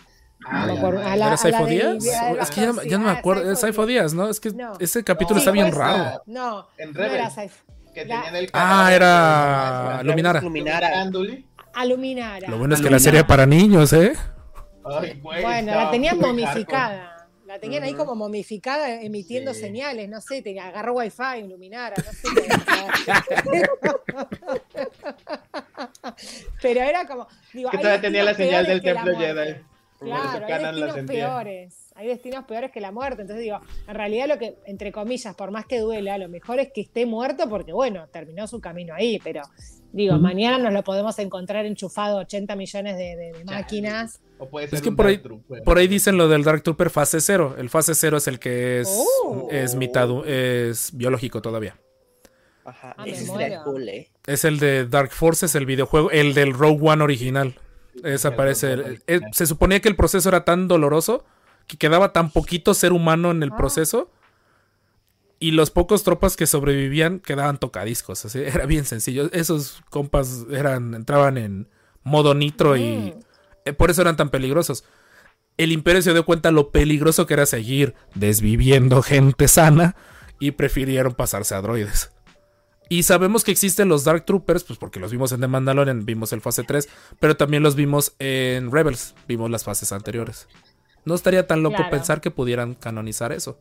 [0.45, 2.05] Ah, por- a la- ¿Era Saifo Díaz?
[2.39, 3.51] Es que ya, no- ya no me acuerdo.
[3.51, 4.29] Es Saifo Díaz, ¿no?
[4.29, 4.73] Es que No.
[4.79, 6.21] ese capítulo No, está bien raro.
[6.27, 7.35] No, En no era Rebels.
[7.35, 10.39] Saif- Que La- tenían el Ah, era Luminara.
[10.41, 11.05] Luminara.
[11.85, 12.47] Luminara.
[12.49, 12.91] Lo bueno es que Luminara.
[12.91, 14.13] la serie para niños, ¿eh?
[14.85, 17.08] Ay, güey, Bueno, la tenían momificada.
[17.49, 19.61] La tenían ahí como momificada, emitiendo Sí.
[19.61, 22.27] señales, no sé, tenía, agarró wifi, Luminara, no sé.
[26.61, 29.17] Pero era como, digo, Que todavía tenía la señal del templo.
[29.17, 29.55] Jedi.
[29.99, 31.91] Claro, hay destinos peores.
[31.95, 33.23] Hay destinos peores que la muerte.
[33.23, 36.71] Entonces digo, en realidad lo que, entre comillas, por más que duela, lo mejor es
[36.71, 39.19] que esté muerto porque, bueno, terminó su camino ahí.
[39.23, 39.41] Pero
[39.91, 44.21] digo, mañana nos lo podemos encontrar enchufado 80 millones de, de- de máquinas.
[44.37, 45.63] O puede ser Es que un por ahí, Dark Trooper.
[45.63, 47.55] por ahí dicen lo del Dark Trooper fase 0.
[47.57, 48.89] El fase 0 es el que es,
[49.23, 49.47] Oh.
[49.51, 51.75] es mitad, es biológico todavía.
[52.65, 52.93] Ajá.
[52.97, 53.63] Ah, Ese muero.
[53.63, 54.11] cool, ¿eh?
[54.27, 57.55] Es el de Dark Forces, el videojuego, el del Rogue One original.
[58.03, 58.99] Esa parece.
[59.07, 61.25] Eh, se suponía que el proceso era tan doloroso
[61.67, 63.57] que quedaba tan poquito ser humano en el Ah.
[63.57, 64.11] proceso.
[65.39, 68.25] Y los pocos tropas que sobrevivían quedaban tocadiscos.
[68.25, 69.29] así, era bien sencillo.
[69.31, 71.69] Esos compas eran, entraban en
[72.03, 72.81] modo nitro y
[73.15, 73.19] Mm.
[73.65, 74.83] eh, por eso eran tan peligrosos.
[75.57, 79.95] El imperio se dio cuenta lo peligroso que era seguir desviviendo gente sana
[80.39, 82.11] y prefirieron pasarse a droides.
[82.91, 86.33] Y sabemos que existen los Dark Troopers, pues porque los vimos en The Mandalorian, vimos
[86.33, 86.89] el fase 3,
[87.19, 90.47] pero también los vimos en Rebels, vimos las fases anteriores.
[91.05, 91.91] No estaría tan loco Claro.
[91.91, 93.59] pensar que pudieran canonizar eso.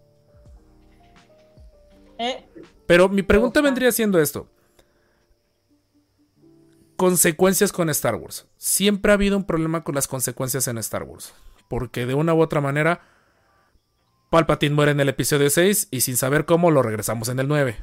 [2.18, 2.44] Eh,
[2.86, 4.48] Pero mi pregunta vendría siendo esto.
[6.96, 8.46] Consecuencias con Star Wars.
[8.56, 11.32] Siempre ha habido un problema con las consecuencias en Star Wars.
[11.68, 13.02] Porque de una u otra manera,
[14.30, 17.76] Palpatine muere en el episodio 6 y sin saber cómo lo regresamos en el 9.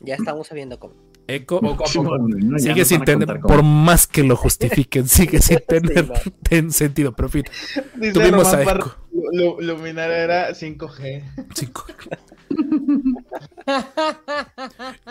[0.00, 0.94] Ya estamos sabiendo cómo.
[1.26, 2.18] Echo Poco a poco.
[2.18, 6.10] No, sigue sin tener, por más que lo justifiquen, sigue sin tener
[6.42, 7.12] ten- sentido.
[7.16, 7.44] Pero fin,
[8.12, 8.96] Tuvimos Román a Echo.
[9.12, 11.22] Lu- Lu- Luminara era 5G.
[11.54, 11.86] cinco.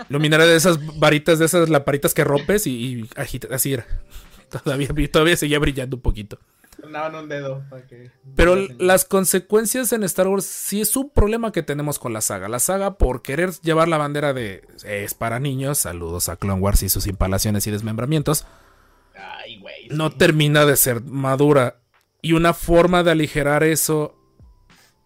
[0.10, 3.86] Luminaria de esas varitas, de esas laparitas que rompes y, y agita- así era.
[4.64, 6.38] Todavía, todavía seguía brillando un poquito.
[6.84, 7.64] Sonaban un dedo.
[8.36, 12.50] Pero las consecuencias en Star Wars sí es un problema que tenemos con la saga.
[12.50, 16.84] La saga, por querer llevar la bandera de es para niños, saludos a Clone Wars
[16.84, 18.46] y sus impalaciones y desmembramientos,
[19.16, 19.88] Ay, güey.
[19.92, 21.80] no termina de ser madura.
[22.22, 24.18] Y una forma de aligerar eso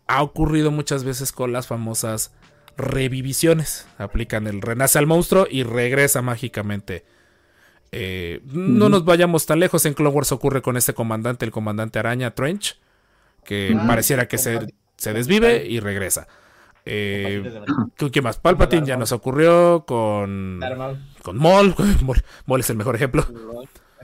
[0.08, 2.32] ha ocurrido muchas veces con las famosas
[2.76, 3.88] reviviciones.
[3.99, 7.06] Aplican el renace al monstruo y regresa mágicamente.
[7.91, 9.85] Eh, no nos vayamos tan lejos.
[9.85, 12.80] En Clone Wars ocurre con este comandante, el comandante araña Trench,
[13.43, 14.59] que Ah, pareciera que se,
[14.97, 16.27] se desvive y regresa.
[16.89, 17.43] Eh,
[17.97, 18.38] ¿con ¿Qué más?
[18.39, 20.61] Palpatine ya nos ocurrió con,
[21.22, 21.76] con Maul.
[22.01, 22.23] Maul.
[22.45, 23.26] Maul es el mejor ejemplo.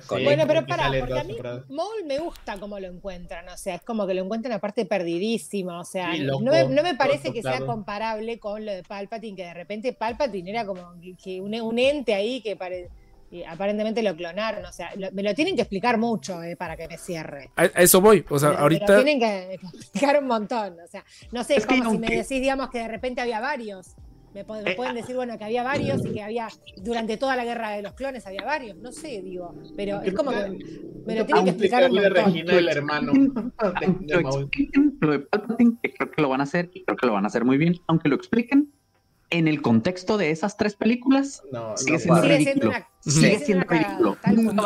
[0.09, 1.37] Sí, Bueno, pero para, porque a mí.
[1.69, 5.79] Maul me gusta cómo lo encuentran, o sea, es como que lo encuentran aparte perdidísimo,
[5.79, 8.83] o sea, Sí, no, me, no me parece loco, que sea comparable con lo de
[8.83, 10.93] Palpatine, que de repente Palpatine era como
[11.23, 12.89] que- un, un ente ahí que pare-
[13.33, 16.77] y aparentemente lo clonaron, o sea, lo- me lo tienen que explicar mucho eh, para
[16.77, 17.49] que me cierre.
[17.55, 18.23] A, a eso voy.
[18.29, 18.95] O sea, Me- me lo ahorita.
[19.03, 22.69] tienen que explicar un montón, o sea, no sé, Es como si me decís, digamos,
[22.69, 23.87] que de repente había varios.
[24.35, 24.45] Me, Eh,
[24.75, 26.47] pueden decir, bueno, que había varios y que había,
[26.77, 30.29] durante toda la guerra de los clones había varios, no sé, digo, pero es como
[30.31, 30.57] que
[31.05, 32.13] me lo tienen que explicar un montón.
[32.33, 34.23] Regina el hermano de, de
[35.01, 37.23] lo de Palpatine, que creo que lo van a hacer y creo que lo van
[37.25, 38.73] a hacer muy bien, aunque lo expliquen
[39.37, 42.21] en el contexto de esas tres películas, No, sigue no siendo.
[42.23, 44.17] Sigue siendo una, sigue siendo una ridículo.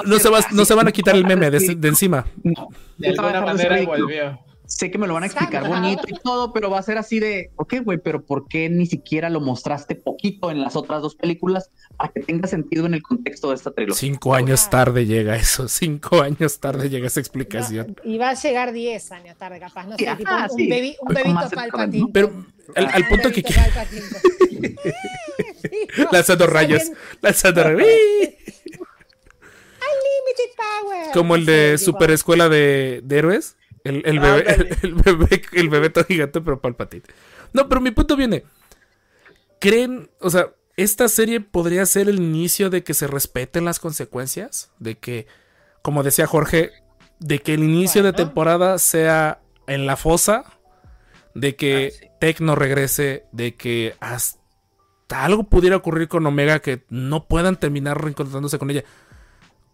[0.05, 0.55] No se, ser va, así.
[0.55, 2.25] no se van a quitar el meme de, de encima.
[2.43, 2.67] No,
[2.97, 4.39] De alguna manera volvió.
[4.69, 5.81] Sé que me lo van a explicar Exacto.
[5.81, 8.85] bonito y todo, pero va a ser así de, ok, güey, pero ¿por qué ni
[8.85, 13.01] siquiera lo mostraste poquito en las otras dos películas para que tenga sentido en el
[13.01, 13.97] contexto de esta trilogía?
[13.97, 15.69] Cinco años tarde llega eso.
[15.69, 17.95] Cinco años tarde llega esa explicación.
[18.03, 20.57] No, y va a llegar 10 años tarde, capaz, no sé, Sí, tipo ajá, un,
[20.57, 20.67] sí.
[20.69, 21.97] bebi- un Pues bebito.
[22.05, 22.09] ¿no?
[22.11, 22.33] Pero
[22.75, 23.43] al, al Un punto que
[26.11, 26.83] lanzando rayos,
[27.21, 27.87] lanzando rayos.
[30.55, 31.11] Power.
[31.13, 33.57] Como el de Super Escuela de, de Héroes.
[33.83, 37.03] El, el bebé, el, el bebé, el bebé todo gigante, pero palpatine.
[37.53, 38.43] No, pero mi punto viene.
[39.59, 44.71] ¿Creen, o sea, esta serie podría ser el inicio de que se respeten las consecuencias?
[44.79, 45.27] De que,
[45.81, 46.71] como decía Jorge,
[47.19, 50.43] de que el inicio de temporada sea en la fosa,
[51.33, 52.09] de que Ah, sí.
[52.19, 54.36] Tech no regrese, de que hasta
[55.09, 58.83] algo pudiera ocurrir con Omega que no puedan terminar reencontrándose con ella.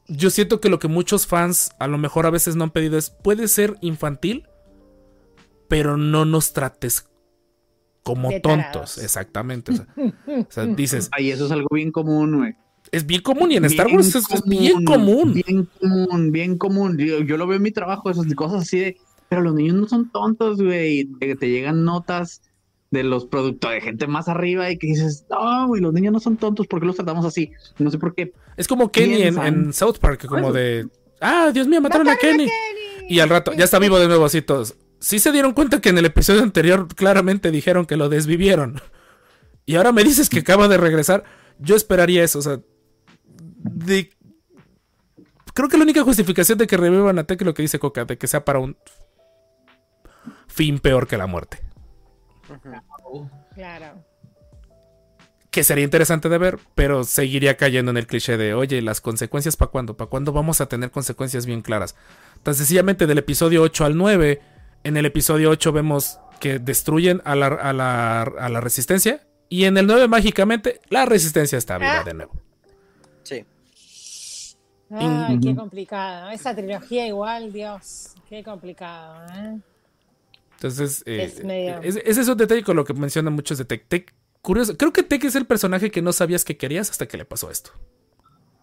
[0.07, 2.97] Yo siento que lo que muchos fans a lo mejor a veces no han pedido
[2.97, 4.47] es, puede ser infantil,
[5.67, 7.09] pero no nos trates
[8.03, 8.97] como tontos.
[8.97, 9.71] Exactamente.
[9.71, 9.87] O sea,
[10.27, 12.55] o sea, dices, Ay, eso es algo bien común, güey.
[12.91, 15.33] es bien común y en Star Wars es, es bien común.
[15.33, 16.97] Bien común, bien común.
[16.97, 18.97] Yo, yo lo veo en mi trabajo, esas cosas así de,
[19.29, 21.05] pero los niños no son tontos, güey.
[21.05, 22.41] De que te llegan notas
[22.93, 26.19] de los productores, de gente más arriba y que dices, no, güey, los niños no
[26.19, 27.51] son tontos, ¿por qué los tratamos así?
[27.79, 28.33] No sé por qué.
[28.55, 30.87] Es como Kenny en, South Park, como de,
[31.19, 32.49] ah, Dios mío, mataron a ¡Mataron a Kenny.
[32.49, 33.07] Kenny!
[33.09, 34.75] Y al rato, ya está vivo de nuevo así todos.
[34.99, 38.79] Sí se dieron cuenta que en el episodio anterior claramente dijeron que lo desvivieron.
[39.65, 41.23] Y ahora me dices que acaba de regresar.
[41.57, 42.59] Yo esperaría eso, o sea.
[43.57, 44.11] de-
[45.53, 48.05] Creo que la única justificación de que revivan a Tech es lo que dice Coca,
[48.05, 48.77] de que sea para un
[50.47, 51.59] fin peor que la muerte.
[53.55, 54.03] Claro.
[55.51, 59.55] Que sería interesante de ver, pero seguiría cayendo en el cliché de, oye, las consecuencias
[59.55, 59.95] para cuándo?
[59.95, 61.95] ¿Para cuándo vamos a tener consecuencias bien claras?
[62.41, 64.41] Tan sencillamente del episodio 8 al 9,
[64.83, 69.65] en el episodio 8 vemos que destruyen a la, a la, a la resistencia y
[69.65, 72.03] en el 9 mágicamente la resistencia está viva Ah.
[72.03, 72.33] de nuevo.
[73.21, 73.45] Sí.
[74.89, 76.29] Ay, qué complicado.
[76.31, 79.25] Esa trilogía igual, Dios, qué complicado.
[79.35, 79.59] ¿eh?
[80.63, 83.65] Entonces, eh, Es medio- es- ese es un detalle con lo que mencionan muchos de
[83.65, 83.85] Tech.
[83.87, 87.17] Tech, curioso, creo que Tech es el personaje que no sabías que querías hasta que
[87.17, 87.71] le pasó esto.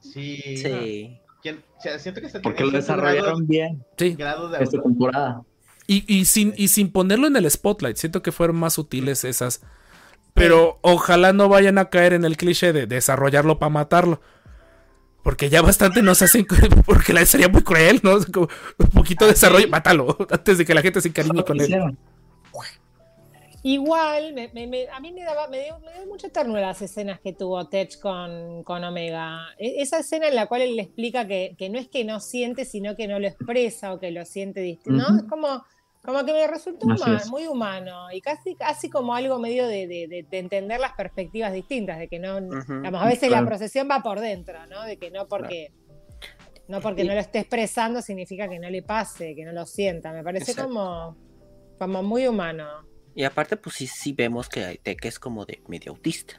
[0.01, 0.57] Sí.
[0.57, 1.19] Sí.
[1.43, 4.15] ¿Quién- o sea, siento que Porque lo grado- desarrollaron bien Sí.
[4.15, 5.43] grado de esta temporada.
[5.87, 9.63] Y, y sin, y sin ponerlo en el spotlight, siento que fueron más útiles esas.
[10.35, 14.21] Pero ojalá no vayan a caer en el cliché de desarrollarlo para matarlo.
[15.23, 16.47] Porque ya bastante nos hacen.
[16.87, 18.19] Porque la sería muy cruel, ¿no?
[18.33, 18.49] Como
[18.79, 20.17] un poquito de desarrollo, mátalo.
[20.31, 21.97] Antes de que la gente se encariñe con él.
[23.63, 26.81] Igual, me- me- me- a mí me daba, me dio, me dio mucha ternura las
[26.81, 29.49] escenas que tuvo Tech con, con Omega.
[29.59, 32.21] E- esa escena en la cual él le explica que, que no es que no
[32.21, 35.11] siente, sino que no lo expresa o que lo siente distinto.
[35.11, 35.19] ¿no?
[35.19, 35.63] Es como,
[36.03, 37.29] como que me resultó Así huma- es.
[37.31, 41.53] muy humano y casi, casi como algo medio de, de- de- de entender las perspectivas
[41.53, 42.75] distintas, de que no, Ujú.
[42.79, 43.43] digamos, a veces Claro.
[43.45, 44.83] la procesión va por dentro, ¿no?
[44.85, 45.73] De que no porque...
[46.69, 50.13] No porque no lo esté expresando significa que no le pase, que no lo sienta.
[50.13, 50.69] Me parece Exacto.
[50.73, 51.17] como,
[51.81, 52.65] como muy humano.
[53.17, 56.35] Y aparte, pues sí, sí vemos que Tech es como de medio autista.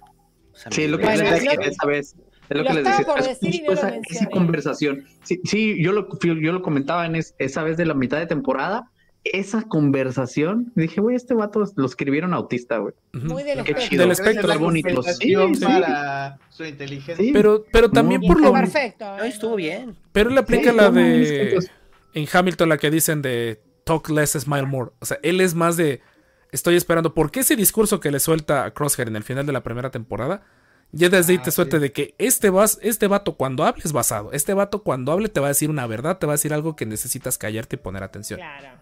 [0.53, 2.15] O sea, Sí, medio lo que Bueno, les decía esa vez.
[2.49, 3.13] Es lo, lo que les estaba decía.
[3.13, 5.05] por decir y no lo esa, esa conversación.
[5.25, 8.25] Sí, sí, yo lo, yo lo comentaba en es- esa vez de la mitad de
[8.27, 8.89] temporada.
[9.23, 12.93] Esa conversación, dije, güey, este vato lo escribieron autista, güey.
[13.13, 13.87] Muy del Qué espectro.
[13.89, 14.01] chido.
[14.01, 14.59] Del espectro.
[14.59, 15.03] bonito.
[15.03, 15.63] Sí, sí.
[15.63, 17.23] para su inteligencia.
[17.23, 17.31] Sí.
[17.31, 18.51] Pero, pero también por lo.
[18.51, 19.05] perfecto.
[19.17, 19.27] No, ¿eh?
[19.27, 19.95] estuvo bien.
[20.11, 21.59] Pero él aplica Sí, la no, de.
[22.13, 24.91] En Hamilton, la que dicen de talk less, smile more.
[24.99, 26.01] O sea, él es más de.
[26.51, 29.61] estoy esperando, porque ese discurso que le suelta a Crosshair en el final de la
[29.61, 30.41] primera temporada,
[30.91, 31.81] ya desde ahí Ah, te suelta sí.
[31.83, 35.39] de que este, vas, este vato cuando hable es basado, este vato cuando hable te
[35.39, 38.01] va a decir una verdad, te va a decir algo que necesitas callarte y poner
[38.03, 38.39] atención.
[38.39, 38.79] Claro.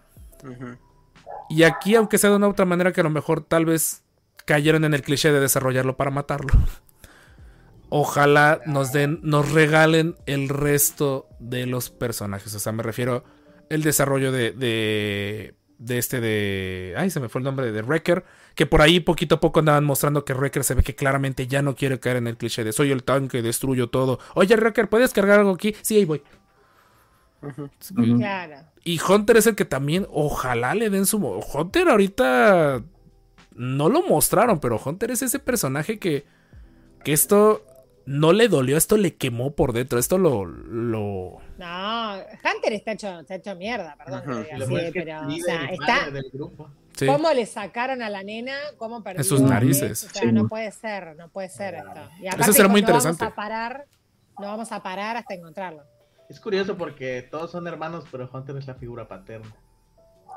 [1.48, 4.02] Y aquí, aunque sea de una otra manera que a lo mejor tal vez
[4.46, 6.52] cayeron en el cliché de desarrollarlo para matarlo.
[7.88, 12.54] Ojalá nos den, nos regalen el resto de los personajes.
[12.54, 13.24] O sea, me refiero
[13.68, 16.94] el desarrollo de, de, de este de...
[16.96, 18.24] Ay, se me fue el nombre de Wrecker.
[18.54, 21.62] Que por ahí poquito a poco andaban mostrando que Wrecker se ve que claramente ya
[21.62, 24.20] no quiere caer en el cliché de soy el tanque, destruyo todo.
[24.34, 25.74] Oye, Wrecker, ¿puedes cargar algo aquí?
[25.82, 26.22] Sí, ahí voy.
[28.18, 28.56] Claro.
[28.84, 31.18] Y Hunter es el que también, ojalá le den su...
[31.18, 32.82] Hunter ahorita
[33.54, 36.24] no lo mostraron, pero Hunter es ese personaje que,
[37.04, 37.64] que esto
[38.06, 40.44] no le dolió, esto le quemó por dentro, esto lo...
[40.46, 41.38] lo...
[41.58, 45.64] No, Hunter está hecho, está hecho mierda, perdón que así, es que pero, o sea,
[45.66, 46.70] está, padre del grupo.
[46.96, 47.06] sí.
[47.06, 48.54] ¿Cómo le sacaron a la nena?
[48.78, 49.22] ¿Cómo perdió?
[49.24, 50.04] sus narices.
[50.04, 50.32] O sea, Sí.
[50.32, 52.00] no puede ser, no puede ser esto.
[52.20, 53.24] Y aparte, Eso será muy no vamos interesante.
[53.26, 53.84] a parar,
[54.38, 55.82] no vamos a parar hasta encontrarlo.
[56.30, 59.52] Es curioso porque todos son hermanos, pero Hunter es la figura paterna.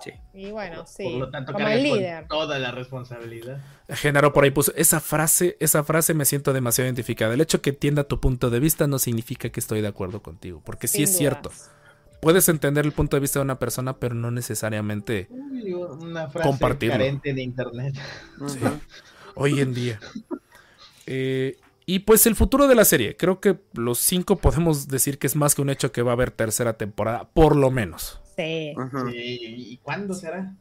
[0.03, 0.11] Sí.
[0.33, 2.27] Y bueno, sí, Por lo tanto, como el con líder.
[2.27, 3.61] toda la responsabilidad.
[3.87, 7.33] Genaro por ahí puso, esa frase, esa frase me siento demasiado identificada.
[7.35, 10.61] El hecho que entienda tu punto de vista no significa que estoy de acuerdo contigo,
[10.65, 11.17] porque sí es dudas.
[11.19, 11.51] cierto.
[12.21, 15.27] Puedes entender el punto de vista de una persona, pero no necesariamente
[15.99, 16.95] una frase Compartirlo.
[16.95, 17.95] carente de internet.
[18.47, 18.59] Sí.
[19.35, 19.99] hoy en día.
[21.05, 23.17] Eh, y pues el futuro de la serie.
[23.17, 26.13] Creo que los cinco podemos decir que es más que un hecho que va a
[26.13, 28.21] haber tercera temporada, por lo menos.
[28.35, 28.73] Sí.
[29.13, 30.53] ¿Y cuándo será?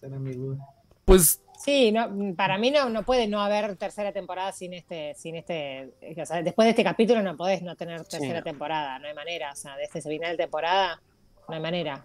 [0.00, 0.58] Será mi duda.
[1.04, 5.36] Pues Sí, no, para mí no, no puede no haber tercera temporada sin este, sin
[5.36, 9.12] este, o sea, después de este capítulo no podés no tener tercera temporada, no hay
[9.12, 11.02] manera, o sea, de este final de temporada
[11.46, 12.02] no hay manera.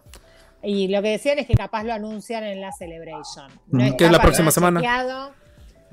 [0.61, 3.49] Y lo que decían es que capaz lo anuncian en la Celebration.
[3.67, 4.81] No está Que es la próxima semana.
[4.81, 5.33] chequeado.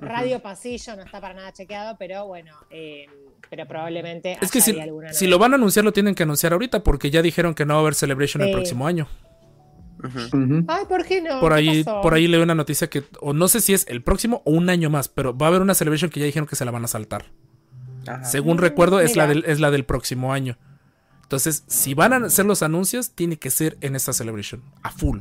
[0.03, 3.07] Radio Pasillo no está para nada chequeado, pero bueno, eh,
[3.49, 6.53] pero probablemente es que si, alguna si lo van a anunciar, lo tienen que anunciar
[6.53, 9.09] ahorita, porque ya dijeron que no va a haber Celebration el próximo año.
[10.69, 11.41] Ay, ¿por qué no?
[11.41, 12.01] Por ¿Qué ahí, pasó?
[12.01, 14.69] por ahí leí una noticia que, o no sé si es el próximo o un
[14.69, 16.85] año más, pero va a haber una Celebration que ya dijeron que se la van
[16.85, 17.27] a saltar.
[18.07, 18.25] Ajá.
[18.25, 20.59] Según Mm, recuerdo, es la, del, es la del próximo año.
[21.23, 25.21] Entonces, si van a hacer los anuncios, tiene que ser en esta Celebration, a full.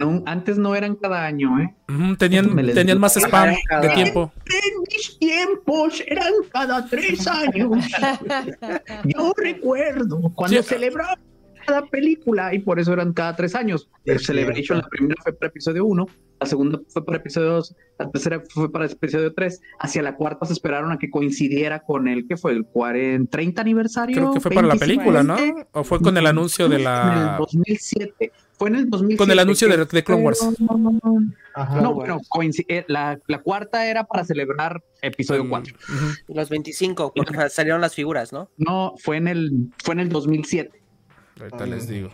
[0.00, 1.74] No, antes no eran cada año, ¿eh?
[2.18, 4.32] Tenían, más spam de tiempo.
[4.46, 7.70] En mis tiempos eran cada tres años.
[9.04, 10.68] Yo recuerdo cuando Sí.
[10.70, 11.18] celebraba
[11.66, 13.90] cada película y por eso eran cada tres años.
[14.06, 16.06] El Celebration, la primera fue para episodio 1,
[16.40, 19.60] la segunda fue para episodio 2, la tercera fue para episodio 3.
[19.80, 23.60] Hacia la cuarta se esperaron a que coincidiera con el que fue el 40, 30
[23.60, 24.16] aniversario.
[24.16, 25.36] Creo que fue para la 25, película, ¿no?
[25.36, 25.66] 20.
[25.72, 27.36] O fue con el anuncio de En el la.
[27.38, 28.32] 2007.
[28.60, 29.16] Fue en el 2007.
[29.16, 30.46] Con el anuncio que de, de Clone Wars.
[31.54, 31.80] Ajá.
[31.80, 35.74] No, bueno, coinci- eh, la, la cuarta era para celebrar episodio Mm, 4.
[35.82, 36.34] ujú.
[36.34, 38.50] Los 25, porque salieron las figuras, ¿no?
[38.58, 40.78] No, fue en el, fue en el 2007.
[41.40, 42.10] Ahorita les digo.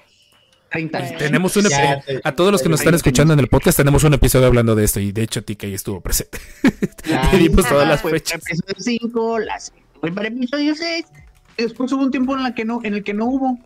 [0.71, 1.11] 30 años.
[1.11, 1.25] Bueno.
[1.25, 4.05] Tenemos un Ya, te- a todos los que nos están escuchando en el podcast tenemos
[4.05, 6.39] un episodio hablando de esto y de hecho TK estuvo presente.
[7.09, 8.41] Ya, Y dimos todas las fechas.
[8.47, 11.07] Episodio 5, las fue para episodio 6.
[11.59, 13.59] Y después hubo un tiempo en, la que no, en el que no hubo.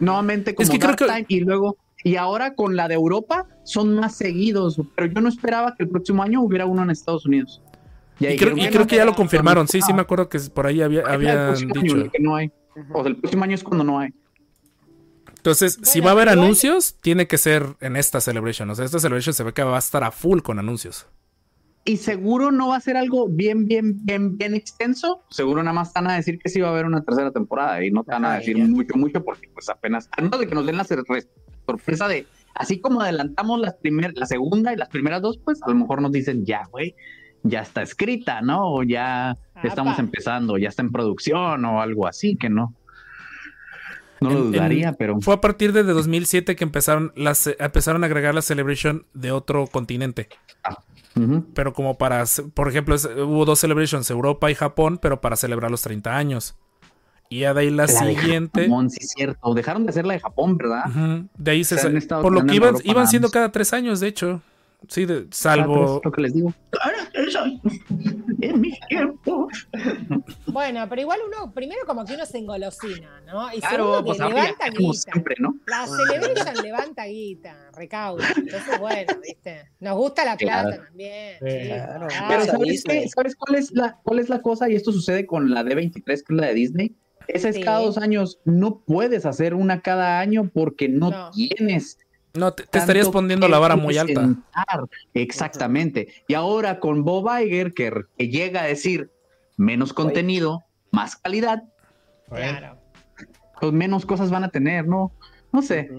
[0.00, 2.94] Nuevamente como Es que creo Dark que- Time y luego y ahora con la de
[2.94, 6.90] Europa son más seguidos, pero yo no esperaba que el próximo año hubiera uno en
[6.90, 7.62] Estados Unidos.
[8.20, 9.68] Y creo, y que creo no, que ya lo confirmaron.
[9.68, 11.96] Sí, sí me acuerdo que por ahí había- habían año dicho.
[11.96, 12.50] el que no hay.
[12.92, 14.10] O sea, el próximo año es cuando no hay.
[15.36, 18.68] Entonces, si va a haber anuncios, tiene que ser en esta celebration.
[18.70, 21.06] O sea, esta celebration se ve que va a estar a full con anuncios.
[21.84, 25.22] Y seguro no va a ser algo bien, bien, bien, bien extenso.
[25.30, 27.90] Seguro nada más están a decir que sí va a haber una tercera temporada y
[27.90, 30.66] no te van a decir mucho, mucho porque pues apenas, a menos de que nos
[30.66, 31.04] den la sor-
[31.72, 35.68] sorpresa de, así como adelantamos las primer, la segunda y las primeras dos, pues a
[35.68, 36.94] lo mejor nos dicen ya, güey,
[37.42, 38.72] ya está escrita, ¿no?
[38.72, 40.02] O ya estamos Apa.
[40.02, 42.74] empezando, ya está en producción o algo así, que no.
[44.20, 48.02] No lo En- en- dudaría, pero Fue a partir de 2007 que empezaron, las, empezaron
[48.02, 50.28] a agregar la celebration de otro continente.
[51.14, 51.44] ujú.
[51.54, 52.24] Pero como para,
[52.54, 56.56] por ejemplo, hubo dos celebrations, Europa y Japón, pero para celebrar los 30 años.
[57.30, 58.62] Y ya de ahí la, La de siguiente.
[58.64, 59.52] Japón, sí es cierto.
[59.54, 60.84] Dejaron de hacer la de Japón, ¿verdad?
[61.36, 64.08] De ahí se, Se han por lo que iban, iban siendo cada tres años, de
[64.08, 64.40] hecho.
[64.86, 65.96] Sí, de- Ah, salvo.
[65.98, 66.54] es lo que les digo.
[66.80, 67.40] Ahora, eso,
[68.40, 69.68] en mis tiempos.
[70.46, 73.52] Bueno, pero igual uno, primero como que uno se engolosina, ¿no?
[73.52, 75.12] Y Claro, segundo pues que levanta como guita.
[75.12, 75.56] siempre, ¿no?
[75.66, 78.24] La Celebration levanta guita, recauda.
[78.36, 79.68] Entonces, bueno, ¿viste?
[79.80, 80.84] Nos gusta la plata Claro.
[80.84, 81.36] también.
[81.40, 82.06] Claro.
[82.14, 83.08] Ah, Pero ¿sabes, qué?
[83.08, 84.70] ¿sabes cuál es la cuál es la cosa?
[84.70, 86.96] Y esto sucede con la D23, que es la de Disney.
[87.28, 87.62] Esa es Sí.
[87.62, 88.40] cada dos años.
[88.44, 91.30] No puedes hacer una cada año porque no, No.
[91.30, 91.98] tienes
[92.34, 94.28] No, te, te estarías poniendo la vara muy alta.
[95.14, 96.08] Exactamente.
[96.28, 99.10] Y ahora con Bob Iger, que, que llega a decir
[99.56, 101.64] menos contenido, más calidad,
[102.28, 102.78] Claro.
[103.60, 105.12] pues menos cosas van a tener, ¿no?
[105.52, 105.90] No sé.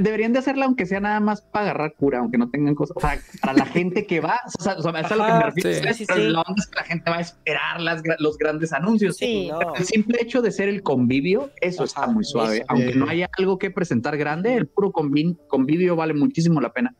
[0.00, 2.96] Deberían de hacerla aunque sea nada más para agarrar cura, aunque no tengan cosas.
[2.96, 5.32] O sea, para la gente que va, o sea, o sea, es a lo que
[5.32, 5.70] me refiero.
[5.72, 5.78] sí.
[5.80, 5.96] ¿sabes?
[5.96, 6.28] Sí, sí, Pero sí.
[6.30, 9.16] la onda es que la gente va a esperar las los grandes anuncios.
[9.16, 9.48] Sí.
[9.50, 9.74] No.
[9.74, 12.56] El simple hecho de ser el convivio, eso Ajá, está muy suave.
[12.58, 12.64] eso.
[12.68, 12.98] Aunque Sí.
[12.98, 16.94] no haya algo que presentar grande, el puro convi- convivio vale muchísimo la pena.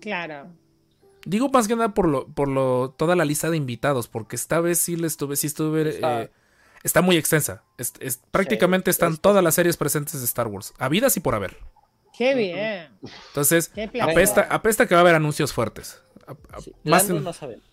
[0.00, 0.46] Claro.
[1.26, 4.60] Digo más que nada por lo, por lo, toda la lista de invitados, porque esta
[4.60, 6.30] vez sí le estuve, sí estuve, eh,
[6.82, 7.62] está muy extensa.
[7.78, 11.34] Es- es- prácticamente están es- todas las series presentes de Star Wars, habidas y por
[11.34, 11.56] haber.
[12.16, 12.88] Qué bien.
[13.28, 16.00] Entonces, Qué apesta, apesta que va a haber anuncios fuertes.
[16.26, 17.64] A- a- Sí, más en- no sabemos.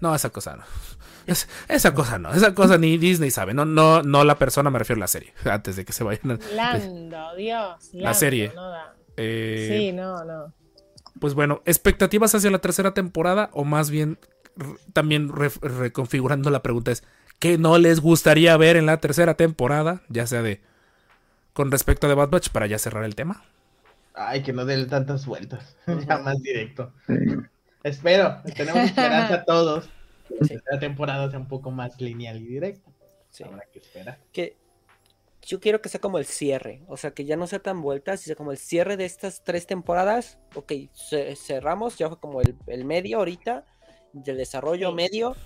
[0.00, 0.64] No, esa cosa no.
[1.26, 2.32] Es- esa cosa no.
[2.34, 3.54] Esa cosa ni Disney sabe.
[3.54, 5.32] No, no, no la persona, me refiero a la serie.
[5.50, 6.32] Antes de que se vayan.
[6.32, 7.90] a- Lando, Dios.
[7.94, 8.52] La serie.
[8.54, 8.94] no da.
[9.16, 10.52] Eh, Sí, no, no.
[11.20, 13.48] Pues bueno, ¿expectativas hacia la tercera temporada?
[13.52, 14.18] O más bien,
[14.92, 17.04] también re- reconfigurando la pregunta es,
[17.44, 20.00] ¿qué no les gustaría ver en la tercera temporada?
[20.08, 20.62] Ya sea de...
[21.52, 23.44] Con respecto a The Bad Batch, para ya cerrar el tema.
[24.14, 25.76] Ay, que no den tantas vueltas.
[26.08, 26.90] ya más directo.
[27.82, 29.84] Espero, tenemos esperanza todos.
[30.28, 30.54] que La Sí.
[30.54, 32.90] tercera temporada sea un poco más lineal y directa.
[33.28, 33.44] Sí.
[33.44, 34.18] Habrá que esperar.
[34.32, 34.56] Que
[35.42, 36.80] yo quiero que sea como el cierre.
[36.88, 39.44] O sea, que ya no sea tan vueltas, y sea como el cierre de estas
[39.44, 40.38] tres temporadas.
[40.54, 43.66] Ok, ce- cerramos, ya fue como el, el medio ahorita,
[44.14, 44.94] del desarrollo Sí.
[44.94, 45.36] medio.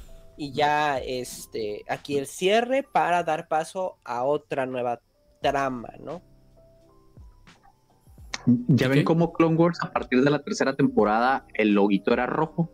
[0.40, 5.00] Y ya este aquí el cierre para dar paso a otra nueva
[5.42, 6.22] trama, ¿no?
[8.68, 12.70] Ya ven cómo Clone Wars a partir de la tercera temporada el loguito era rojo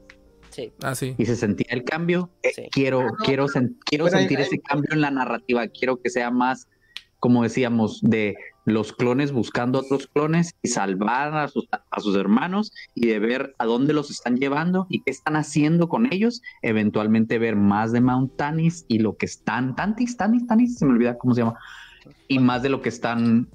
[0.51, 0.73] Sí.
[0.85, 1.17] Ah, sí.
[1.19, 2.31] y se sentía el cambio.
[2.43, 2.69] Eh, Sí.
[2.71, 5.67] Quiero, quiero, sen- quiero hay- sentir hay- ese cambio en la narrativa.
[5.67, 6.69] Quiero que sea más,
[7.19, 8.37] como decíamos, de
[8.67, 13.55] los clones buscando otros clones y salvar a sus, a sus hermanos y de ver
[13.59, 16.41] a dónde los están llevando y qué están haciendo con ellos.
[16.63, 20.93] Eventualmente ver más de Mount Tanis y lo que están, Tantis, Tanis, Tanis, se me
[20.93, 21.59] olvida cómo se llama.
[22.29, 23.49] Y más de lo que están,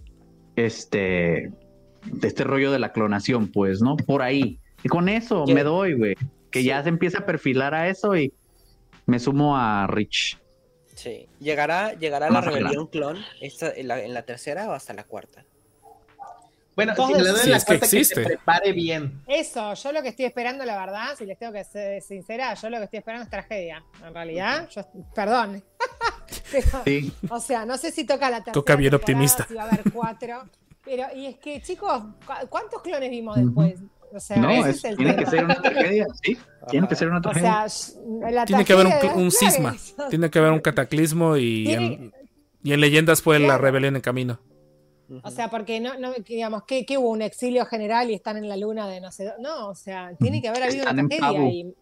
[0.56, 1.52] este,
[2.06, 3.98] de este rollo de la clonación, pues, ¿no?
[3.98, 4.60] Por ahí.
[4.84, 6.16] Y con eso me doy, güey.
[6.52, 6.66] Que Sí.
[6.66, 8.32] ya se empieza a perfilar a eso y
[9.06, 10.40] me sumo a Rich.
[11.02, 11.30] Sí.
[11.40, 15.46] ¿Llegará, llegará la rebelión clon esta, en, la, en la tercera o hasta la cuarta?
[16.76, 18.16] Bueno, Todos- si le doy Si la es que cuarta, que, existe.
[18.16, 19.22] se prepare bien.
[19.28, 22.70] Eso, yo lo que estoy esperando, la verdad, si les tengo que ser sincera, yo
[22.70, 23.84] lo que estoy esperando es tragedia.
[24.06, 24.82] En realidad, yo,
[25.16, 25.64] perdón.
[26.52, 27.14] Pero, Sí.
[27.30, 28.54] O sea, no sé si toca la tercera.
[28.54, 29.46] Toca bien optimista.
[29.48, 30.44] Si va a haber cuatro.
[30.84, 33.80] Pero, y es que, chicos, ¿cu- ¿cuántos clones vimos después?
[34.14, 35.24] O sea, No, ese es- es, el tiene tema.
[35.26, 36.38] que ser una tragedia, sí.
[36.70, 37.70] Tiene que ser una O tragedia.
[37.70, 38.00] sea,
[38.32, 39.76] la Tiene que haber un, un cisma.
[40.10, 42.14] Tiene que haber un cataclismo y en,
[42.64, 44.40] y en leyendas fue la rebelión en camino.
[45.24, 48.48] O sea, porque no, no digamos, que, que hubo un exilio general y están en
[48.48, 49.42] la luna de no sé dónde.
[49.42, 51.50] No, o sea, tiene que haber habido Están una tragedia.
[51.50, 51.74] Y,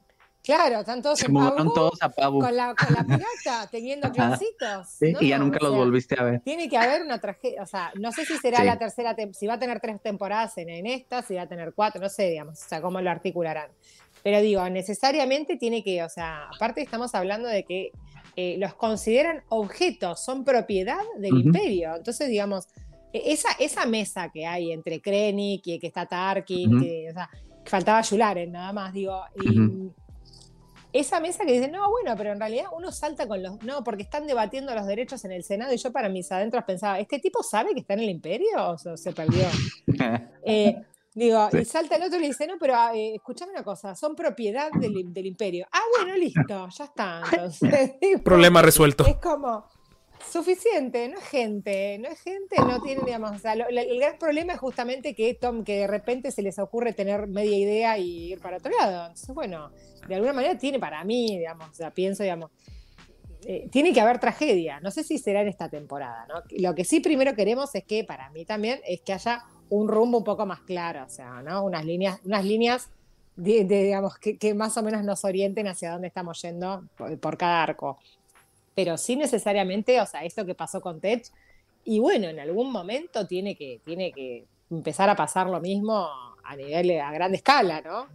[0.48, 2.40] claro, están todos Se mudaron todos a Pabu.
[2.40, 3.04] con la, con la
[3.44, 4.88] pirata, teniendo cloncitos.
[4.98, 6.40] Sí, y ya nunca o los volviste a ver.
[6.40, 8.66] Tiene que haber una tragedia, o sea, no sé si será Sí.
[8.66, 11.74] la tercera, si va a tener tres temporadas en, en esta, si va a tener
[11.74, 13.70] cuatro, no sé, digamos, o sea, cómo lo articularán.
[14.24, 17.92] Pero digo, necesariamente tiene que, o sea, aparte estamos hablando de que
[18.36, 21.96] eh, los consideran objetos, son propiedad del imperio.
[21.96, 22.68] Entonces, digamos,
[23.14, 27.30] e- esa, esa mesa que hay entre Krennic y que está Tarkin, que, o sea,
[27.64, 29.92] que faltaba Yularen nada más, digo, y.
[31.00, 33.62] esa mesa que dicen, no, bueno, pero en realidad uno salta con los.
[33.64, 37.00] No, porque están debatiendo los derechos en el Senado y yo para mis adentros pensaba,
[37.00, 39.46] ¿este tipo sabe que está en el imperio o se, se perdió?
[40.50, 40.82] Eh,
[41.14, 41.58] digo, Sí.
[41.60, 44.72] y salta el otro y le dice, no, pero eh, escuchame una cosa, son propiedad
[44.72, 45.68] del, del imperio.
[45.72, 47.22] Ah, bueno, listo, ya está.
[47.32, 47.92] Entonces,
[48.24, 49.06] Problema resuelto.
[49.06, 49.66] es como
[50.30, 54.54] suficiente, no es gente, no es gente, no tiene, digamos, o sea, el gran problema
[54.54, 58.40] es justamente que Tom, que de repente se les ocurre tener media idea y ir
[58.40, 59.08] para otro lado.
[59.08, 59.72] Entonces, bueno,
[60.08, 62.52] de alguna manera tiene para mí, digamos, o sea, pienso, digamos,
[63.46, 64.80] eh, tiene que haber tragedia.
[64.80, 66.42] No sé si será en esta temporada, ¿no?
[66.58, 70.18] Lo que sí primero queremos es que, para mí también, es que haya un rumbo
[70.18, 71.64] un poco más claro, o sea, ¿no?
[71.64, 72.90] Unas líneas, unas líneas
[73.36, 77.38] de, digamos, que, que más o menos nos orienten hacia dónde estamos yendo por, por
[77.38, 78.00] cada arco.
[78.78, 81.26] Pero sí necesariamente, o sea, esto que pasó con Tech,
[81.84, 86.08] y bueno, en algún momento tiene que, tiene que empezar a pasar lo mismo
[86.44, 88.06] a nivel, a gran escala, ¿no?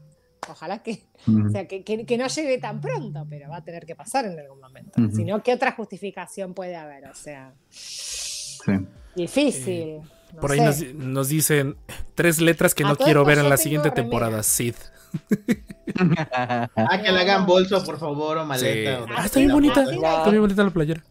[0.49, 3.85] Ojalá que, o sea, que, que- que no llegue tan pronto, pero va a tener
[3.87, 4.93] que pasar en algún momento.
[5.13, 7.07] Si no, ¿qué otra justificación puede haber?
[7.09, 8.73] O sea, Sí.
[9.17, 10.01] difícil.
[10.35, 11.77] no Por ahí nos, nos dicen
[12.15, 14.03] tres letras que A no quiero ver en la siguiente remera.
[14.09, 14.43] temporada.
[14.45, 14.75] Sid.
[16.35, 18.97] Ah, que le hagan bolso, por favor, o maleta.
[18.97, 19.03] Sí.
[19.03, 19.83] o- Ah, está bien bonita.
[19.83, 21.03] Está bien bonita la playera.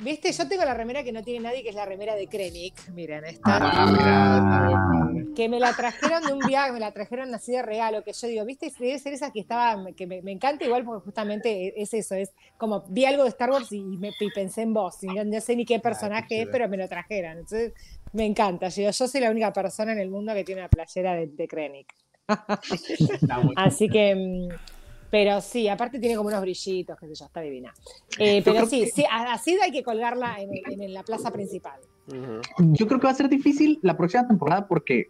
[0.00, 2.88] Viste, yo tengo la remera que no tiene nadie, que es la remera de Krennic.
[2.92, 3.58] Miren, está.
[3.60, 8.12] Ah, que me la trajeron de un viaje, me la trajeron así de regalo, que
[8.12, 11.80] yo digo, viste, debe ser esa que estaba, que me, me encanta igual porque justamente
[11.80, 15.02] es eso, es como vi algo de Star Wars y, me, y pensé en vos,
[15.02, 17.32] y no, no sé ni qué personaje es, pero me lo trajeron.
[17.32, 17.72] Entonces,
[18.12, 18.68] me encanta.
[18.68, 21.48] Yo, yo soy la única persona en el mundo que tiene una playera de, de
[21.48, 21.92] Krennic.
[23.56, 24.56] Así que, mm,
[25.10, 27.72] pero sí, aparte tiene como unos brillitos, qué sé yo, está divina.
[28.18, 31.80] Eh, pero sí, sí, a- así hay que colgarla en, en- en la plaza principal.
[32.58, 35.06] Yo creo que va a ser difícil la próxima temporada porque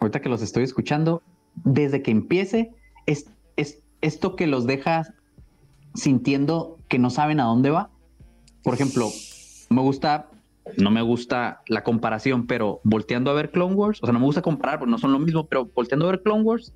[0.00, 1.22] ahorita que los estoy escuchando,
[1.54, 2.70] desde que empiece,
[3.06, 5.02] es, es esto que los deja
[5.94, 7.90] sintiendo que no saben a dónde va.
[8.62, 9.08] Por ejemplo,
[9.70, 10.28] me gusta,
[10.76, 14.26] no me gusta la comparación, pero volteando a ver Clone Wars, o sea, no me
[14.26, 16.72] gusta comparar porque no son lo mismo, pero volteando a ver Clone Wars,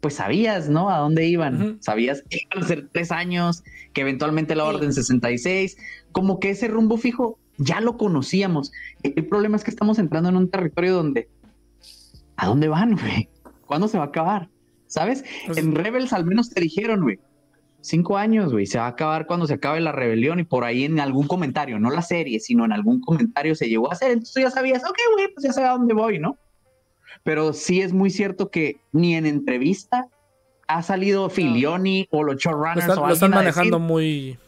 [0.00, 0.90] pues sabías, ¿no?
[0.90, 1.78] A dónde iban.
[1.80, 3.62] Sabías que iban a ser tres años,
[3.92, 4.64] que eventualmente la.
[4.64, 5.76] Orden 66,
[6.10, 8.72] como que ese rumbo fijo ya lo conocíamos.
[9.02, 11.28] El problema es que estamos entrando en un territorio donde,
[12.36, 13.28] ¿a dónde van, güey?
[13.66, 14.48] ¿Cuándo se va a acabar?
[14.86, 15.24] ¿Sabes?
[15.46, 17.18] Pues- en Rebels al menos te dijeron, güey.
[17.82, 18.64] Cinco años, güey.
[18.66, 21.78] Se va a acabar cuando se acabe la rebelión y por ahí en algún comentario,
[21.80, 24.12] no la serie, sino en algún comentario se llegó a hacer.
[24.12, 26.36] Entonces tú ya sabías, ok, güey, pues ya sé a dónde voy, ¿no?
[27.24, 30.06] Pero sí es muy cierto que ni en entrevista
[30.68, 34.38] ha salido Filioni o los Lo showrunners están, o lo están a decir- manejando muy.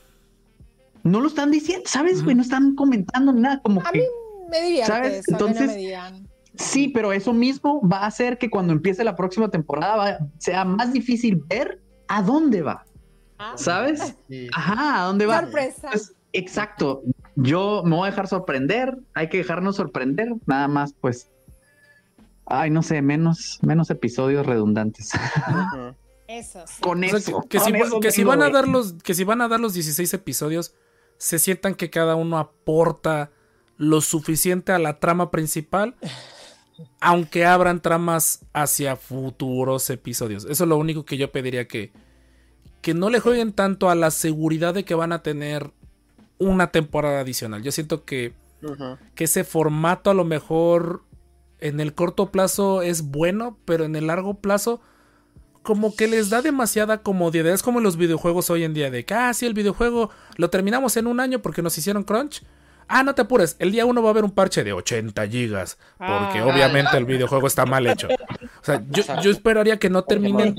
[1.03, 2.35] no lo están diciendo, ¿sabes, güey?
[2.37, 3.99] No están comentando ni nada, como A que...
[3.99, 4.05] mí
[4.51, 5.13] me divierte ¿Sabes?
[5.13, 6.25] eso, que no Entonces- me.
[6.57, 10.65] Sí, pero eso mismo va a hacer que cuando empiece la próxima temporada va- sea
[10.65, 12.85] más difícil ver a dónde va,
[13.53, 14.15] Ah, ¿sabes?
[14.29, 14.49] Sí.
[14.55, 15.41] Ajá, ¿a dónde va?
[15.41, 15.89] Sorpresa.
[15.91, 17.03] Pues, exacto.
[17.37, 21.31] Yo me voy a dejar sorprender, hay que dejarnos sorprender, nada más, pues.
[22.47, 25.11] Ay, no sé, menos, menos episodios redundantes.
[26.29, 26.81] Eso sí.
[26.81, 27.43] Con O sea, eso.
[27.43, 29.25] que, que si, con va- eso que si tengo, van a dar los, que si
[29.25, 30.75] van a dar los 16 episodios,
[31.19, 33.31] se sientan que cada uno aporta
[33.77, 35.97] lo suficiente a la trama principal,
[37.01, 40.45] aunque abran tramas hacia futuros episodios.
[40.45, 41.93] Eso es lo único que yo pediría que,
[42.85, 45.71] que no le jueguen tanto a la seguridad de que van a tener
[46.39, 47.63] una temporada adicional.
[47.63, 48.35] Yo siento que
[49.15, 51.03] que ese formato a lo mejor
[51.61, 54.81] en el corto plazo es bueno, pero en el largo plazo
[55.63, 57.53] como que les da demasiada comodidad.
[57.55, 60.51] Es como en los videojuegos hoy en día de que, ah, sí, el videojuego lo
[60.51, 62.43] terminamos en un año porque nos hicieron crunch.
[62.87, 65.79] Ah, no te apures, el día uno va a haber un parche de 80 gigas,
[65.97, 66.47] porque Ah.
[66.47, 68.09] obviamente el videojuego está mal hecho.
[68.65, 70.57] O sea, yo, yo esperaría que no terminen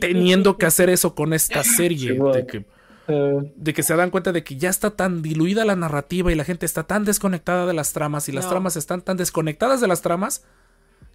[0.00, 2.14] teniendo que hacer eso con esta serie.
[2.14, 2.64] De que,
[3.54, 6.44] de que se dan cuenta de que ya está tan diluida la narrativa y la
[6.44, 8.50] gente está tan desconectada de las tramas y las No.
[8.52, 10.42] tramas están tan desconectadas de las tramas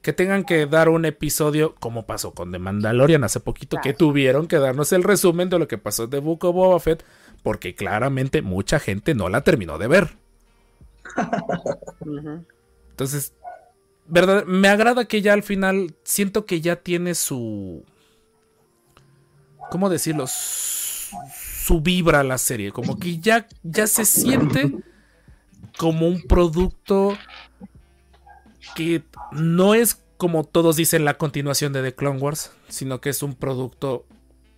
[0.04, 4.46] que tengan que dar un episodio como pasó con The Mandalorian hace poquito que tuvieron
[4.48, 7.04] que darnos el resumen de lo que pasó de Book of Boba Fett
[7.42, 10.10] porque claramente mucha gente no la terminó de ver.
[12.92, 13.34] Entonces,
[14.08, 17.84] verdad, me agrada que ya al final siento que ya tiene su.
[19.70, 20.26] ¿Cómo decirlo?
[20.28, 22.72] Su, vibra la serie.
[22.72, 24.74] Como que ya, ya se siente
[25.78, 27.18] como un producto
[28.76, 33.22] que no es como todos dicen la continuación de The Clone Wars, sino que es
[33.22, 34.06] un producto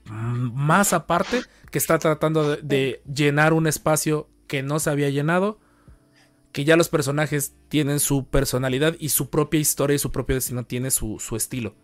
[0.06, 5.60] más aparte que está tratando de llenar un espacio que no se había llenado
[6.52, 10.66] que ya los personajes tienen su personalidad y su propia historia y su propio destino
[10.66, 11.76] tiene su, su estilo.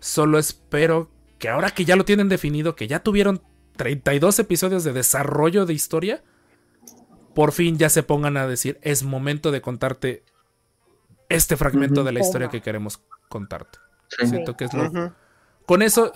[0.00, 3.42] Solo espero que ahora que ya lo tienen definido, que ya tuvieron
[3.76, 6.24] 32 episodios de desarrollo de historia,
[7.34, 10.24] por fin ya se pongan a decir, es momento de contarte
[11.28, 13.78] este fragmento de la historia que queremos contarte.
[14.08, 14.26] Sí.
[14.26, 15.14] Siento que es lo...
[15.66, 16.12] Con eso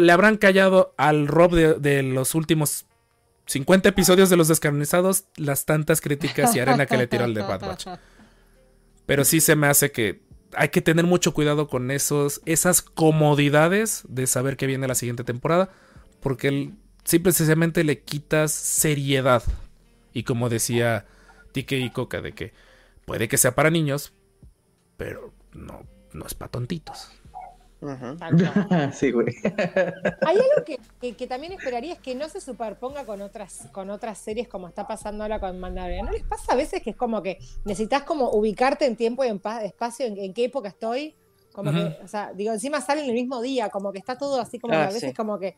[0.00, 2.86] le habrán callado al Rob de, de los últimos
[3.46, 7.42] 50 episodios de los descanonizados las tantas críticas y arena que le tiró al de
[7.42, 7.86] Bad Batch.
[9.06, 10.22] Pero sí se me hace que
[10.56, 15.24] hay que tener mucho cuidado con esos, esas comodidades de saber que viene la siguiente
[15.24, 15.70] temporada,
[16.20, 19.42] porque el- simple sencillamente le quitas seriedad.
[20.12, 21.06] Y como decía
[21.52, 22.52] Tike y Coca, de que
[23.04, 24.12] puede que sea para niños,
[24.96, 27.10] pero no, no es para tontitos.
[28.92, 29.26] Sí, güey.
[29.44, 33.90] Hay algo que, que- que también esperaría es que no se superponga con otras, con
[33.90, 36.06] otras series como está pasando ahora con Mandalorian.
[36.06, 39.28] ¿No les pasa a veces que es como que necesitas como ubicarte en tiempo y
[39.28, 41.14] en pa- espacio, en, en qué época estoy?
[41.52, 44.58] Como que, o sea, digo, encima salen el mismo día, como que está todo así
[44.58, 45.12] como que Ah, a veces sí.
[45.14, 45.54] como que.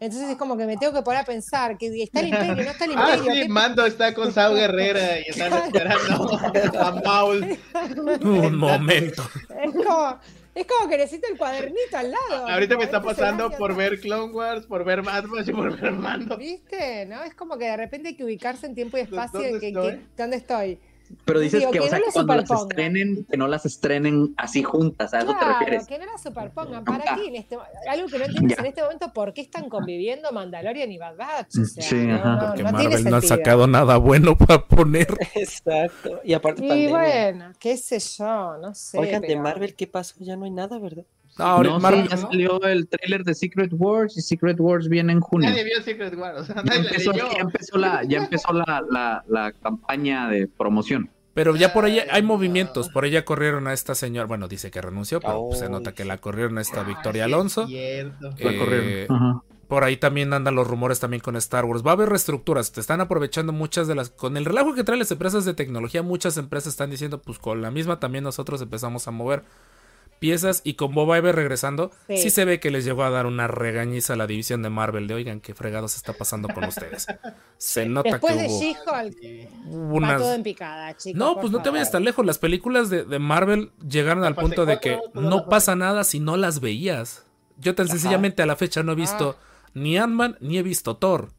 [0.00, 2.62] Entonces es como que me tengo que poner a pensar que está el imperio, no
[2.62, 3.32] está el Ah, imperio.
[3.34, 6.38] sí, ¿qué- Mando está con Sao Guerrera y están esperando
[6.80, 7.58] a Maul.
[8.22, 9.22] Un momento.
[9.62, 10.18] Es como,
[10.54, 12.48] Es como que necesito el cuadernito al lado.
[12.48, 16.36] Ahorita me está pasando por ver Clone Wars, por ver Batch y por ver Mando.
[16.36, 17.06] ¿Viste?
[17.06, 17.24] ¿No?
[17.24, 19.40] Es como que de repente hay que ubicarse en tiempo y espacio.
[19.40, 19.90] ¿Dónde y que, estoy?
[19.90, 20.78] que- ¿Dónde estoy?
[21.24, 23.66] Pero dices Digo, que, o sea, no que lo cuando las estrenen, que no las
[23.66, 25.86] estrenen así juntas, ¿a eso te Claro, refieres?
[25.86, 26.84] que no la superpongan.
[26.84, 27.16] ¿Para Ah.
[27.16, 27.56] qué en este
[27.88, 28.62] Algo que no entiendes Ya.
[28.62, 31.58] en este momento, ¿por qué están conviviendo Mandalorian y Bad Batch?
[31.58, 32.46] O sea, Sí, no, ajá.
[32.48, 35.08] Porque no tiene Marvel no ha sacado nada bueno para poner.
[35.34, 36.20] Exacto.
[36.24, 36.90] Y aparte Y pandemia.
[36.98, 38.98] bueno, qué sé yo, no sé.
[38.98, 40.14] Oigan, de Marvel, ¿qué pasó?
[40.18, 41.04] Ya no hay nada, ¿verdad?
[41.38, 44.88] No, ahorita No, Marvel- sí, ya salió el tráiler de Secret Wars y Secret Wars
[44.88, 45.50] viene en junio.
[45.50, 47.28] Nadie vio Secret Wars, o sea, Ya nadie empezó, leyó.
[47.32, 51.10] ya empezó la, ya empezó la, la, la campaña de promoción.
[51.34, 52.28] Pero ya por ahí hay Ay, no.
[52.28, 52.88] movimientos.
[52.90, 54.28] Por ella corrieron a esta señora.
[54.28, 56.08] Bueno, dice que renunció, pero pues, se nota que sí.
[56.08, 57.66] la corrieron a esta Ah, Victoria es Alonso.
[57.68, 58.08] Eh,
[58.38, 59.16] corrieron.
[59.16, 59.42] Ajá.
[59.66, 61.84] Por ahí también andan los rumores también con Star Wars.
[61.84, 62.70] Va a haber reestructuras.
[62.70, 64.10] Te están aprovechando muchas de las.
[64.10, 67.60] Con el relajo que traen las empresas de tecnología, muchas empresas están diciendo, pues con
[67.62, 69.42] la misma también nosotros empezamos a mover
[70.24, 70.60] piezas.
[70.64, 72.16] Y con Bob Iger regresando, sí.
[72.18, 72.30] Sí.
[72.30, 75.06] se ve que les llegó a dar una regañiza a la división de Marvel.
[75.06, 77.06] De oigan, qué fregados está pasando con ustedes.
[77.58, 81.18] Se nota Después que de hubo She-Hulk, hubo va unas- todo en picada, chicos.
[81.18, 82.24] No, pues no te vayas tan lejos.
[82.26, 86.20] Las películas de, de Marvel llegaron La al punto de que no pasa nada si
[86.20, 87.24] no las veías.
[87.58, 89.36] Yo tan sencillamente a la fecha no he visto
[89.74, 91.30] ni Ant-Man ni he visto Thor.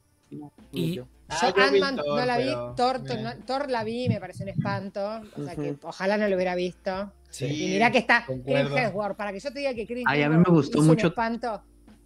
[0.71, 4.05] Y Ah, Yo yo vi Ant-Man no la vi, pero- Thor, no- Thor la vi
[4.05, 5.21] y me pareció un espanto.
[5.35, 7.11] O sea que ojalá no lo hubiera visto.
[7.35, 7.45] Sí.
[7.45, 8.41] Y mirá que está Chris.
[8.45, 9.17] Hemsworth.
[9.17, 11.07] Para que yo te diga que Chris Ay, a mí me gustó mucho.
[11.07, 11.61] espanto.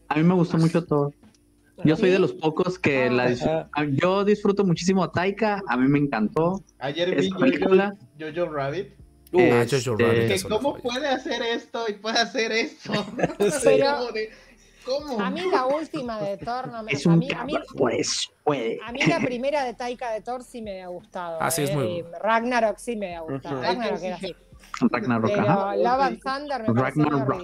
[0.07, 1.13] A mí me gustó mucho todo.
[1.85, 3.11] Yo soy de los pocos que Ah.
[3.11, 3.69] la dis- Ajá.
[3.91, 6.63] yo disfruto muchísimo a Taika, a mí me encantó.
[6.79, 7.95] Ayer Es vi película.
[8.19, 8.87] Jojo, Jojo Rabbit.
[9.31, 12.91] Uh, ah, Este, Jojo Rabbit, cómo puede hacer esto y puede hacer esto.
[15.19, 17.93] A mí la última de Thor no me Es a un mí, a mí, por
[17.93, 18.79] eso puede.
[18.83, 21.37] a mí la primera de Taika de Thor sí me ha gustado.
[21.39, 23.61] Ah, sí, es eh, muy y Ragnarok sí me ha gustado.
[23.61, 24.25] Ragnarok era sí.
[24.25, 24.35] así.
[24.81, 26.09] Ragnarok, Pero ajá.
[26.23, 27.43] Thunder me Ragnarok.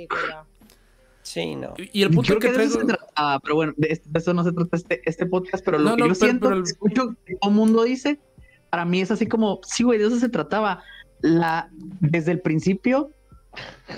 [1.22, 1.73] Sí, no.
[1.77, 2.89] Y el punto Creo que que de eso traigo.
[2.91, 5.65] se trata, ah, pero bueno, de, es- de eso no se trata este, este podcast,
[5.65, 7.84] pero lo No, que no, yo pero- siento, pero el- escucho que todo el mundo
[7.84, 8.19] dice,
[8.69, 10.84] para mí es así como, sí, güey, de eso se trataba.
[11.22, 11.69] La,
[11.99, 13.10] desde el principio,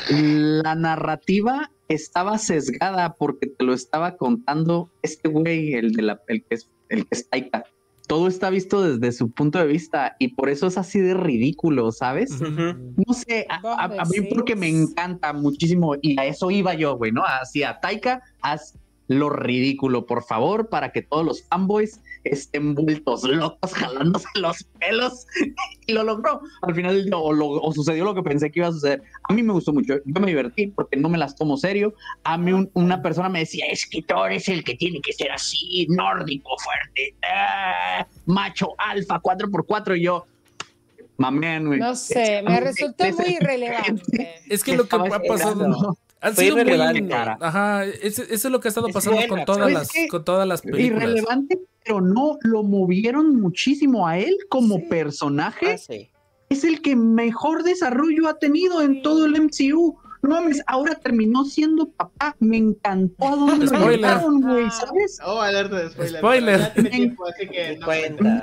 [0.09, 6.43] la narrativa estaba sesgada porque te lo estaba contando este güey, el de la, el
[6.45, 7.65] que es, el que es Taika.
[8.07, 11.91] Todo está visto desde su punto de vista y por eso es así de ridículo,
[11.91, 12.39] ¿sabes?
[13.05, 16.95] No sé, a, a- a mí porque me encanta muchísimo y a eso iba yo,
[16.97, 17.23] güey, ¿no?
[17.25, 18.75] Hacia Taika, haz
[19.09, 25.25] lo ridículo, por favor, para que todos los fanboys estén vueltos locos, jalándose los pelos.
[25.85, 26.41] y lo logró.
[26.61, 29.01] Al final del día, o, lo- o sucedió lo que pensé que iba a suceder.
[29.29, 31.93] A mí me gustó mucho, yo me divertí porque no me las tomo serio.
[32.23, 35.13] A mí un- una persona me decía, es que Thor es el que tiene que
[35.13, 40.25] ser así, nórdico, fuerte, ah, macho, alfa, 4x4, y yo...
[41.19, 41.79] Mamén, güey.
[41.79, 44.35] No sé, me resultó muy irrelevante.
[44.49, 45.97] Es que lo que ha pasado.
[46.21, 47.37] Han sido muy.
[47.39, 50.61] Ajá, eso es lo que ha estado Es pasando con todas las, con todas las
[50.61, 51.03] películas.
[51.03, 54.83] irrelevante, pero no lo movieron muchísimo a él como Sí.
[54.89, 55.73] personaje.
[55.73, 56.09] Ah, sí.
[56.49, 59.97] Es el que mejor desarrollo ha tenido en todo el MCU.
[60.21, 62.35] No mames, ahora terminó siendo papá.
[62.39, 63.99] Me encantó a dónde lo Spoiler.
[63.99, 65.19] llevaron, güey, ¿sabes?
[65.25, 66.17] Oh, alerta de spoiler.
[66.19, 66.73] Spoiler.
[66.75, 67.79] Ya tiempo, así que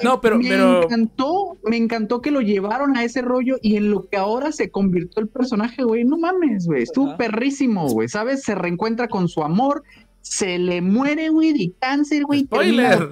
[0.02, 3.90] no pero, me pero encantó, me encantó que lo llevaron a ese rollo y en
[3.90, 6.04] lo que ahora se convirtió el personaje, güey.
[6.04, 6.82] No mames, güey.
[6.82, 7.16] Estuvo Ajá.
[7.16, 8.08] perrísimo, güey.
[8.08, 8.42] ¿Sabes?
[8.42, 9.82] Se reencuentra con su amor.
[10.20, 12.44] Se le muere, güey, de cáncer, güey.
[12.44, 13.10] Spoiler.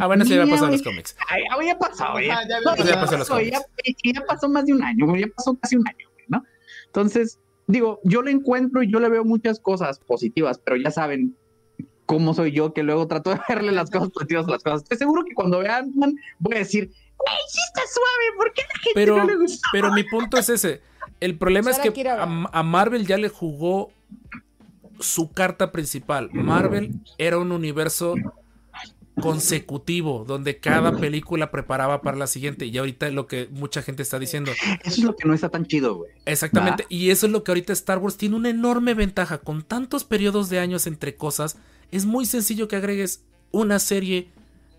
[0.00, 1.14] Ah, bueno, eso ya niña, pasó en los cómics.
[1.28, 2.30] Ay, ya, ya güey.
[2.30, 3.18] Ajá, ya No, había ya pasado.
[3.18, 3.60] pasó pasó, ya,
[4.14, 6.42] ya pasó más de un año, güey, ya pasó casi un año, güey, ¿no?
[6.86, 11.36] Entonces, digo, yo le encuentro y yo le veo muchas cosas positivas, pero ya saben
[12.06, 14.82] cómo soy yo, que luego trato de verle las cosas positivas a las cosas.
[14.82, 15.92] Estoy seguro que cuando vean,
[16.38, 19.36] voy a decir, güey, sí está suave, ¿por qué a la gente Pero, no le
[19.36, 19.68] gustó?
[19.72, 20.82] pero mi punto es ese.
[21.20, 23.90] El problema es que a Marvel ya le jugó
[25.00, 26.30] su carta principal.
[26.32, 28.14] Marvel era un universo
[29.20, 34.18] consecutivo donde cada película preparaba para la siguiente y ahorita lo que mucha gente está
[34.18, 34.52] diciendo
[34.84, 36.10] Eso es lo que no está tan chido, güey.
[36.26, 40.04] exactamente y eso es lo que ahorita Star Wars tiene una enorme ventaja con tantos
[40.04, 41.56] periodos de años entre cosas
[41.90, 43.22] es muy sencillo que agregues
[43.52, 44.28] una serie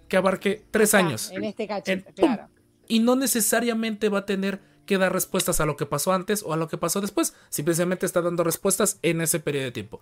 [0.10, 2.14] que abarque tres años En este En- ¡pum!
[2.16, 2.48] claro.
[2.88, 6.54] y no necesariamente va a tener que dar respuestas a lo que pasó antes o
[6.54, 7.34] a lo que pasó después.
[7.50, 10.00] Simplemente está dando respuestas en ese periodo de tiempo.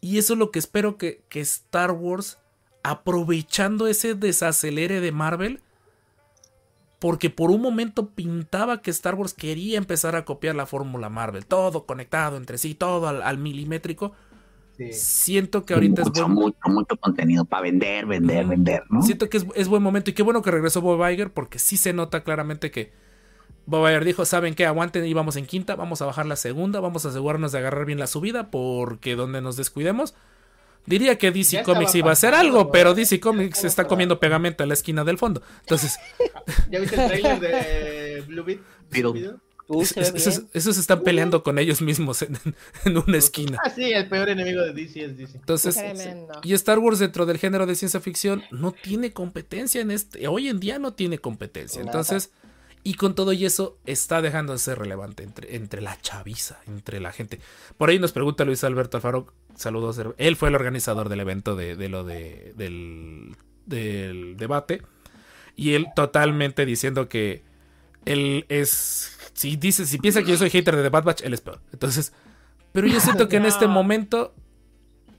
[0.00, 2.38] Y eso es lo que espero que, que Star Wars,
[2.90, 5.60] aprovechando ese desacelere de Marvel,
[6.98, 11.46] porque por un momento pintaba que Star Wars quería empezar a copiar la fórmula Marvel,
[11.46, 14.12] todo conectado entre sí, todo al, al milimétrico.
[14.76, 14.92] Sí.
[14.92, 19.02] Siento que ahorita es mucho, buen, mucho, mucho contenido para vender, vender, vender, ¿no?
[19.02, 21.76] Siento que es, es buen momento y qué bueno que regresó Bob Iger porque sí
[21.76, 22.92] se nota claramente que
[23.66, 24.64] Bob Iger dijo, ¿saben qué?
[24.64, 27.98] Aguanten, íbamos en quinta, vamos a bajar la segunda, vamos a asegurarnos de agarrar bien
[27.98, 30.14] la subida, porque donde nos descuidemos.
[30.88, 32.94] Diría que DC Ya Comics iba a hacer pasando, algo, pero.
[32.94, 35.42] DC Comics está comiendo pegamento en la esquina del fondo.
[35.60, 35.98] Entonces,
[36.70, 38.60] ¿Ya viste el trailer de Blue Beat?
[39.70, 42.38] Uh, es- esos, esos están peleando con ellos mismos en,
[42.86, 43.58] en una esquina.
[43.62, 45.36] Ah, sí, el peor enemigo de DC es DC.
[45.36, 46.40] Entonces, Tremendo.
[46.42, 50.48] y Star Wars dentro del género de ciencia ficción no tiene competencia en este, hoy
[50.48, 51.80] en día no tiene competencia.
[51.80, 51.90] Nada.
[51.90, 52.30] Entonces,
[52.82, 56.98] y con todo y eso está dejando de ser relevante entre, entre la chaviza, entre
[56.98, 57.38] la gente.
[57.76, 59.26] Por ahí nos pregunta Luis Alberto Alfaro,
[59.58, 63.36] saludos, él fue el organizador del evento de, de lo de, del,
[63.66, 64.82] del debate
[65.56, 67.42] y él totalmente diciendo que
[68.06, 71.34] él es, si dice, si piensa que yo soy hater de The Bad Batch, él
[71.34, 71.60] es peor.
[71.72, 72.12] Entonces,
[72.72, 74.34] pero yo siento que en este momento,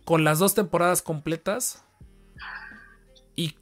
[0.05, 1.83] con las dos temporadas completas
[3.35, 3.55] y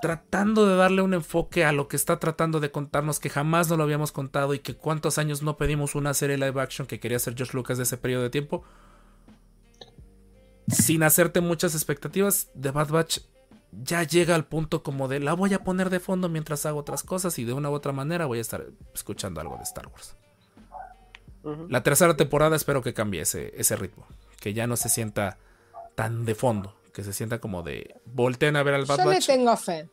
[0.00, 3.76] tratando de darle un enfoque a lo que está tratando de contarnos que jamás no
[3.76, 7.16] lo habíamos contado y que cuántos años no pedimos una serie live action que quería
[7.16, 8.64] hacer George Lucas de ese periodo de tiempo.
[10.68, 13.18] Sin hacerte muchas expectativas, The Bad Batch
[13.72, 17.02] ya llega al punto como de la voy a poner de fondo mientras hago otras
[17.02, 18.64] cosas y de una u otra manera voy a estar
[18.94, 20.16] escuchando algo de Star Wars.
[21.68, 24.06] La tercera temporada espero que cambie ese, ese ritmo,
[24.40, 25.38] que ya no se sienta
[25.94, 29.10] tan de fondo, que se sienta como de volteen a ver al Bad Yo le
[29.10, 29.26] Batch.
[29.26, 29.88] tengo fe.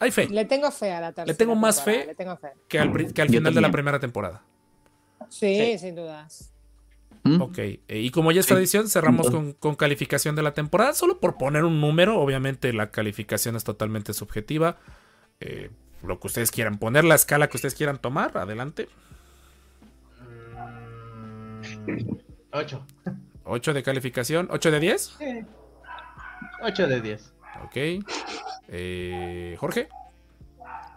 [0.00, 1.38] Hay fe, Le tengo fe a la tercera.
[1.38, 2.06] tengo más temporada, fe.
[2.08, 2.48] Le tengo fe.
[2.68, 4.42] que al, pri- que al Yo final de la primera temporada.
[5.30, 5.78] Sí, Sí.
[5.78, 6.52] sin dudas.
[7.26, 7.40] ¿Mm?
[7.42, 8.52] Ok, eh, y como ya es Sí.
[8.52, 12.90] tradición, cerramos con, con calificación de la temporada, solo por poner un número, obviamente la
[12.90, 14.78] calificación es totalmente subjetiva.
[15.40, 15.70] Eh,
[16.02, 18.88] lo que ustedes quieran poner, la escala que ustedes quieran tomar, adelante.
[20.20, 21.60] Mm,
[22.52, 22.86] Ocho.
[23.44, 25.02] 8 de calificación, 8 de 10.
[25.18, 25.24] Sí.
[26.62, 27.32] Ocho de diez.
[27.64, 28.04] Ok.
[28.68, 29.88] Eh, Jorge,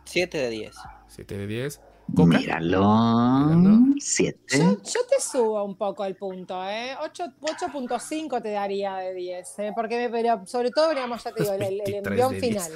[0.06, 0.76] 7 de 10.
[1.08, 1.82] 7 de 10.
[2.16, 2.82] Coca, Míralo.
[3.56, 3.80] Míralo.
[4.00, 4.58] Siete.
[4.58, 6.96] Yo, yo te subo un poco el punto, ¿eh?
[7.02, 9.72] Ocho- 8.5 te daría de 10, ¿eh?
[9.76, 12.54] Porque, me- pero sobre todo, digamos, ya te digo, el, el 23 envión de 10.
[12.64, 12.72] final.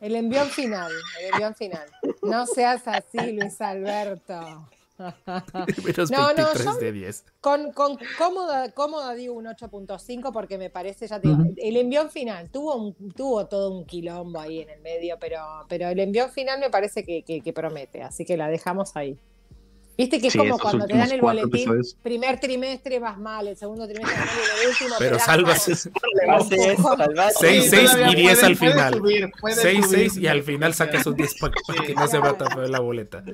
[0.00, 1.88] El envión final, el envión final.
[2.22, 4.68] No seas así, Luis Alberto.
[5.84, 7.24] menos No, no, 23 yo- de 10.
[7.40, 11.54] Con, con cómoda, cómoda digo un 8.5 porque me parece, ya te digo, Ujú.
[11.56, 15.38] el envión final tuvo, un- tuvo todo un quilombo ahí en el medio, pero,
[15.68, 19.18] pero el envión final me parece que, que- que promete, así que la dejamos ahí.
[19.98, 21.96] Viste que es Sí, como cuando te dan el boletín, episodios.
[22.04, 25.64] primer trimestre vas mal, el segundo trimestre vas mal y el último te Pero salvas.
[25.64, 27.34] como- Así es, salvaste.
[27.40, 28.94] Seis, Sí, seis todavía y 10 puede- al final.
[28.94, 29.98] subir, puede 6, subir.
[29.98, 31.82] 6 y al final sacas un 10 para Sí.
[31.84, 33.24] que no se vea tan feo la boleta.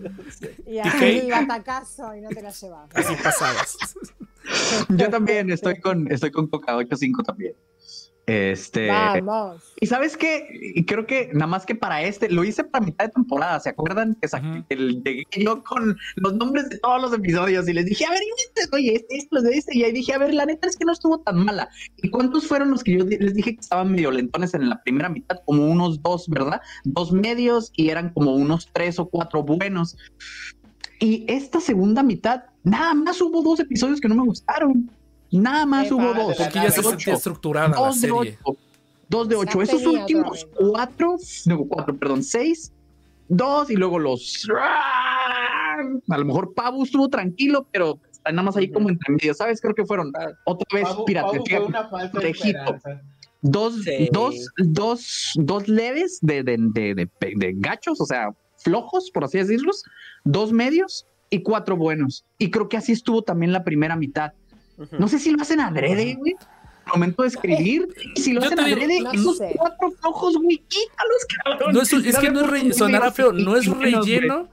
[0.67, 1.19] Y ¿Y ahí qué?
[1.21, 2.89] el batacazo y no te la llevas.
[2.95, 3.77] Así pasabas.
[4.89, 7.53] Yo también estoy con, estoy con Coca 8.5 también.
[8.27, 8.89] Este.
[8.89, 9.75] Vamos.
[9.79, 13.05] Y sabes qué, y creo que nada más que para este, lo hice para mitad
[13.05, 14.17] de temporada, ¿se acuerdan?
[14.21, 14.65] Que saqué Ujú.
[14.71, 18.21] el- llegué yo con los nombres de todos los episodios y les dije, a ver,
[18.23, 20.77] y este, oye, este, esto de este, y ahí dije, a ver, la neta es
[20.77, 21.69] que no estuvo tan mala.
[21.99, 25.11] ¿Y cuántos fueron los que yo les dije que estaban medio lentones en la primera
[25.11, 25.41] mitad?
[25.45, 26.63] Como unos dos, ¿verdad?
[26.85, 29.99] Dos medios y eran como unos tres o cuatro buenos.
[30.99, 34.91] Y esta segunda mitad, nada más hubo dos episodios que no me gustaron.
[35.41, 36.39] Nada más hubo de dos.
[36.39, 38.39] la Porque ya se sentía estructurada la Dos de serie.
[38.45, 38.59] ocho.
[39.09, 39.63] Dos de ocho.
[39.63, 41.17] Esos últimos cuatro,
[41.47, 42.73] no, cuatro, perdón, seis,
[43.29, 44.47] dos y luego los.
[46.09, 49.61] A lo mejor Pabu estuvo tranquilo, pero nada más ahí como entre medio, ¿sabes?
[49.61, 50.13] Creo que fueron
[50.45, 50.89] otra vez,
[52.23, 53.03] esperanza.
[53.43, 54.09] dos, Sí.
[54.13, 59.39] dos, dos, dos leves de, de, de, de, de gachos, o sea, flojos, por así
[59.39, 59.83] decirlos,
[60.25, 62.25] dos medios y cuatro buenos.
[62.39, 64.33] Y creo que así estuvo también la primera mitad.
[64.99, 66.35] No sé si lo hacen adrede, güey.
[66.87, 69.53] Momento de escribir, y si lo Yo hacen adrede, no esos sé.
[69.57, 71.73] cuatro flojos, güey, quítalos, cabrón.
[71.75, 74.49] No es, es que no es re- sonará feo, no es relleno,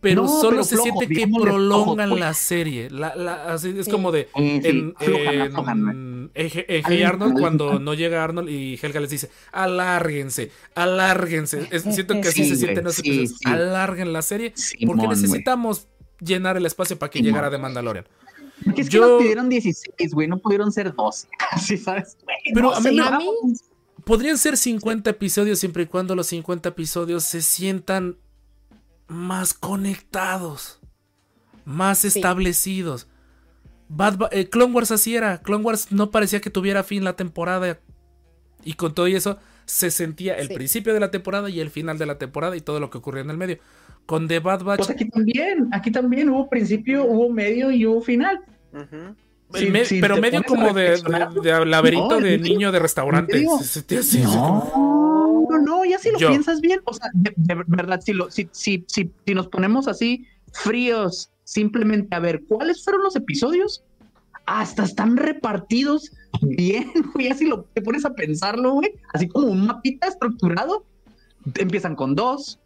[0.00, 2.20] pero No, solo pero se siente que prolongan pues.
[2.20, 2.88] la serie.
[2.90, 3.90] La, la- así es Sí.
[3.90, 4.28] como de.
[4.36, 6.30] Sí, sí, En, en-
[6.86, 11.66] en Arnold, cuando no llega Arnold y Helga les dice, alárguense, alárguense.
[11.72, 13.30] Es- siento que así Sí, se sienten los sí, episodios.
[13.38, 13.48] sí.
[13.50, 14.54] Alarguen la serie
[14.86, 15.88] porque necesitamos
[16.20, 17.32] llenar el espacio para que Simón.
[17.32, 18.06] llegara de Mandalorian.
[18.64, 21.28] Porque es que Yo- nos pidieron 16, güey, no pudieron ser 12.
[21.50, 22.16] Así, ¿sabes?
[22.24, 23.26] Güey, Pero no a mí sé, me- A mí,
[24.04, 28.16] Podrían ser 50 episodios siempre y cuando los 50 episodios se sientan
[29.08, 30.80] más conectados,
[31.64, 32.08] más Sí.
[32.08, 33.08] establecidos.
[33.88, 35.42] Bad Ba- eh, Clone Wars así era.
[35.42, 37.78] Clone Wars no parecía que tuviera fin la temporada.
[38.64, 39.38] Y con todo y eso
[39.70, 40.54] se sentía el Sí.
[40.54, 43.22] principio de la temporada y el final de la temporada y todo lo que ocurría
[43.22, 43.58] en el medio.
[44.06, 48.00] Con The Bad Batch, Pues aquí también, aquí también hubo principio, hubo medio y hubo
[48.02, 48.40] final.
[48.72, 49.14] Ujú.
[49.54, 52.54] el si- me- si pero medio como de, de- de laberinto No, de ¿en serio?
[52.54, 53.32] niño de restaurante.
[53.32, 53.58] ¿En serio?
[53.58, 56.28] Se sentía así, así como- No, no, no, ya si lo Yo.
[56.28, 59.88] piensas bien, o sea, de, de verdad, si, lo, si, si, si, si nos ponemos
[59.88, 63.82] así fríos, simplemente a ver cuáles fueron los episodios,
[64.46, 66.12] hasta están repartidos
[66.42, 70.84] bien, güey, así lo te pones a pensarlo, güey, así como un mapita estructurado,
[71.56, 72.60] empiezan con dos,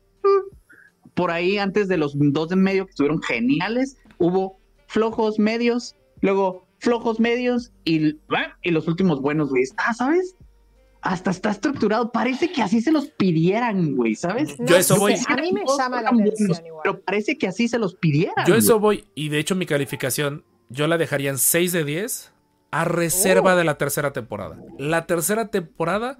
[1.14, 4.58] por ahí antes de los dos de medio que estuvieron geniales, hubo
[4.88, 8.16] flojos medios, luego flojos medios y,
[8.62, 10.34] y los últimos buenos, güey, está, ¿sabes?
[11.00, 14.56] Hasta está estructurado, parece que así se los pidieran, güey, ¿sabes?
[14.58, 16.80] Yo eso voy- A mí me llama la buenos, atención igual.
[16.82, 18.46] Pero parece que así se los pidieran.
[18.46, 18.98] Yo eso güey.
[19.02, 22.32] voy, y de hecho mi calificación, yo la dejaría en 6 de 10
[22.80, 23.56] a reserva Oh.
[23.56, 24.56] de la tercera temporada.
[24.78, 26.18] La tercera temporada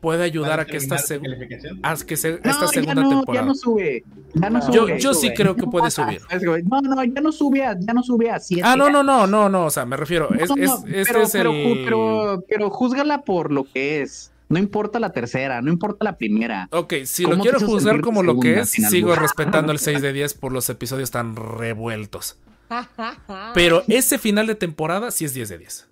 [0.00, 3.08] puede ayudar a que esta, ¿Terminar seg- a que se- No, esta ya segunda no,
[3.08, 3.42] temporada.
[3.42, 4.04] Ya no sube.
[4.34, 5.28] Ya no Yo- Yo, sube.
[5.28, 6.20] sí creo que puede subir.
[6.64, 8.62] No, no, ya no sube a, ya no sube a siete.
[8.64, 11.50] Ah, no, no, no, no, no, o sea, me refiero, es, este pero, es pero,
[11.52, 11.84] el...
[11.84, 14.30] pero, pero júzgala por lo que es.
[14.50, 16.68] No importa la tercera, no importa la primera.
[16.70, 20.12] Ok, si ¿Cómo lo quiero juzgar como lo que es, sigo respetando el 6 de
[20.12, 22.38] 10 por los episodios tan revueltos.
[23.54, 25.87] Pero ese final de temporada sí es 10 de 10.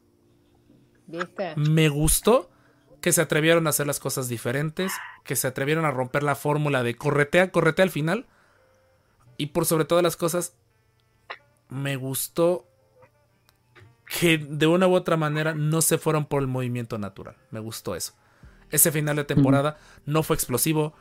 [1.07, 1.55] ¿Viste?
[1.57, 2.51] Me gustó
[3.01, 4.93] que se atrevieron a hacer las cosas diferentes,
[5.25, 8.27] que se atrevieron a romper la fórmula de corretea, corretea al final.
[9.37, 10.55] Y por sobre todas las cosas,
[11.69, 12.67] me gustó
[14.21, 17.37] que de una u otra manera no se fueron por el movimiento natural.
[17.51, 18.15] Me gustó eso.
[18.71, 20.95] Ese final de temporada no fue explosivo.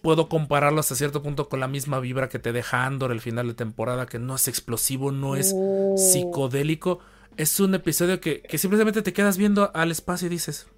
[0.00, 3.48] Puedo compararlo hasta cierto punto con la misma vibra que te deja Andor el final
[3.48, 5.96] de temporada, que no es explosivo, no es Oh.
[5.98, 7.00] psicodélico.
[7.36, 10.68] Es un episodio que, que simplemente te quedas viendo al espacio y dices,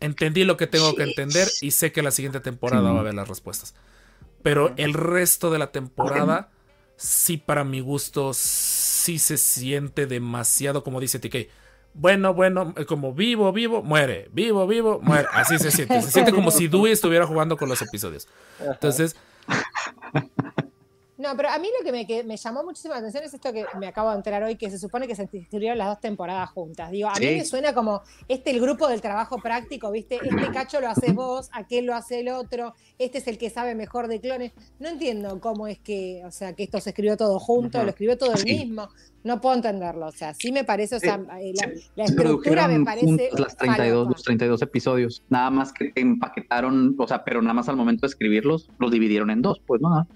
[0.00, 2.90] entendí lo que tengo que entender y sé que la siguiente temporada Sí.
[2.92, 3.74] va a haber las respuestas.
[4.42, 6.50] Pero el resto de la temporada,
[6.96, 11.48] sí para mi gusto, sí se siente demasiado, como dice TK.
[11.94, 15.26] Bueno, bueno, como vivo, vivo, muere, vivo, vivo, muere.
[15.32, 16.00] Así se siente.
[16.02, 18.28] Se siente como si Dewey estuviera jugando con los episodios.
[18.60, 19.16] Entonces,
[21.18, 23.66] No, pero a mí lo que me, que me llamó muchísima atención es esto que
[23.80, 26.92] me acabo de enterar hoy, que se supone que se escribieron las dos temporadas juntas.
[26.92, 30.20] Digo, a mí me suena como este el grupo del trabajo práctico, ¿viste?
[30.22, 33.74] Este cacho lo haces vos, aquel lo hace el otro, este es el que sabe
[33.74, 34.52] mejor de clones.
[34.78, 38.16] No entiendo cómo es que, o sea, que esto se escribió todo junto, lo escribió
[38.16, 38.54] todo el Sí.
[38.54, 38.88] mismo.
[39.24, 40.06] No puedo entenderlo.
[40.06, 43.30] O sea, sí me parece, o sea, eh, la, la estructura me parece.
[43.36, 44.10] las 32, falopa.
[44.12, 45.24] los 32 episodios.
[45.28, 49.30] Nada más que empaquetaron, o sea, pero nada más al momento de escribirlos, los dividieron
[49.30, 50.06] en dos, pues no.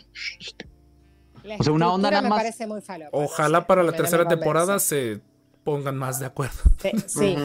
[1.45, 3.11] La o sea, una onda nada me más- parece muy falopa.
[3.13, 5.21] ojalá no sé, para la no tercera temporada se
[5.65, 6.59] pongan más de acuerdo.
[6.81, 7.37] Sí, sí.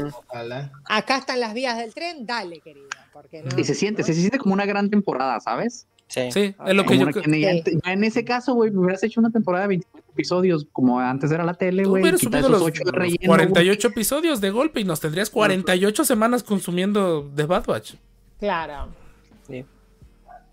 [0.86, 2.86] Acá están las vías del tren, dale, querida.
[3.14, 5.88] Porque no, Y se siente, se siente como una gran temporada, ¿sabes?
[6.08, 6.32] Sí.
[6.32, 7.80] Sí, es lo que Como yo una Sí.
[7.86, 11.44] en ese caso, güey, me hubieras hecho una temporada de 24 episodios, como antes era
[11.44, 12.02] la tele, Tú güey.
[12.04, 13.28] hubieras subido los, de relleno, güey.
[13.28, 17.96] 48 episodios de golpe y nos tendrías 48 semanas consumiendo The Bad Batch.
[18.40, 18.88] Claro.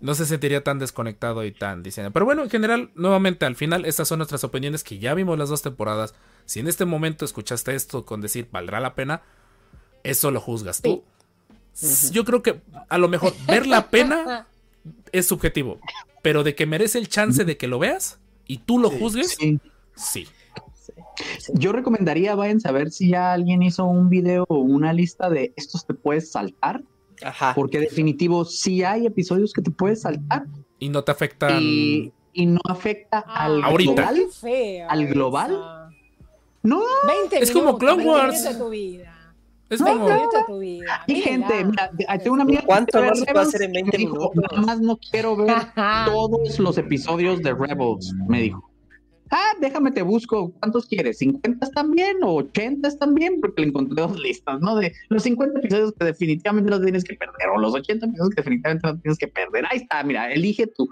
[0.05, 2.13] No se sentiría tan desconectado y tan diseñado.
[2.13, 5.49] Pero bueno, en general, nuevamente, al final, estas son nuestras opiniones que ya vimos las
[5.49, 6.13] dos temporadas.
[6.45, 9.23] Si en este momento escuchaste esto con decir valdrá la pena,
[10.03, 11.03] eso lo juzgas tú.
[12.11, 14.45] Yo creo que a lo mejor ver la pena
[15.11, 15.79] es subjetivo,
[16.21, 19.59] pero de que merece el chance de que lo veas y tú lo juzgues, Sí.
[19.95, 20.27] sí.
[21.53, 25.51] Yo recomendaría, vayan a ver si ya alguien hizo un video o una lista de
[25.55, 26.83] estos te puedes saltar,
[27.23, 27.53] Ajá.
[27.55, 30.45] porque definitivo sí hay episodios que te puedes saltar
[30.79, 31.57] Y no te afectan.
[31.61, 33.93] y, y no afecta al Ahorita.
[34.11, 34.21] global.
[34.31, 35.51] Feo ¿Al global?
[35.51, 35.85] eso.
[36.63, 38.43] No, 20 Es como Clone 20 Wars.
[38.43, 39.11] de tu vida.
[39.69, 40.13] Es 20 como.
[40.15, 41.03] minutos de tu vida.
[41.07, 41.47] hay Mírenla.
[41.47, 43.81] gente, mira, tengo una amiga ¿Cuánto ve no se puede Rebels hacer en y me
[43.83, 44.35] 20 dijo, minutos?
[44.51, 45.55] Nada más no quiero ver
[46.05, 48.69] todos los episodios de Rebels, me dijo.
[49.31, 51.19] Ah, déjame te busco, ¿cuántos quieres?
[51.19, 53.39] ¿50 están bien o 80 están bien?
[53.41, 54.75] Porque le encontré dos listas, ¿no?
[54.75, 58.41] De los 50 episodios que definitivamente los tienes que perder o los 80 episodios que
[58.41, 59.65] definitivamente los tienes que perder.
[59.69, 60.87] Ahí está, mira, elige tú.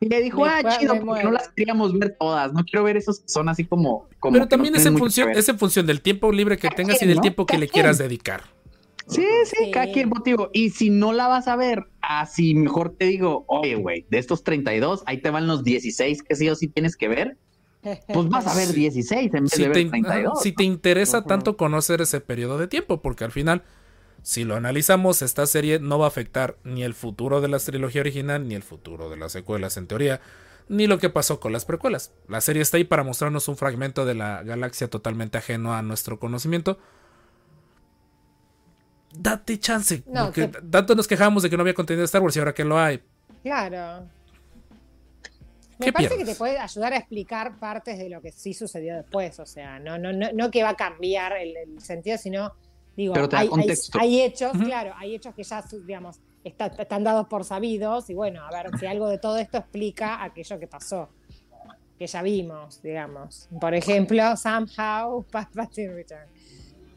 [0.00, 2.52] Y le dijo, ah, chido, porque no las queríamos ver todas.
[2.52, 4.08] No quiero ver esos que son así como.
[4.18, 7.00] como Pero no también es en, función, es en función del tiempo libre que tengas
[7.02, 7.22] y del ¿no?
[7.22, 8.08] tiempo que le quieras quien.
[8.08, 8.42] dedicar.
[9.06, 9.70] Sí, sí, Sí.
[9.70, 10.50] cada quien motivo.
[10.52, 14.42] Y si no la vas a ver, así mejor te digo, oye, güey, de estos
[14.44, 17.36] 32, ahí te van los 16 que sí o sí tienes que ver,
[18.12, 20.32] pues vas a ver 16 en vez Si de te, ver in- 32.
[20.34, 23.62] ajá, si te interesa tanto conocer ese periodo de tiempo, porque al final,
[24.22, 28.00] si lo analizamos, esta serie no va a afectar ni el futuro de la trilogía
[28.02, 30.20] original, ni el futuro de las secuelas en teoría,
[30.68, 32.12] ni lo que pasó con las precuelas.
[32.28, 36.20] La serie está ahí para mostrarnos un fragmento de la galaxia totalmente ajeno a nuestro
[36.20, 36.78] conocimiento.
[39.14, 42.22] Date chance, No, porque te- tanto nos quejamos de que no había contenido de Star
[42.22, 43.02] Wars y ahora que lo hay.
[43.42, 44.06] Claro.
[45.82, 48.96] Me ¿Qué parece que te puede ayudar a explicar partes de lo que sí sucedió
[48.96, 49.38] después.
[49.40, 52.52] O sea, no, no, no, no que va a cambiar el, el sentido, sino,
[52.96, 53.98] digo, Pero hay, hay- contexto.
[54.00, 58.44] hay hechos, claro, hay hechos que ya, digamos, está- están dados por sabidos y bueno,
[58.44, 61.08] a ver si algo de todo esto explica aquello que pasó,
[61.98, 63.48] que ya vimos, digamos.
[63.60, 65.24] Por ejemplo, somehow,
[65.76, 66.26] Return.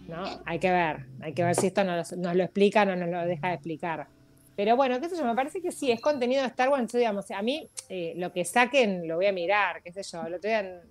[0.07, 0.23] ¿No?
[0.45, 3.09] Hay que ver, hay que ver si esto nos, nos lo explica o no nos
[3.09, 4.07] lo deja de explicar.
[4.55, 6.99] Pero bueno, qué sé yo, me parece que sí, es contenido de Star Wars, entonces,
[6.99, 10.59] digamos, a mí eh, lo que saquen lo voy a mirar, qué sé yo, día
[10.61, 10.81] en-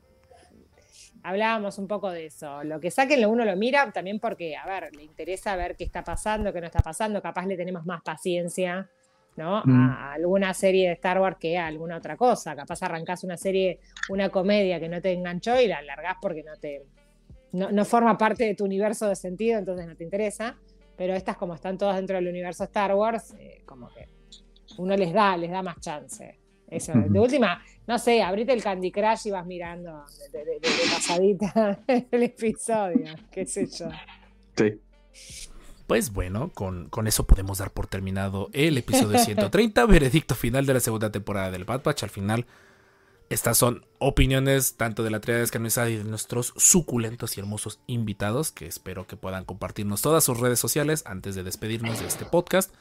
[1.22, 4.66] hablábamos un poco de eso, lo que saquen lo uno lo mira también porque, a
[4.66, 8.02] ver, le interesa ver qué está pasando, qué no está pasando, capaz le tenemos más
[8.02, 8.90] paciencia,
[9.36, 9.62] ¿no?
[9.64, 9.90] Mm.
[9.90, 13.80] A alguna serie de Star Wars que a alguna otra cosa, capaz arrancás una serie,
[14.10, 16.82] una comedia que no te enganchó y la largás porque no te,
[17.52, 20.58] no, no forma parte de tu universo de sentido, entonces no te interesa.
[20.96, 24.08] Pero estas, como están todas dentro del universo Star Wars, eh, como que
[24.78, 26.38] uno les da, les da más chance.
[26.68, 30.60] Eso, de última, no sé, abrite el Candy Crush y vas mirando de, de- de-
[30.60, 31.78] de pasadita
[32.10, 33.88] el episodio, qué sé yo.
[34.56, 34.80] Sí.
[35.86, 40.74] Pues bueno, con, con eso podemos dar por terminado el episodio 130, veredicto final de
[40.74, 42.04] la segunda temporada del Bad Batch.
[42.04, 42.46] Al final,
[43.35, 48.52] estas son opiniones tanto de la tríada descanonizada y de nuestros suculentos y hermosos invitados,
[48.52, 52.73] que espero que puedan compartirnos todas sus redes sociales antes de despedirnos de este podcast.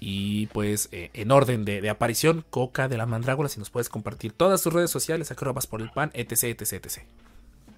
[0.00, 4.32] Y pues eh, en orden de, aparición, Coca de la Mandrágora, si nos puedes compartir
[4.32, 7.02] todas tus redes sociales, acrobas por el pan, etc, etc, etc.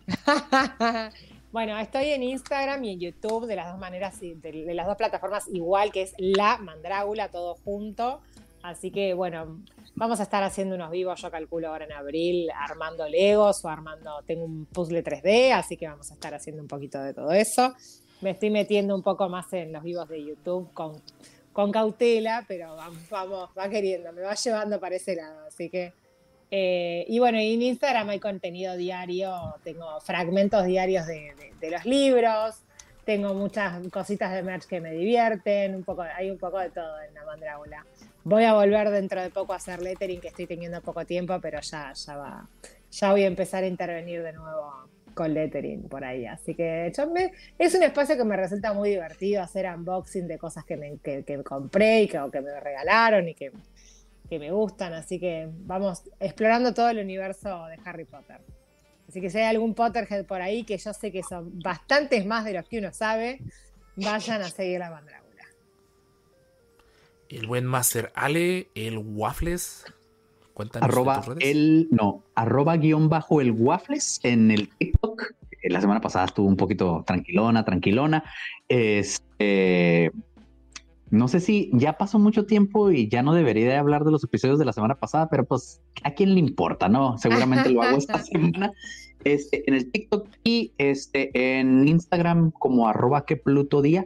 [1.50, 4.96] bueno, estoy en Instagram y en YouTube de las dos maneras, de, de las dos
[4.96, 8.20] plataformas igual, que es La Mandrágula, todo junto.
[8.62, 9.58] Así que bueno,
[9.94, 14.22] vamos a estar haciendo unos vivos, yo calculo ahora en abril, armando Legos o armando,
[14.26, 17.74] tengo un puzzle 3D, así que vamos a estar haciendo un poquito de todo eso.
[18.20, 21.00] Me estoy metiendo un poco más en los vivos de YouTube con,
[21.52, 25.92] con cautela, pero vamos, vamos, va queriendo, me va llevando para ese lado, así que...
[26.54, 31.86] Eh, y bueno, en Instagram hay contenido diario, tengo fragmentos diarios de, de- de los
[31.86, 32.56] libros,
[33.06, 37.00] tengo muchas cositas de merch que me divierten, un poco, hay un poco de todo
[37.00, 37.86] en la mandrágula.
[38.24, 41.60] Voy a volver dentro de poco a hacer lettering, que estoy teniendo poco tiempo, pero
[41.60, 42.48] ya, ya va,
[42.90, 46.24] ya voy a empezar a intervenir de nuevo con lettering por ahí.
[46.26, 50.38] Así que yo me- es un espacio que me resulta muy divertido hacer unboxing de
[50.38, 53.50] cosas que, me, que, compré y que, o que me regalaron y que,
[54.30, 54.92] que me gustan.
[54.94, 58.40] Así que vamos explorando todo el universo de Harry Potter.
[59.08, 62.44] Así que si hay algún Potterhead por ahí, que yo sé que son bastantes más
[62.44, 63.40] de los que uno sabe,
[63.96, 65.21] vayan a seguir la mandrágula.
[67.32, 69.86] El buen Master Ale, el Waffles.
[70.52, 71.48] Cuéntanos Arroba tus redes.
[71.48, 75.32] el, no, arroba guion bajo el waffles en el TikTok.
[75.62, 78.22] Eh, La semana pasada estuvo un poquito tranquilona, tranquilona.
[78.68, 80.12] Este,
[81.08, 84.22] no sé si ya pasó mucho tiempo y ya no debería de hablar de los
[84.24, 87.16] episodios de la semana pasada, pero pues a quién le importa, ¿no?
[87.16, 88.72] Seguramente lo hago esta semana.
[89.24, 91.30] Este, en el TikTok y este,
[91.60, 94.04] en Instagram como arroba que Pluto día.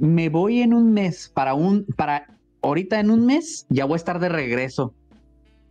[0.00, 2.26] Me voy en un mes para un, para
[2.62, 4.94] ahorita en un mes ya voy a estar de regreso.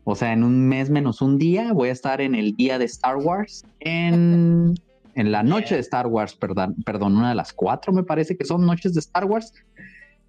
[0.03, 2.85] O sea, en un mes menos un día voy a estar en el día de
[2.85, 4.76] Star Wars, en,
[5.15, 8.45] en la noche de Star Wars, perdón, perdón, una de las cuatro me parece que
[8.45, 9.51] son noches de Star Wars.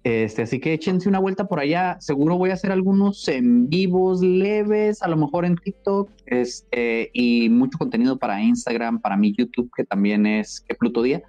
[0.03, 1.97] Este, así que échense una vuelta por allá.
[1.99, 7.49] Seguro voy a hacer algunos en vivos leves, a lo mejor en TikTok, este, y
[7.49, 11.21] mucho contenido para Instagram, para mi YouTube, que también es que Pluto Día.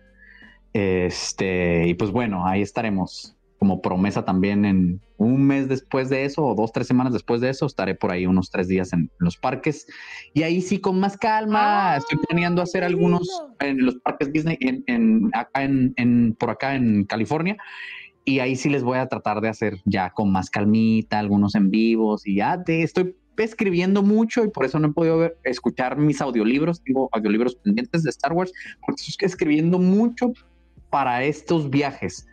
[0.73, 6.45] Este, y pues bueno, ahí estaremos como promesa también en un mes después de eso
[6.45, 9.37] o dos, tres semanas después de eso, estaré por ahí unos tres días en los
[9.37, 9.87] parques
[10.35, 11.93] y ahí sí con más calma.
[11.93, 13.29] Ah, Estoy planeando hacer algunos
[13.61, 17.57] en los parques Disney en, en- acá en, en- por acá en California.
[18.25, 21.71] Y ahí sí les voy a tratar de hacer ya con más calmita, algunos en
[21.71, 25.97] vivos y ya te estoy escribiendo mucho y por eso no he podido ver- escuchar
[25.99, 26.83] mis audiolibros.
[26.83, 28.53] Tengo audiolibros pendientes de Star Wars
[28.85, 30.33] porque estoy escribiendo mucho
[30.93, 32.27] para estos viajes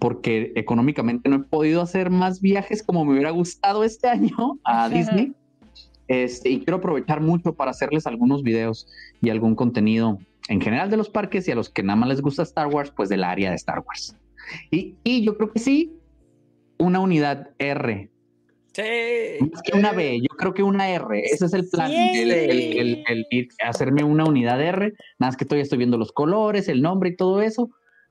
[0.00, 4.88] porque económicamente no he podido hacer más viajes como me hubiera gustado este año a
[4.88, 5.34] Disney.
[6.08, 8.88] Este, y quiero aprovechar mucho para hacerles algunos videos
[9.20, 10.18] y algún contenido
[10.48, 12.90] en general de los parques y a los que nada más les gusta Star Wars,
[12.96, 14.16] pues del área de Star Wars.
[14.70, 15.92] Y, y yo creo que sí,
[16.78, 18.10] una unidad R.
[19.52, 21.20] Más que una B, yo creo que una R.
[21.24, 21.90] Ese es el plan.
[21.90, 22.20] Sí.
[22.20, 24.94] El, el- el- el hacerme una unidad R.
[25.18, 27.68] Nada más que todavía estoy viendo los colores, el nombre y todo eso.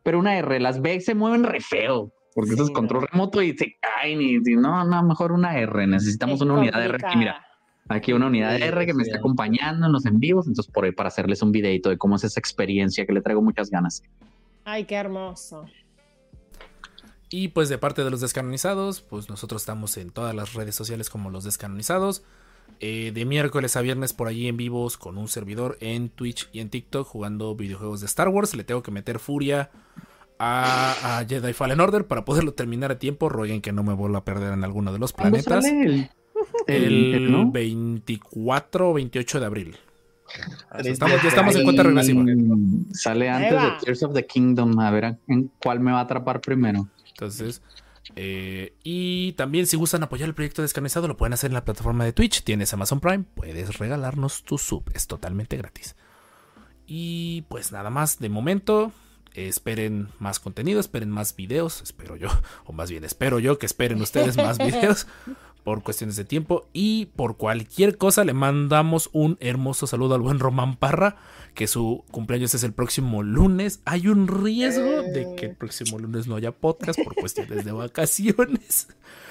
[0.09, 2.11] Pero una R, las B se mueven re feo.
[2.33, 5.55] Porque eso es Sí, control remoto y se caen y, y no, no, mejor una
[5.55, 5.85] R.
[5.85, 6.97] Necesitamos Es una unidad R.
[7.05, 7.45] Aquí, mira,
[7.89, 9.11] aquí una unidad Sí, R que me sí.
[9.11, 10.47] está acompañando en los en vivos.
[10.47, 13.43] Entonces, por ahí para hacerles un videito de cómo es esa experiencia que le traigo
[13.43, 14.01] muchas ganas.
[14.65, 15.65] Ay, qué hermoso.
[17.29, 21.11] Y pues de parte de los descanonizados, pues nosotros estamos en todas las redes sociales
[21.11, 22.23] como los descanonizados.
[22.79, 26.59] Eh, de miércoles a viernes por allí en vivos con un servidor en Twitch y
[26.61, 28.55] en TikTok jugando videojuegos de Star Wars.
[28.55, 29.69] Le tengo que meter furia
[30.39, 33.27] a, a Jedi Fallen Order para poderlo terminar a tiempo.
[33.29, 35.65] Rueguen que no me vuelva a perder en alguno de los ¿Cuándo planetas.
[35.65, 36.09] el,
[36.67, 37.51] El, el- ¿no?
[37.51, 39.75] 24 o 28 de abril.
[40.83, 42.23] Estamos, ya estamos en cuenta regresiva.
[42.93, 43.63] Sale antes Eva.
[43.65, 44.79] de Tears of the Kingdom.
[44.79, 46.87] A ver en cuál me va a atrapar primero.
[47.09, 47.61] Entonces,
[48.15, 52.05] eh, y también si gustan apoyar el proyecto descanonizado, lo pueden hacer en la plataforma
[52.05, 52.43] de Twitch.
[52.43, 55.95] Tienes Amazon Prime, puedes regalarnos tu sub, es totalmente gratis.
[56.85, 58.91] Y pues nada más, de momento,
[59.33, 62.29] esperen más contenido, esperen más videos, espero yo,
[62.65, 65.07] o más bien espero yo que esperen ustedes más videos
[65.63, 66.67] por cuestiones de tiempo.
[66.73, 71.17] Y por cualquier cosa le mandamos un hermoso saludo al buen Román Parra,
[71.53, 73.81] que su cumpleaños es el próximo lunes.
[73.85, 78.87] Hay un riesgo de que el próximo lunes no haya podcast por cuestiones de vacaciones.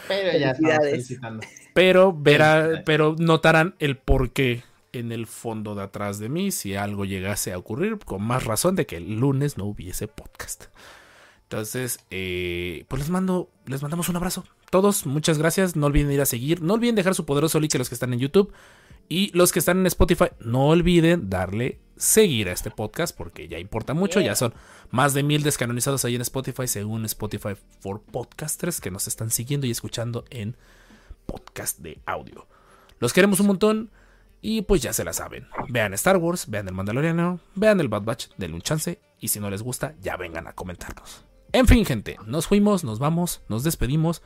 [0.09, 1.47] Pero ya felicitando.
[1.75, 7.05] Pero verá, pero notarán el porqué en el fondo de atrás de mí si algo
[7.05, 10.67] llegase a ocurrir, con más razón de que el lunes no hubiese podcast.
[11.45, 14.45] Entonces, eh, pues les mando, les mandamos un abrazo.
[14.71, 15.77] Todos, muchas gracias.
[15.77, 16.61] No olviden ir a seguir.
[16.61, 18.53] No olviden dejar su poderoso like a los que están en YouTube.
[19.09, 23.59] Y los que están en Spotify, no olviden darle seguir a este podcast porque ya
[23.59, 24.21] importa mucho.
[24.21, 24.55] Ya son
[24.91, 29.67] más de mil descanonizados ahí en Spotify, según Spotify for Podcasters que nos están siguiendo
[29.67, 30.57] y escuchando en
[31.27, 32.47] podcast de audio.
[32.99, 33.91] Los queremos un montón
[34.41, 35.49] y pues ya se la saben.
[35.69, 39.41] Vean Star Wars, vean el Mandaloriano, vean el Bad Batch, denle un chance y si
[39.41, 41.25] no les gusta, ya vengan a comentarnos.
[41.53, 44.23] En fin, gente, nos fuimos, nos vamos, nos despedimos.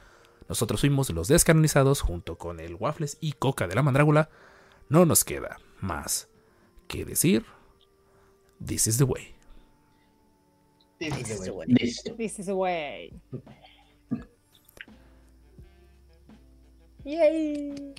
[0.48, 4.28] Nosotros fuimos los descanonizados junto con el Waffles y Coca de la Mandrágula.
[4.92, 6.28] No nos queda más
[6.86, 7.46] que decir:
[8.62, 9.34] This is the way.
[11.00, 11.48] Es güey.
[11.50, 11.74] bueno.
[11.80, 12.14] Listo.
[12.14, 13.10] This is the way.
[17.04, 17.94] Yay.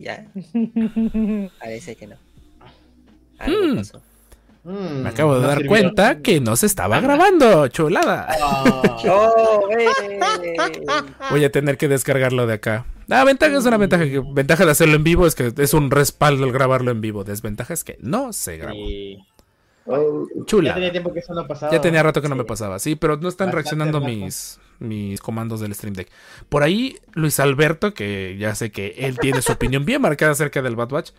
[0.00, 0.32] Ya,
[1.58, 2.16] parece que no.
[3.38, 3.76] Algo Hmm.
[3.76, 4.00] pasó.
[4.66, 5.68] Mm, Me acabo de ¿no dar sirvió?
[5.70, 8.26] cuenta que no se estaba grabando, chulada.
[8.28, 9.68] Ah, ¡Oh!
[11.30, 12.84] Voy a tener que descargarlo de acá.
[13.06, 15.90] La ventaja es una ventaja que ventaja de hacerlo en vivo es que es un
[15.90, 17.22] respaldo el grabarlo en vivo.
[17.24, 18.74] Desventaja es que no se grabó.
[18.86, 19.18] sí.
[19.88, 20.74] Oh, Ya Chula.
[20.74, 21.70] tenía tiempo que eso no pasaba.
[21.70, 25.20] Ya tenía rato que no me pasaba, sí, pero no están Bastante reaccionando mis, mis
[25.20, 26.08] comandos del Stream Deck.
[26.48, 30.60] Por ahí, Luis Alberto, que ya sé que él tiene su opinión bien marcada acerca
[30.60, 31.10] del Bad Batch,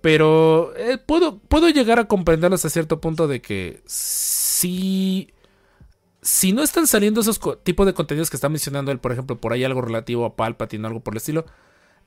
[0.00, 5.32] pero eh, puedo, puedo llegar a comprenderlo hasta cierto punto de que si,
[6.22, 9.52] si no están saliendo esos tipos de contenidos que está mencionando él, por ejemplo, por
[9.52, 11.44] ahí algo relativo a Palpatine o algo por el estilo,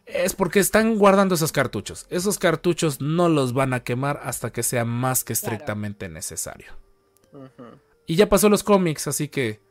[0.05, 2.07] es porque están guardando esos cartuchos.
[2.09, 6.73] Esos cartuchos no los van a quemar hasta que sea más que estrictamente necesario.
[8.05, 9.61] Y ya pasó los cómics, así que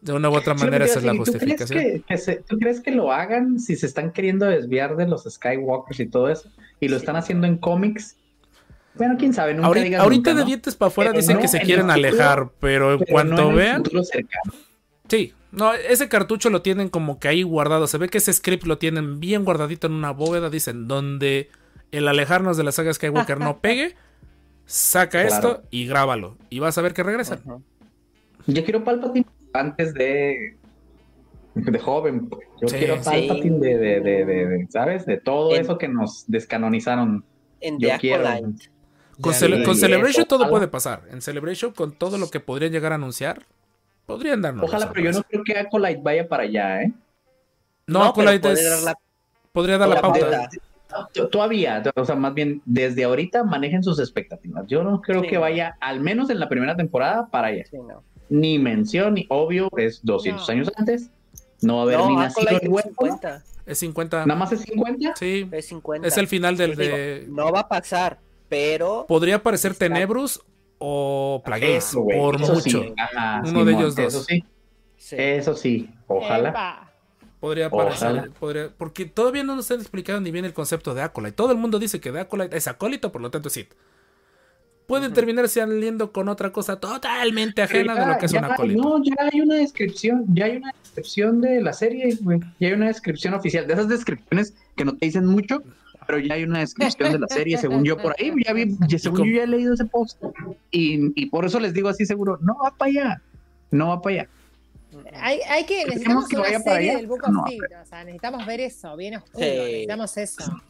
[0.00, 2.02] de una u otra manera esa es la iba a decir, ¿tú crees justificación.
[2.02, 5.24] que- que se- ¿Tú crees que lo hagan si se están queriendo desviar de los
[5.24, 6.50] Skywalkers y todo eso?
[6.80, 8.16] Y lo están haciendo en cómics.
[8.94, 10.46] Bueno, quién sabe, nunca Ahorita, digas ahorita nunca, de ¿no?
[10.46, 13.34] dientes para afuera Pero dicen no que se quieren futuro, alejar, pero en Pero cuanto
[13.34, 13.82] no en el vean,
[15.08, 17.86] sí, no, ese cartucho lo tienen como que ahí guardado.
[17.86, 20.50] Se ve que ese script lo tienen bien guardadito en una bóveda.
[20.50, 21.48] Dicen, donde
[21.92, 23.94] el alejarnos de la saga Skywalker no pegue,
[24.66, 25.34] saca Claro.
[25.34, 26.36] esto y grábalo.
[26.50, 27.40] Y vas a ver que regresan.
[27.44, 27.62] Ujú.
[28.46, 29.26] Yo quiero Palpatine
[29.58, 30.56] antes de
[31.54, 32.28] de joven.
[32.28, 32.46] pues.
[32.60, 32.76] Yo Sí.
[32.76, 35.06] quiero Palpatine de, de, de, de- de- ¿sabes?
[35.06, 37.24] De todo En- eso que nos descanonizaron.
[37.60, 38.24] En Yo The quiero.
[39.20, 40.50] Con, Cele- eso, Celebration todo ojalá.
[40.50, 41.02] puede pasar.
[41.10, 43.42] En Celebration, con todo lo que podrían llegar a anunciar,
[44.06, 44.64] podrían darnos.
[44.64, 46.92] Ojalá, pero yo no creo que Acolyte vaya para allá, ¿eh?
[47.88, 48.98] No, Acolyte puede es- dar la-
[49.52, 50.48] podría dar la la pauta.
[51.30, 54.64] Todavía, o sea, más bien desde ahorita manejen sus expectativas.
[54.68, 55.28] Yo no creo Sí.
[55.28, 57.64] que vaya, al menos en la primera temporada, para allá.
[57.68, 58.02] Sí, no.
[58.30, 60.52] Ni mención, ni obvio, es 200 No.
[60.52, 61.10] años antes.
[61.62, 62.88] No va a haber ni No, nacido Acolyte el es huevo.
[62.88, 63.44] 50.
[63.66, 64.26] Es 50.
[64.26, 65.14] Nada más es 50.
[65.16, 66.08] Sí, Es 50.
[66.08, 67.26] es el final del digo, de.
[67.28, 68.18] No va a pasar,
[68.48, 70.40] pero Podría aparecer Está- Tenebrus
[70.78, 72.82] o Plagueis, por eso mucho.
[72.82, 72.94] sí.
[72.96, 74.06] Ajá, Uno de ellos dos.
[74.14, 74.44] Eso sí,
[74.96, 75.16] sí.
[75.18, 75.90] eso sí.
[76.06, 76.50] Ojalá.
[76.50, 76.84] Epa.
[77.40, 78.08] Podría aparecer.
[78.08, 78.28] Ojalá.
[78.38, 81.32] podría- porque todavía no nos han explicado ni bien el concepto de Acolyte.
[81.36, 83.74] Todo el mundo dice que de Acolyte es acólito, por lo tanto es Sith.
[84.88, 88.54] Puede terminar saliendo con otra cosa totalmente ajena de lo que es Ya- un ya-
[88.54, 88.82] acólito.
[88.82, 92.40] No, ya hay una descripción, ya hay una descripción de la serie, güey.
[92.58, 93.66] Ya hay una descripción oficial.
[93.66, 95.62] De esas descripciones que no te dicen mucho,
[96.06, 98.32] pero ya hay una descripción de la serie, según yo por ahí.
[98.46, 100.22] Ya vi, ya- según yo ya he leído ese post.
[100.70, 103.22] Y, y por eso les digo así seguro, no va para allá.
[103.70, 104.28] No va para allá.
[105.20, 108.04] Hay, hay que, necesitamos que una vaya para serie allá, del Book no o sea,
[108.04, 109.50] necesitamos ver eso, bien oscuro, Sí.
[109.50, 110.62] necesitamos eso.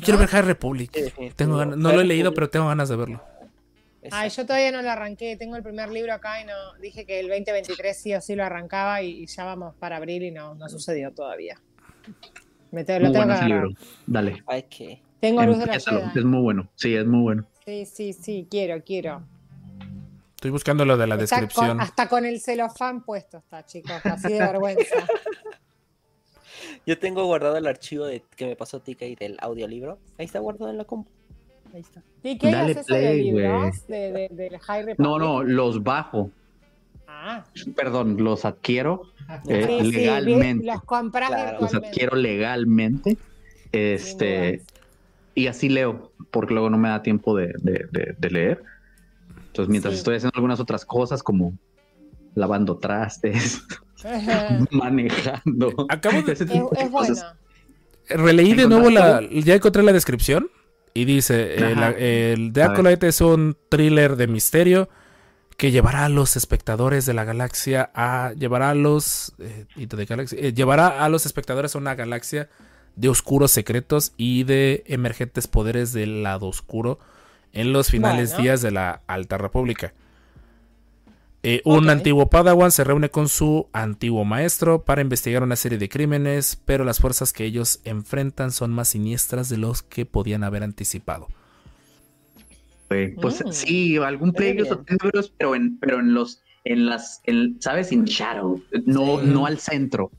[0.00, 0.90] Yo quiero ver High Republic.
[0.94, 1.36] Sí, definitivo.
[1.36, 2.34] Tengo ganas- no lo he leído, Republic.
[2.36, 3.22] pero tengo ganas de verlo.
[4.02, 4.16] Exacto.
[4.24, 7.18] Ay, yo todavía no lo arranqué, tengo el primer libro acá y no dije que
[7.20, 10.54] el 2023 sí o sí lo arrancaba y, y ya vamos para abril y no,
[10.54, 11.60] no sucedió todavía.
[12.70, 13.68] Me te- lo Muy tengo bueno ese libro.
[14.06, 14.42] Dale.
[15.20, 15.80] Tengo luz de la.
[15.80, 16.02] Jedi.
[16.18, 16.68] Es muy bueno.
[16.76, 17.46] Sí, es muy bueno.
[17.64, 19.22] Sí, sí, sí, quiero, quiero.
[20.36, 21.80] Estoy buscando lo de la Está con- descripción.
[21.80, 24.84] hasta con el celofán puesto está, chicos, así de vergüenza.
[26.86, 29.98] Yo tengo guardado el archivo de, que me pasó TK del audiolibro.
[30.18, 31.10] Ahí está guardado en la compu.
[31.74, 32.02] Ahí está.
[32.22, 33.86] ¿Y qué Dale de play, libros?
[33.88, 34.98] De, de, del High Republic?
[34.98, 36.30] No, no, los bajo.
[37.08, 37.44] Ah,
[37.74, 39.02] Perdón, los adquiero
[39.48, 40.40] eh, sí, sí, legalmente.
[40.44, 41.58] bien, los compras Claro.
[41.60, 43.16] los adquiero legalmente.
[43.72, 44.62] Este,
[45.34, 48.62] y así leo, porque luego no me da tiempo de, de- de- de leer.
[49.48, 49.98] Entonces, mientras Sí.
[49.98, 51.52] estoy haciendo algunas otras cosas, como
[52.34, 53.62] lavando trastes.
[54.70, 55.86] manejando.
[55.88, 56.62] Acabo de- Es, de
[57.08, 57.24] es.
[58.08, 59.20] Releí de nuevo la.
[59.30, 60.50] Ya encontré la descripción.
[60.94, 62.62] Y dice: eh, la- el The.
[62.62, 64.88] Acolyte es un thriller de misterio
[65.56, 68.32] que llevará a los espectadores de la galaxia a.
[68.38, 69.34] Llevará a los.
[69.38, 72.48] eh, the Galaxy, eh, llevará a los espectadores a una galaxia
[72.94, 76.98] de oscuros secretos y de emergentes poderes del lado oscuro
[77.52, 78.42] en los finales Bueno.
[78.44, 79.92] días de la Alta República.
[81.48, 85.88] Eh, un antiguo Padawan se reúne con su antiguo maestro para investigar una serie de
[85.88, 90.64] crímenes, pero las fuerzas que ellos enfrentan son más siniestras de los que podían haber
[90.64, 91.28] anticipado.
[92.88, 93.52] Güey, Pues Mm.
[93.52, 94.66] sí, algún play bien.
[95.00, 97.92] libros, pero en, pero en los, en las, en, ¿sabes?
[97.92, 99.26] In shadow, no, Sí.
[99.26, 100.10] no al centro.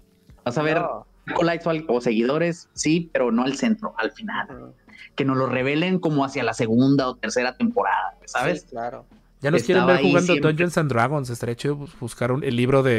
[0.45, 1.05] Vas a ver No.
[1.35, 4.47] o, o seguidores, sí, pero no al centro, al final.
[4.49, 4.73] Ujú.
[5.15, 8.61] Que nos lo revelen como hacia la segunda o tercera temporada, ¿sabes?
[8.61, 9.05] Sí, claro.
[9.41, 10.49] Ya nos quieren ver jugando siempre.
[10.49, 11.29] Dungeons and Dragons.
[11.29, 12.95] Estaría chido bus- buscar un- el libro de,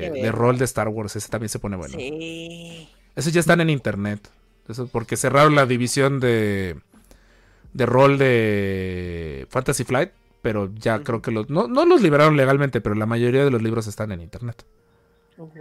[0.00, 0.34] de ver.
[0.34, 1.16] rol de Star Wars.
[1.16, 1.94] Ese también se pone bueno.
[1.98, 2.88] Sí.
[3.16, 4.30] Esos ya están en internet.
[4.68, 6.76] Eso porque cerraron la división de,
[7.72, 10.10] de rol de Fantasy Flight.
[10.42, 11.50] Pero ya creo que los.
[11.50, 14.64] No, no los liberaron legalmente, pero la mayoría de los libros están en internet.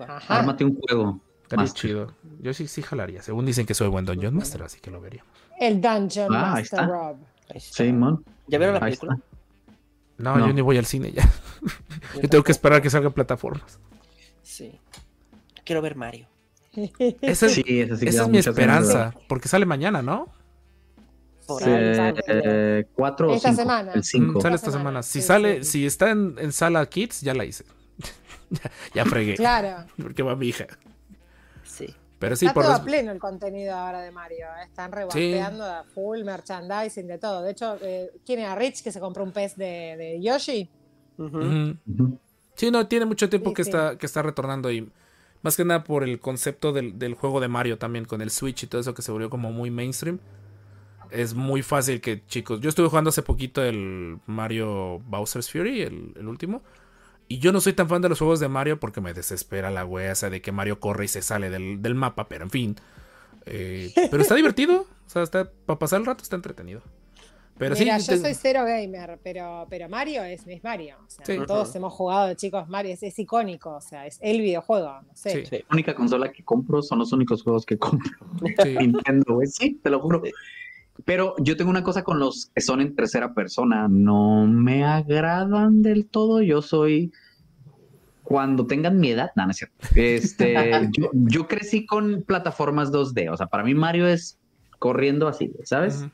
[0.07, 0.39] Ajá.
[0.39, 1.19] Ármate un juego.
[1.43, 2.14] Estaría chido.
[2.41, 3.22] Yo sí, sí jalaría.
[3.22, 5.26] Según dicen que soy buen Dungeon Master, así que lo vería.
[5.60, 6.85] El Dungeon Ah, ahí Master está.
[6.85, 7.18] Rob.
[7.49, 7.84] Ahí está.
[7.84, 8.23] Sí, man.
[8.47, 9.15] ¿Ya vieron la película?
[9.15, 9.26] está.
[10.20, 10.48] No, No.
[10.48, 11.28] yo ni voy al cine ya.
[12.22, 13.80] Yo tengo que esperar a que salgan plataformas.
[14.44, 14.80] Sí.
[15.66, 16.28] Quiero ver Mario.
[17.22, 19.14] Esa es, Sí, esa sí esa da es mi ganas esperanza.
[19.28, 20.28] Porque sale mañana, ¿no?
[21.48, 21.70] Por Sí.
[21.72, 23.62] Eh, cuatro o Esta cinco.
[23.62, 23.91] semana.
[23.94, 24.40] El cinco.
[24.40, 25.04] Mm, sale Esta esta semana, semana.
[25.04, 25.72] Si sí, sale, sí.
[25.72, 27.66] si está en, en sala Kids, ya la hice.
[28.50, 29.36] ya, ya fregué.
[29.36, 29.86] Claro.
[30.02, 30.68] Porque va mi hija.
[32.20, 32.26] Sí.
[32.26, 34.46] Pero sí, Está por todo a pleno el contenido ahora de Mario.
[34.60, 34.66] ¿eh?
[34.66, 37.41] Están revampeando a full merchandising de todo.
[37.41, 40.70] De hecho, eh, ¿quién era Rich que se compró un pez de, de Yoshi?
[42.56, 43.70] Sí, no, tiene mucho tiempo Sí, que, sí.
[43.70, 44.91] Está, que está retornando y
[45.41, 48.64] más que nada por el concepto del, del juego de Mario también, con el Switch
[48.64, 50.20] y todo eso que se volvió como muy mainstream.
[51.12, 56.14] Es muy fácil que chicos, yo estuve jugando hace poquito el Mario Bowser's Fury, el,
[56.18, 56.62] el último,
[57.30, 59.85] y yo no soy tan fan de los juegos de Mario porque me desespera la
[59.85, 62.76] wea esa de que Mario corre y se sale del, del mapa, pero en fin.
[63.45, 66.81] Eh, pero está divertido, o sea, está, para pasar el rato está entretenido.
[67.57, 70.95] Pero Mira, sí, yo te- soy cero gamer, pero, pero Mario es, es Mario.
[71.06, 71.38] O sea, Sí.
[71.45, 75.14] Todos hemos jugado de chicos Mario, es, es icónico, o sea, es el videojuego, no
[75.14, 75.31] sé.
[75.31, 75.45] Sí.
[75.45, 75.56] Sí.
[75.57, 78.10] La única consola que compro son los únicos juegos que compro.
[78.64, 78.76] sí.
[78.80, 79.47] Nintendo, güey.
[79.47, 80.22] Sí, te lo juro.
[81.06, 83.88] Pero yo tengo una cosa con los que son en tercera persona.
[83.90, 86.42] No me agradan del todo.
[86.42, 87.12] Yo soy.
[88.24, 89.76] Cuando tengan mi edad, no es cierto.
[89.96, 90.54] Este,
[90.92, 93.32] yo, yo crecí con plataformas 2D.
[93.32, 94.38] O sea, para mí Mario es
[94.78, 96.06] corriendo así, ¿sabes?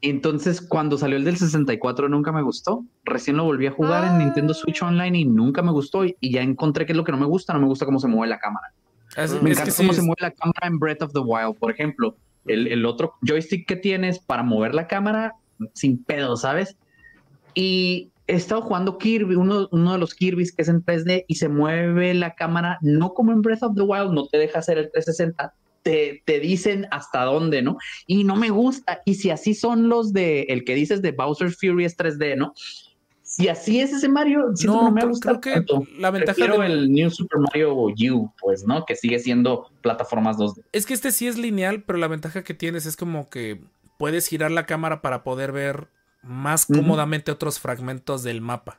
[0.00, 2.84] Entonces, cuando salió el del 64 nunca me gustó.
[3.04, 4.12] Recién lo volví a jugar Ah.
[4.12, 6.04] en Nintendo Switch Online y nunca me gustó.
[6.04, 7.52] Y, y ya encontré que es lo que no me gusta.
[7.54, 8.68] No me gusta cómo se mueve la cámara.
[9.16, 11.18] Es, Me es encanta sí, cómo se es- mueve la cámara en Breath of the
[11.20, 12.14] Wild, por ejemplo.
[12.48, 15.34] El, otro joystick que tienes para mover la cámara
[15.74, 16.76] sin pedo, ¿sabes?
[17.54, 21.34] Y he estado jugando Kirby, uno, uno de los Kirby's que es en 3D y
[21.36, 24.78] se mueve la cámara, no como en Breath of the Wild, no te deja hacer
[24.78, 27.78] el 360, te, te dicen hasta dónde, ¿no?
[28.06, 29.00] Y no me gusta.
[29.04, 32.52] Y si así son los de, el que dices de Bowser's Fury es 3D, ¿no?
[33.38, 35.86] Si así es ese Mario, siento No, que no me creo- gusta creo que tanto.
[35.96, 38.84] la ventaja Prefiero de- el New Super Mario U, pues, ¿no?
[38.84, 40.62] Que sigue siendo plataformas 2D.
[40.72, 43.60] Es que este sí es lineal, pero la ventaja que tienes es como que
[43.96, 45.86] puedes girar la cámara para poder ver
[46.22, 48.78] más cómodamente otros fragmentos del mapa.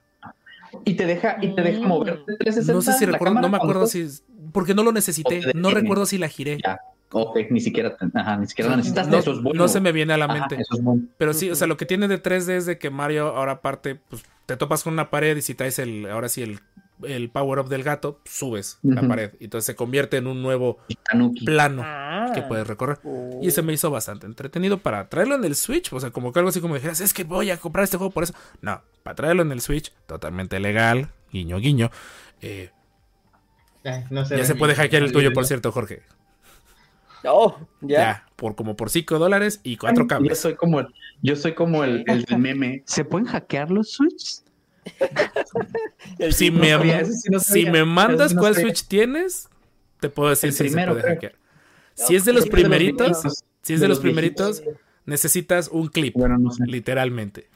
[0.84, 1.88] Y te deja, y te deja Mm.
[1.88, 2.73] moverte 360.
[2.73, 4.07] No sé si recuerdo, no me acuerdo si.
[4.52, 5.41] Porque no lo necesité.
[5.56, 6.57] No recuerdo si la giré.
[6.64, 6.80] Ya.
[7.11, 9.07] Ok, ni siquiera, te- ajá, ni siquiera necesitas.
[9.07, 9.57] No, eso es bueno.
[9.57, 10.56] no se me viene a la Ajá, mente.
[10.61, 11.03] eso es bueno.
[11.18, 13.95] Pero sí, o sea, lo que tiene de 3D es de que Mario ahora aparte,
[13.95, 16.60] pues te topas con una pared y si traes el, ahora sí el,
[17.03, 19.31] el power up del gato, subes la pared.
[19.40, 20.77] Y entonces se convierte en un nuevo
[21.10, 21.45] Tanuki.
[21.45, 22.31] plano Ah.
[22.36, 22.99] que puedes recorrer.
[23.41, 25.91] Y se me hizo bastante entretenido para traerlo en el Switch.
[25.94, 28.11] O sea, como que algo así como dijeras, es que voy a comprar este juego
[28.11, 28.34] por eso.
[28.61, 31.90] No, para traerlo en el Switch, totalmente legal, guiño, guiño.
[32.41, 32.69] Eh,
[33.84, 36.03] Ay, no ya se puede hackear el tuyo, por cierto, Jorge.
[37.25, 38.27] Oh, Ya, ya.
[38.35, 40.39] por como por 5 dólares y cuatro Yo cables.
[40.39, 40.87] soy como el,
[41.21, 42.83] yo soy como el, el del meme.
[42.85, 44.41] ¿Se pueden hackear los Switch?
[46.31, 48.69] Si me, sabía, eso sí no si me mandas sí no cuál sabía.
[48.69, 49.49] Switch tienes,
[49.99, 51.35] te puedo decir El si primero, se puede hackear.
[51.93, 53.43] Si es de los Sí, de los primeritos, viejitos.
[53.61, 54.63] si es de los primeritos,
[55.05, 56.65] necesitas un clip, Bueno, no sé.
[56.65, 57.49] literalmente,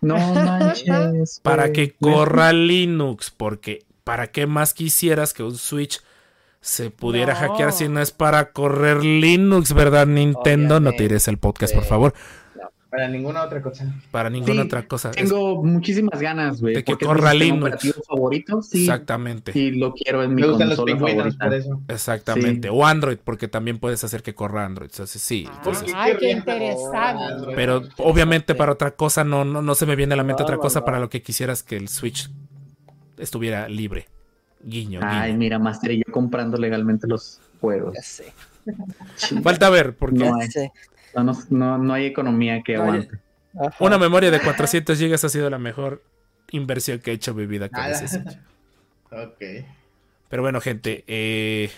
[0.00, 1.40] No manches.
[1.42, 6.00] para que corra Linux, porque ¿para qué más quisieras que un Switch
[6.60, 7.40] se pudiera No.
[7.40, 10.80] hackear si no es para correr Linux, verdad, Nintendo?
[10.80, 11.04] No Obviamente.
[11.04, 12.14] tires el podcast, por favor,
[12.90, 13.94] Para ninguna otra cosa.
[14.10, 15.10] para ninguna Sí, otra cosa.
[15.10, 16.74] Es- Tengo muchísimas ganas, güey.
[16.74, 17.94] De que es corra mi Linux.
[18.08, 18.62] favorito.
[18.62, 19.52] Sí, Exactamente.
[19.52, 21.80] sí, lo quiero en mi Me gustan los consola pingüinos por eso.
[21.86, 22.68] Exactamente.
[22.68, 22.74] Sí.
[22.74, 24.88] O Android, porque también puedes hacer que corra Android.
[24.90, 25.44] Entonces, sí.
[25.48, 27.52] Ah, entonces- Ay, qué interesante.
[27.54, 30.46] Pero obviamente para otra cosa no, no, no se me viene a la mente No,
[30.46, 30.86] otra no, cosa no.
[30.86, 32.30] para lo que quisieras que el Switch
[33.18, 34.08] estuviera libre.
[34.62, 35.38] Guiño, Ay, guiño.
[35.38, 37.94] mira, Master y yo comprando legalmente los juegos.
[37.94, 38.32] Ya sé.
[39.42, 40.48] Falta ver, porque No hay,
[41.14, 43.18] no, no- no- no hay economía que No, aguante.
[43.58, 43.76] Ajá.
[43.84, 46.02] una memoria de 400 GB ha sido la mejor
[46.50, 48.18] inversión que he hecho en mi vida con ese.
[49.10, 49.66] Ok.
[50.28, 51.70] Pero bueno, gente, eh,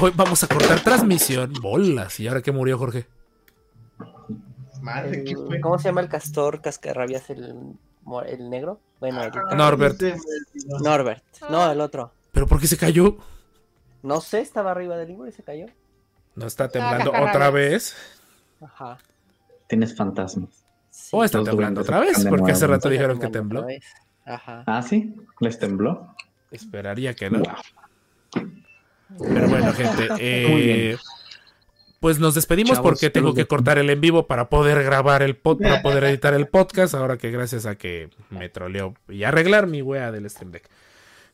[0.00, 1.52] voy- vamos a cortar transmisión.
[1.62, 2.18] Bolas.
[2.20, 3.06] ¿Y ahora qué murió, Jorge?
[4.80, 5.60] Madre, ¿qué El- fue?
[5.60, 8.80] ¿Cómo se llama el castor cascarrabias el negro?
[9.00, 10.00] Bueno, el Ah, Norbert.
[10.02, 10.78] olvidó.
[10.80, 11.22] Norbert.
[11.50, 12.12] No, el otro.
[12.32, 13.16] ¿Pero por qué se cayó?
[14.02, 15.66] No sé, estaba arriba del libro y se cayó.
[16.34, 17.96] ¿No está temblando otra vez?
[18.60, 18.98] Ajá.
[19.68, 20.64] Tienes fantasmas.
[20.90, 21.10] Sí.
[21.12, 22.24] ¿O está Los temblando otra vez?
[22.28, 23.66] Porque hace rato dijeron que tembló.
[24.24, 24.64] Ajá.
[24.66, 26.14] Ah, sí, les tembló.
[26.50, 27.42] Esperaría que no.
[29.18, 30.98] Pero bueno, gente, eh, Muy bien.
[32.00, 35.36] Pues nos despedimos Chavos, porque tengo que cortar el en vivo para poder grabar el
[35.36, 36.94] pod, para poder editar el podcast.
[36.94, 40.68] Ahora que gracias a que me troleó y arreglar mi wea del Stream Deck.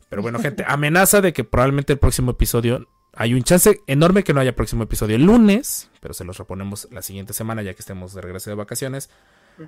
[0.09, 4.35] Pero bueno, gente, amenaza de que probablemente el próximo episodio hay un chance enorme que
[4.35, 7.81] no haya próximo episodio el lunes, pero se los reponemos la siguiente semana ya que
[7.81, 9.11] estemos de regreso de vacaciones.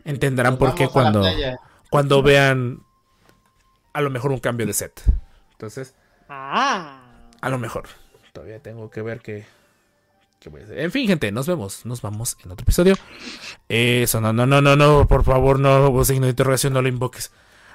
[0.05, 1.25] Entenderán Nos por qué cuando,
[1.91, 2.81] cuando vean
[3.93, 5.01] a lo mejor un cambio de set.
[5.53, 5.95] Entonces,
[6.29, 7.03] Ah.
[7.41, 7.85] a lo mejor.
[8.33, 9.47] Todavía tengo que ver qué,
[10.47, 10.79] qué voy a hacer.
[10.79, 11.85] En fin, gente, nos vemos.
[11.85, 12.95] Nos vamos en otro episodio.
[13.69, 17.33] Eso, no, no, no, no, no, por favor, no, signo de interrogación, no lo invoques.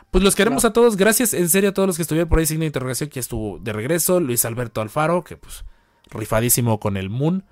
[0.10, 0.96] Pues los queremos a todos.
[0.96, 3.60] Gracias en serio a todos los que estuvieron por ahí, signo de interrogación, que estuvo
[3.60, 4.22] de regreso.
[4.22, 5.66] Luis Alberto Alfaro, que pues
[6.10, 7.44] rifadísimo con el Moon.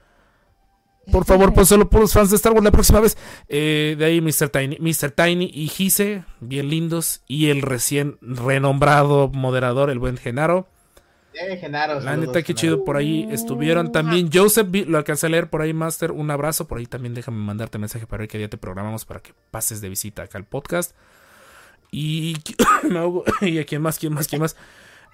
[1.11, 3.17] Por favor, pues solo puros fans de Star Wars la próxima vez.
[3.49, 4.49] Eh, de ahí Mr.
[4.49, 5.11] Tiny, Mr.
[5.11, 7.23] Tiny y Gise, bien lindos.
[7.27, 10.69] Y el recién renombrado moderador, el buen Genaro.
[11.33, 13.91] Eh, Genaro, La saludos, neta, qué chido por ahí estuvieron.
[13.91, 16.11] También Joseph, lo alcancé a leer por ahí, Master.
[16.11, 16.67] Un abrazo.
[16.67, 19.81] Por ahí también déjame mandarte mensaje para ver qué día te programamos para que pases
[19.81, 20.95] de visita acá al podcast.
[21.91, 22.35] Y,
[23.41, 24.55] y a quién más, quién más, quién más.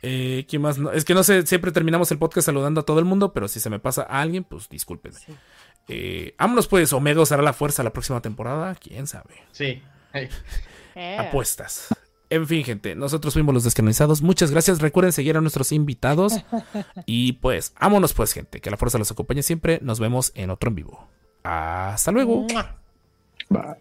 [0.01, 0.77] Eh, ¿Quién más?
[0.77, 3.47] No, es que no sé, siempre terminamos el podcast saludando a todo el mundo, pero
[3.47, 5.17] si se me pasa a alguien, pues discúlpenme.
[5.87, 9.35] Eh, vámonos pues, Omega usará la fuerza la próxima temporada, quién sabe.
[9.51, 9.81] Sí.
[10.13, 11.17] Eh.
[11.17, 11.87] Apuestas.
[12.35, 14.21] En fin, gente, nosotros fuimos los descanonizados.
[14.21, 14.81] Muchas gracias.
[14.81, 16.33] Recuerden seguir a nuestros invitados.
[17.05, 18.59] Y pues, vámonos pues, gente.
[18.59, 19.79] Que la fuerza los acompañe siempre.
[19.81, 21.07] Nos vemos en otro en vivo.
[21.43, 22.45] Hasta luego.
[23.55, 23.77] Va.